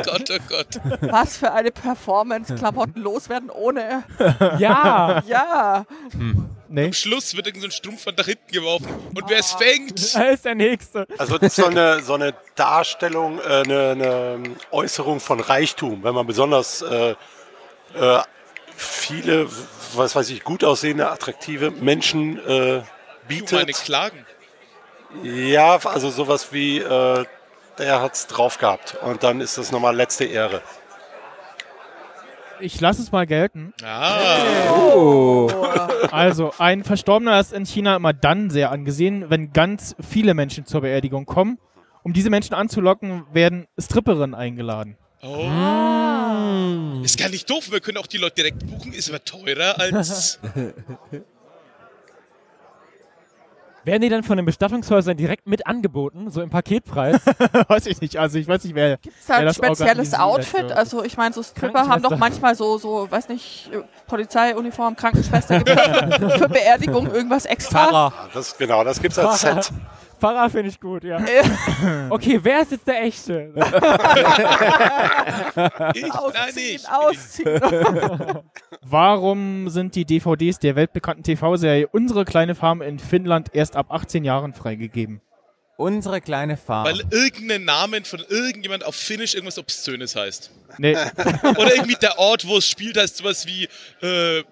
[0.05, 0.79] Gott, oh Gott.
[1.01, 2.55] was für eine Performance.
[2.55, 4.03] Klamotten loswerden ohne.
[4.57, 5.85] ja, Ja.
[6.73, 6.85] Nee.
[6.85, 8.87] Am Schluss wird irgendein so ein Strumpf nach hinten geworfen.
[9.13, 11.05] Und wer es fängt, er ist der Nächste.
[11.19, 16.15] Also das ist so eine, so eine Darstellung, äh, eine, eine Äußerung von Reichtum, wenn
[16.15, 17.11] man besonders äh,
[17.93, 18.21] äh,
[18.75, 19.47] viele,
[19.97, 22.85] was weiß ich, gut aussehende, attraktive Menschen äh, du meine
[23.27, 23.75] bietet.
[23.83, 24.25] Klagen.
[25.23, 27.25] Ja, also sowas wie, äh,
[27.77, 28.95] der hat's drauf gehabt.
[29.01, 30.61] Und dann ist das nochmal letzte Ehre.
[32.59, 33.73] Ich lasse es mal gelten.
[33.83, 34.37] Ah,
[34.71, 35.49] Oh.
[36.11, 40.81] Also, ein Verstorbener ist in China immer dann sehr angesehen, wenn ganz viele Menschen zur
[40.81, 41.57] Beerdigung kommen.
[42.03, 44.97] Um diese Menschen anzulocken, werden Stripperinnen eingeladen.
[45.23, 47.01] Oh.
[47.03, 50.39] Ist gar nicht doof, wir können auch die Leute direkt buchen, ist aber teurer als.
[53.85, 57.19] Werden die dann von den Bestattungshäusern direkt mit angeboten, so im Paketpreis?
[57.67, 58.17] weiß ich nicht.
[58.17, 58.93] Also ich weiß nicht, wer.
[58.93, 60.71] Ist da ein spezielles Outfit?
[60.71, 63.69] Also ich meine, so Stripper haben doch manchmal so, so, weiß nicht,
[64.07, 65.59] Polizeiuniform, Krankenschwester,
[66.37, 67.87] für Beerdigung irgendwas extra?
[67.87, 68.13] Pfarrer.
[68.33, 69.71] Das, genau, das gibt's als Set.
[70.23, 71.17] Pfarrer finde ich gut, ja.
[72.09, 73.51] Okay, wer ist jetzt der Echte?
[75.95, 76.89] Ich, nein, ausziehen, ich.
[76.89, 77.61] ausziehen.
[78.81, 84.23] Warum sind die DVDs der weltbekannten TV-Serie Unsere kleine Farm in Finnland erst ab 18
[84.23, 85.21] Jahren freigegeben?
[85.77, 86.85] Unsere kleine Farm.
[86.85, 90.51] Weil irgendein Namen von irgendjemand auf Finnisch irgendwas Obszönes heißt.
[90.77, 93.67] Nee, Oder irgendwie der Ort, wo es spielt, heißt sowas wie,
[94.01, 94.43] äh,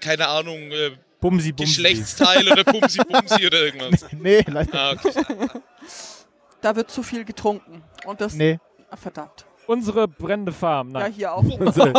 [0.00, 0.90] keine Ahnung, äh,
[1.30, 1.82] Bumsi, Bumsi.
[1.82, 4.06] Geschlechtsteil oder Bumsi Bumsi oder irgendwas.
[4.20, 4.74] nee, leider.
[4.74, 5.10] Ah, okay.
[6.60, 7.82] Da wird zu viel getrunken.
[8.04, 8.58] Und das, Nee.
[8.90, 9.44] ah, verdammt.
[9.66, 10.90] Unsere brennende Farm.
[10.92, 11.12] Ja, Nein.
[11.12, 11.42] hier auch.
[11.58, 11.92] Unsere,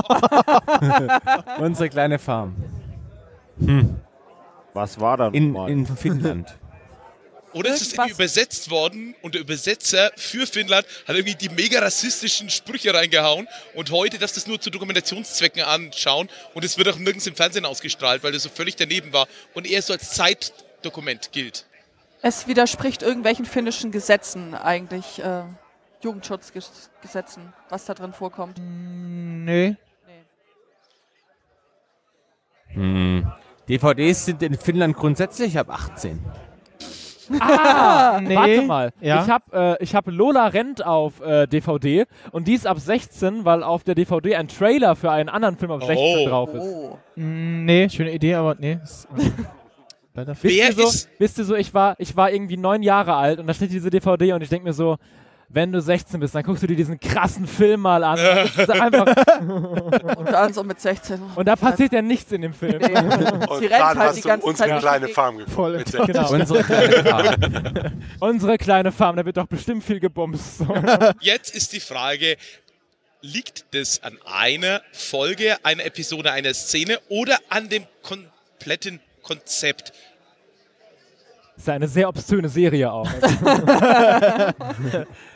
[1.59, 2.55] unsere kleine Farm.
[4.73, 6.57] Was war da In, in Finnland.
[7.57, 11.49] Oder es ist irgendwie Irgendwas- übersetzt worden und der Übersetzer für Finnland hat irgendwie die
[11.49, 16.77] mega rassistischen Sprüche reingehauen und heute darfst du es nur zu Dokumentationszwecken anschauen und es
[16.77, 19.93] wird auch nirgends im Fernsehen ausgestrahlt, weil das so völlig daneben war und eher so
[19.93, 21.65] als Zeitdokument gilt.
[22.21, 25.43] Es widerspricht irgendwelchen finnischen Gesetzen eigentlich, äh,
[26.03, 28.57] Jugendschutzgesetzen, was da drin vorkommt.
[28.59, 29.75] Nee.
[32.69, 33.31] Hm.
[33.67, 36.19] DVDs sind in Finnland grundsätzlich ab 18.
[37.39, 38.35] Ah, Nee.
[38.35, 38.93] warte mal.
[39.01, 39.23] Ja?
[39.23, 43.45] Ich habe äh, ich hab Lola Rent auf äh, DVD und die ist ab 16,
[43.45, 46.29] weil auf der DVD ein Trailer für einen anderen Film ab 16 Oh.
[46.29, 46.63] drauf ist.
[46.63, 46.97] Oh.
[47.15, 48.79] Mm, Nee, schöne Idee, aber nee.
[50.41, 53.45] Wisst ihr so, wisst ihr so, ich war, ich war irgendwie neun Jahre alt und
[53.45, 54.97] da steht diese DVD und ich denke mir so,
[55.49, 58.19] wenn du 16 bist, dann guckst du dir diesen krassen Film mal an.
[60.17, 61.21] Und dann so mit 16.
[61.35, 62.79] und da passiert ja nichts in dem Film.
[62.79, 62.87] Nee.
[63.47, 65.55] Und Sie rennt dann halt hast die du ganze unsere Zeit kleine Farm geguckt.
[65.55, 65.77] Voll.
[65.77, 66.31] mit Genau.
[66.31, 67.35] Unsere kleine Farm.
[68.19, 70.61] Unsere kleine Farm, da wird doch bestimmt viel gebumst.
[71.21, 72.35] Jetzt ist die Frage,
[73.21, 79.93] liegt das an einer Folge, einer Episode, einer Szene oder an dem kompletten Konzept?
[81.57, 83.09] Das ist eine sehr obszöne Serie auch.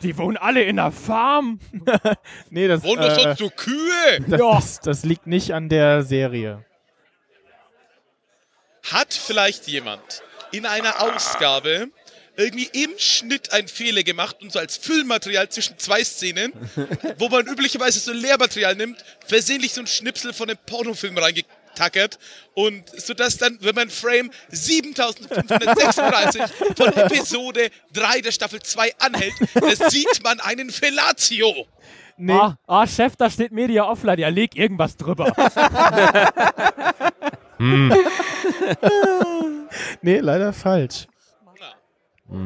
[0.02, 1.58] Die wohnen alle in der Farm.
[2.48, 4.20] Nee, das, Wohnen doch äh, sonst so Kühe?
[4.28, 6.64] das, das, das liegt nicht an der Serie.
[8.92, 10.22] Hat vielleicht jemand
[10.52, 11.88] in einer Ausgabe
[12.36, 16.52] irgendwie im Schnitt einen Fehler gemacht und so als Füllmaterial zwischen zwei Szenen,
[17.18, 21.16] wo man üblicherweise so Lehrmaterial nimmt, versehentlich so ein Schnipsel von einem Pornofilm
[21.72, 22.18] reingetackert
[22.54, 26.42] und so dass dann, wenn man Frame 7536
[26.76, 31.66] von Episode 3 der Staffel 2 anhält, da sieht man einen Fellatio.
[32.18, 34.18] Nee, Ah, ah, Chef, da steht Media Offline.
[34.18, 35.32] Ja, leg irgendwas drüber.
[40.02, 41.06] nee, leider falsch.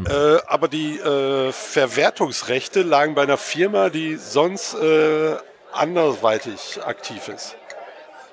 [0.08, 5.36] Äh, aber die äh, Verwertungsrechte lagen bei einer Firma, die sonst äh,
[5.72, 7.56] andersweitig aktiv ist.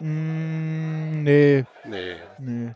[0.04, 2.16] Mm, nee, Nee.
[2.40, 2.72] nee.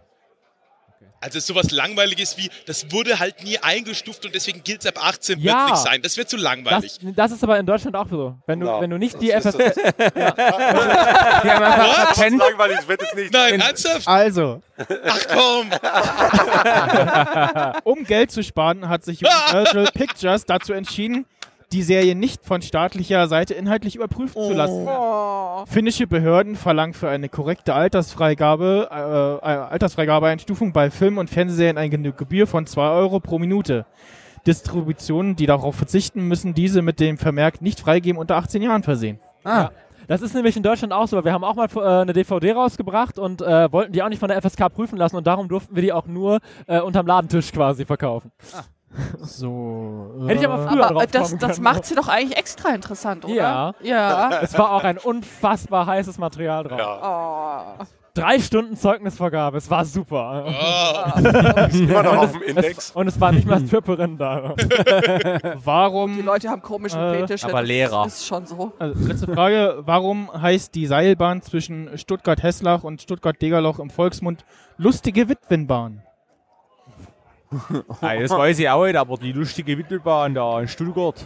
[1.20, 5.40] Also sowas langweiliges wie, das wurde halt nie eingestuft und deswegen gilt es ab 18,
[5.40, 5.62] Ja.
[5.62, 6.02] wird nicht sein.
[6.04, 6.99] Das wird zu langweilig.
[7.02, 8.36] Das, das ist aber in Deutschland auch so.
[8.45, 9.58] Wenn du, Ja, wenn du nicht das die FSK.
[9.58, 9.76] das.
[9.76, 9.82] Die
[11.49, 12.38] haben einfach verpennt.
[12.40, 13.34] Langweilig wird es nicht.
[13.34, 14.08] Nein, in- ernsthaft?
[14.08, 15.72] Also, Ach komm.
[17.98, 21.26] um Geld zu sparen, hat sich Universal Pictures dazu entschieden,
[21.72, 24.88] die Serie nicht von staatlicher Seite inhaltlich überprüfen zu lassen.
[24.88, 25.65] Oh.
[25.65, 32.11] Finnische Behörden verlangen für eine korrekte Altersfreigabe, äh, äh, Altersfreigabeeinstufung bei Film- und Fernsehserien eine
[32.14, 33.85] Gebühr von 2 Euro pro Minute.
[34.45, 39.19] Distributionen, die darauf verzichten, müssen diese mit dem Vermerk nicht freigeben unter 18 Jahren versehen.
[39.44, 39.72] Ah.
[40.07, 41.18] Das ist nämlich in Deutschland auch so.
[41.18, 44.19] weil Wir haben auch mal äh, eine DVD rausgebracht und äh, wollten die auch nicht
[44.19, 47.52] von der FSK prüfen lassen und darum durften wir die auch nur äh, unterm Ladentisch
[47.52, 48.31] quasi verkaufen.
[49.22, 50.14] So.
[50.28, 52.70] Hätte ich aber äh, früher Aber drauf äh, das, das macht sie doch eigentlich extra
[52.74, 53.34] interessant, oder?
[53.34, 53.74] Ja.
[53.84, 54.40] Ja.
[54.42, 56.80] Es war auch ein unfassbar heißes Material drauf.
[56.80, 57.76] Ja.
[57.80, 57.84] Oh.
[58.14, 60.46] Drei Stunden Zeugnisvergabe, es war super.
[60.48, 61.20] Oh,
[61.78, 62.92] Immer noch auf dem Es, Index.
[62.92, 64.56] und es war nicht mal Stripperin da.
[65.64, 67.46] Warum Die Leute haben komischen Äh, Fetische.
[67.48, 68.06] aber das Lehrer.
[68.08, 68.74] Ist schon so.
[68.80, 69.84] Also, letzte Frage.
[69.86, 74.46] Warum heißt die Seilbahn zwischen Stuttgart-Hesslach und Stuttgart-Degerloch im Volksmund
[74.78, 76.02] lustige Witwenbahn?
[78.02, 81.24] Hey, das weiß ich auch nicht, aber die lustige Wittelbahn da in Stuttgart.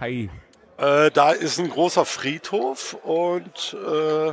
[0.00, 0.30] Hey.
[0.76, 4.32] Äh, da ist ein großer Friedhof und äh,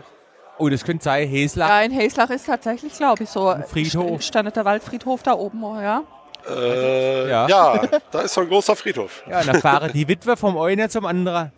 [0.57, 1.67] Oh, das könnte sein, Heslach.
[1.67, 3.53] Ja, in Heslach ist tatsächlich, glaube ich, so.
[3.67, 4.21] Friedhof.
[4.21, 6.03] Standet der Waldfriedhof da oben, oh, ja.
[6.49, 7.47] äh, Ja.
[7.47, 7.81] ja.
[8.11, 9.23] da ist so ein großer Friedhof.
[9.29, 11.51] Ja, und dann fahren die Witwe vom einen zum anderen.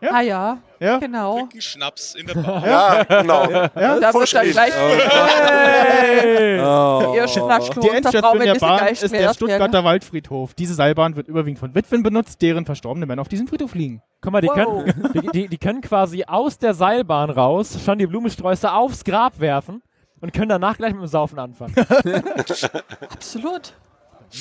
[0.00, 0.10] Ja?
[0.12, 0.98] Ah ja, Ja?
[0.98, 1.36] genau.
[1.38, 2.66] Trinken Schnaps in der Bar.
[2.66, 3.50] Ja, genau.
[3.50, 3.68] Ja?
[4.00, 6.60] Da wird dann gleich Hey!
[6.60, 7.12] Oh.
[7.16, 10.54] ihr schnappt Die Endstation der Bahn ist der Stuttgarter Waldfriedhof.
[10.54, 14.02] Diese Seilbahn wird überwiegend von Witwen benutzt, deren verstorbene Männer auf diesen Friedhof liegen.
[14.20, 14.54] Guck mal, die, Wow.
[14.84, 19.40] können, die, die, die können quasi aus der Seilbahn raus schon die Blumensträuße aufs Grab
[19.40, 19.82] werfen
[20.20, 21.74] und können danach gleich mit dem Saufen anfangen.
[23.10, 23.72] Absolut.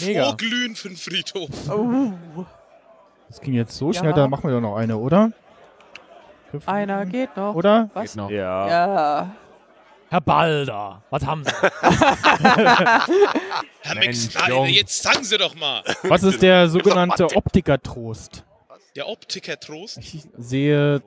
[0.06, 0.26] Mega.
[0.26, 1.50] Vorglühen für den Friedhof.
[1.72, 2.12] Oh,
[3.30, 4.00] Das ging jetzt so Ja.
[4.00, 5.32] schnell, da machen wir doch noch eine, oder?
[6.52, 7.56] Fünf einer geht noch.
[7.56, 7.90] Oder?
[7.94, 8.16] Was?
[8.16, 8.30] noch.
[8.30, 8.68] Ja.
[8.68, 9.36] Ja.
[10.10, 11.52] Herr Balder, was haben Sie?
[13.82, 15.84] Herr McSnyder, jetzt sagen Sie doch mal.
[16.04, 18.46] Was ist der sogenannte Optikertrost?
[18.96, 21.04] Der Optiker Trost Ich sehe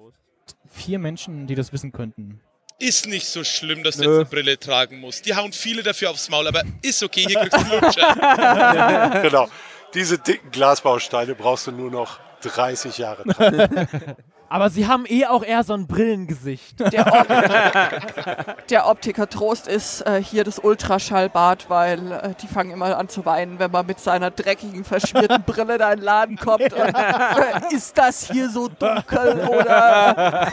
[0.71, 2.41] vier Menschen, die das wissen könnten.
[2.79, 5.27] ist nicht so schlimm, dass du jetzt eine Brille tragen musst.
[5.27, 9.23] Die hauen viele dafür aufs Maul, aber ist okay, hier kriegst du Lutscher.
[9.23, 9.49] genau.
[9.95, 13.89] Diese dicken Glasbausteine brauchst du nur noch 30 Jahre tragen.
[14.53, 16.81] Aber Sie haben eh auch eher so ein Brillengesicht.
[16.93, 22.99] Der, Op der Optiker Trost ist äh, hier das Ultraschallbad, weil äh, die fangen immer
[22.99, 26.73] an zu weinen, wenn man mit seiner dreckigen, verschmierten Brille da in den Laden kommt.
[26.73, 30.51] Und, äh, ist das hier so dunkel oder?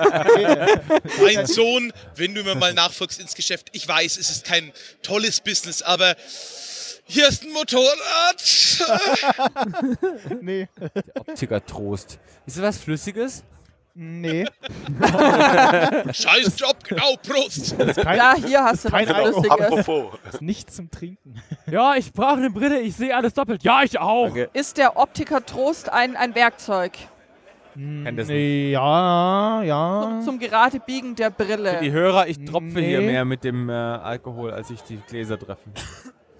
[1.23, 4.71] mein Sohn, wenn du mir mal nachfolgst ins Geschäft, ich weiß, es ist kein
[5.01, 6.15] tolles Business, aber
[7.05, 8.43] hier ist ein Motorrad.
[10.41, 10.67] Nee.
[11.15, 12.19] Optiker Trost.
[12.45, 13.43] Ist das was Flüssiges?
[13.99, 14.45] Nee.
[16.11, 17.75] Scheiß Job, genau, Prost.
[17.77, 19.49] Kein, Ja, hier hast du Kein was.
[19.49, 20.19] Apropos.
[20.39, 21.41] Nichts zum Trinken.
[21.65, 23.63] Ja, ich brauche eine Brille, ich sehe alles doppelt.
[23.63, 24.29] Ja, ich auch.
[24.29, 24.49] Okay.
[24.53, 26.91] Ist der Optiker Trost ein, ein Werkzeug
[27.77, 30.19] das Nee, ja, zum, ja.
[30.25, 31.91] zum gerade Biegen der Für die Brille?
[31.91, 33.05] Hörer, ich tropfe hier Nee.
[33.07, 35.61] mehr mit dem äh, Alkohol, als ich die Gläser treffe.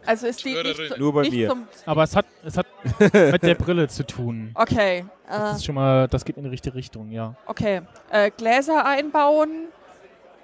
[0.07, 0.97] Also ist die nicht.
[0.97, 1.49] Nur bei nicht mir.
[1.49, 1.67] zum...
[1.85, 2.65] Aber es hat, es hat
[3.13, 4.51] mit der Brille zu tun.
[4.55, 7.35] Okay, Das äh, ist schon mal, das geht in die richtige Richtung, ja.
[7.45, 7.81] okay.
[8.09, 9.67] Äh, Gläser einbauen,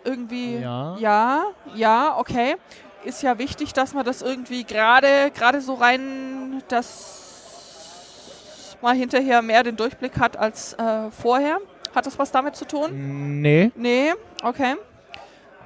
[0.04, 0.58] irgendwie...
[0.58, 0.98] Ja.
[0.98, 1.46] Ja,
[1.76, 2.56] ja, okay.
[3.06, 7.24] Ist ja wichtig, dass man das irgendwie gerade gerade so rein, dass
[8.82, 11.60] man hinterher mehr den Durchblick hat als äh, vorher.
[11.96, 13.42] Hat das was damit zu tun?
[13.42, 13.72] Nee.
[13.76, 14.14] Nee,
[14.44, 14.76] okay.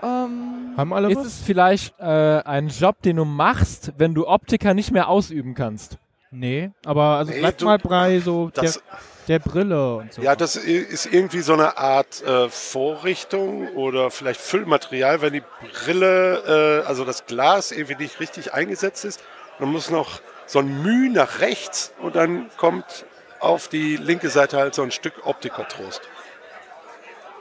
[0.03, 1.25] Ähm, Haben alle Ist was?
[1.27, 5.97] es vielleicht äh, ein Job, den du machst, wenn du Optiker nicht mehr ausüben kannst?
[6.29, 8.83] Nee, aber also Nee, bleibt du- mal bei so der, Das,
[9.29, 10.21] der Brille und so.
[10.21, 15.43] ja, das ist irgendwie so eine Art äh, Vorrichtung oder vielleicht Füllmaterial, wenn die
[15.85, 19.23] Brille, äh, also das Glas irgendwie nicht richtig eingesetzt ist.
[19.59, 23.05] Dann muss noch so ein Müh nach rechts und dann kommt
[23.39, 26.01] auf die linke Seite halt so ein Stück Optikertrost.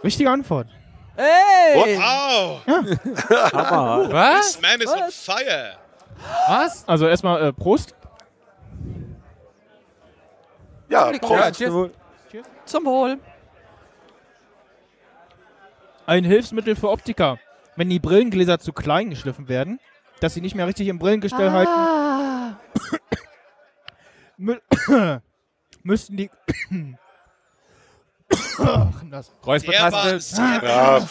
[0.04, 0.68] Richtige Antwort.
[1.16, 1.96] Hey!
[1.96, 2.60] Wow,
[3.52, 4.12] Hammer.
[4.12, 4.52] Was?
[4.54, 5.24] this man is on Was?
[5.24, 5.76] fire.
[6.48, 6.88] Was?
[6.88, 7.94] Also erstmal äh, Prost.
[10.88, 11.10] Ja.
[11.18, 11.30] Prost.
[11.30, 11.90] Ja, cheers.
[12.64, 13.18] Zum Wohl.
[16.06, 17.38] Ein Hilfsmittel für Optiker.
[17.76, 19.80] Wenn die Brillengläser zu klein geschliffen werden,
[20.20, 22.58] dass sie nicht mehr richtig im Brillengestell halten, Ah,
[24.36, 24.58] mü
[25.82, 26.30] müssten die.
[30.20, 31.06] Sehr Ja.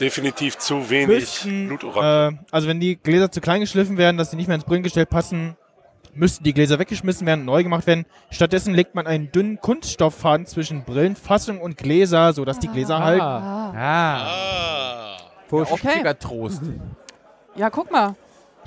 [0.00, 2.36] Definitiv zu wenig müssten, Blutorange.
[2.36, 5.06] äh, also wenn die Gläser zu klein geschliffen werden, dass sie nicht mehr ins Brillengestell
[5.06, 5.56] passen,
[6.12, 8.04] müssten die Gläser weggeschmissen werden und neu gemacht werden.
[8.30, 13.22] Stattdessen legt man einen dünnen Kunststofffaden zwischen Brillenfassung und Gläser, sodass die Gläser halten.
[13.22, 13.72] Ah.
[13.74, 14.22] ah.
[14.26, 16.62] Ah, Ah, Vorsichtiger Trost.
[17.54, 18.16] Ja, guck mal.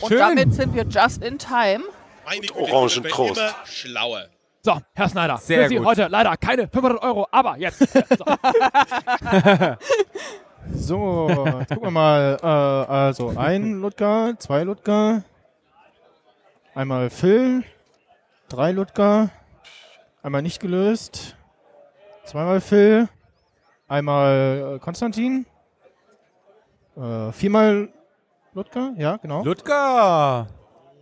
[0.02, 0.18] Und Schön.
[0.20, 1.84] damit sind wir just in time.
[2.26, 4.26] meine Güte, bin immer schlauer.
[4.62, 5.86] So, Herr Snyder, Sehr für Sie gut.
[5.86, 7.80] heute leider keine 500 Euro, aber jetzt.
[8.18, 8.26] So.
[10.72, 11.28] So,
[11.60, 12.38] jetzt gucken wir mal.
[12.42, 15.24] Äh, also ein Ludger, zwei Ludger,
[16.76, 17.64] einmal Phil,
[18.50, 19.30] drei Ludger,
[20.22, 21.36] einmal nicht gelöst,
[22.26, 23.08] zweimal Phil,
[23.88, 25.48] einmal äh, Konstantin,
[26.96, 27.90] äh, viermal
[28.54, 29.44] Ludger, ja, genau.
[29.44, 30.48] Ludger!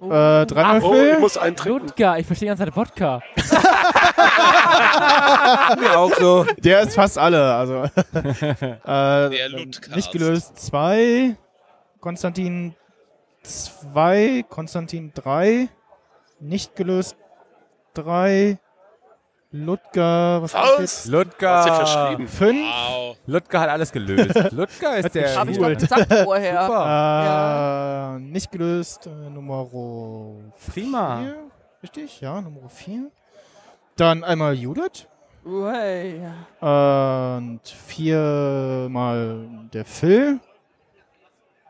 [0.02, 1.88] Äh, dreimal Oh, ich Phil, muss eintrinken.
[1.88, 3.22] Ludger, ich verstehe die ganze Zeit Wodka.
[5.80, 6.46] Mir auch so.
[6.58, 7.54] der ist fast alle.
[7.56, 7.84] Also
[8.14, 9.50] äh, Der
[9.96, 11.36] nicht gelöst, zwei,
[12.00, 12.76] Konstantin
[13.44, 15.70] zwei, Konstantin drei,
[16.40, 17.16] nicht gelöst
[17.94, 18.60] drei,
[19.66, 20.54] Ludger, was?
[20.54, 21.04] Was?
[21.06, 21.64] Du Ludger.
[21.64, 22.28] verschrieben?
[22.28, 23.18] Fünf, Wow.
[23.26, 24.36] Ludger hat alles gelöst.
[24.52, 25.36] Ludger ist der.
[25.36, 26.66] Hab ich doch gesagt vorher.
[26.66, 28.16] Super.
[28.16, 29.68] äh, nicht gelöst, äh, Nummer
[30.74, 31.20] Prima.
[31.20, 31.36] vier,
[31.84, 32.22] richtig?
[32.22, 33.10] Ja, Nummer vier.
[33.96, 35.08] Dann einmal Judith
[35.46, 36.22] Uey.
[36.60, 40.40] und viermal der Phil.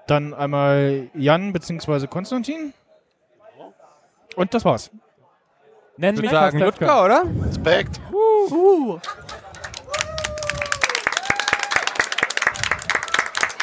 [0.08, 2.08] Dann einmal Jan bzw.
[2.08, 2.74] Konstantin.
[4.36, 4.92] Und das war's.
[5.98, 7.24] Nennen mich sagen, Lütger, oder?
[7.44, 8.00] Respekt.
[8.12, 9.00] Uh, uh.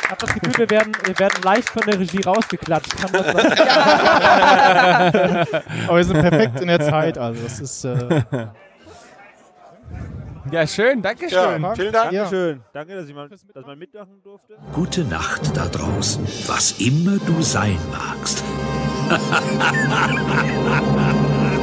[0.03, 2.93] Ich habe das Gefühl, wir werden, wir werden leicht von der Regie rausgeklatscht.
[5.87, 7.85] Aber wir sind perfekt in der Zeit, also das ist.
[7.85, 8.23] Äh
[10.51, 11.63] ja, schön, danke schön.
[11.63, 12.11] Ja, vielen Dank.
[12.11, 12.57] Dankeschön.
[12.57, 12.65] Ja.
[12.73, 14.57] Danke, dass, ich mal, dass man mitmachen durfte.
[14.73, 18.45] Gute Nacht da draußen, was immer du sein magst.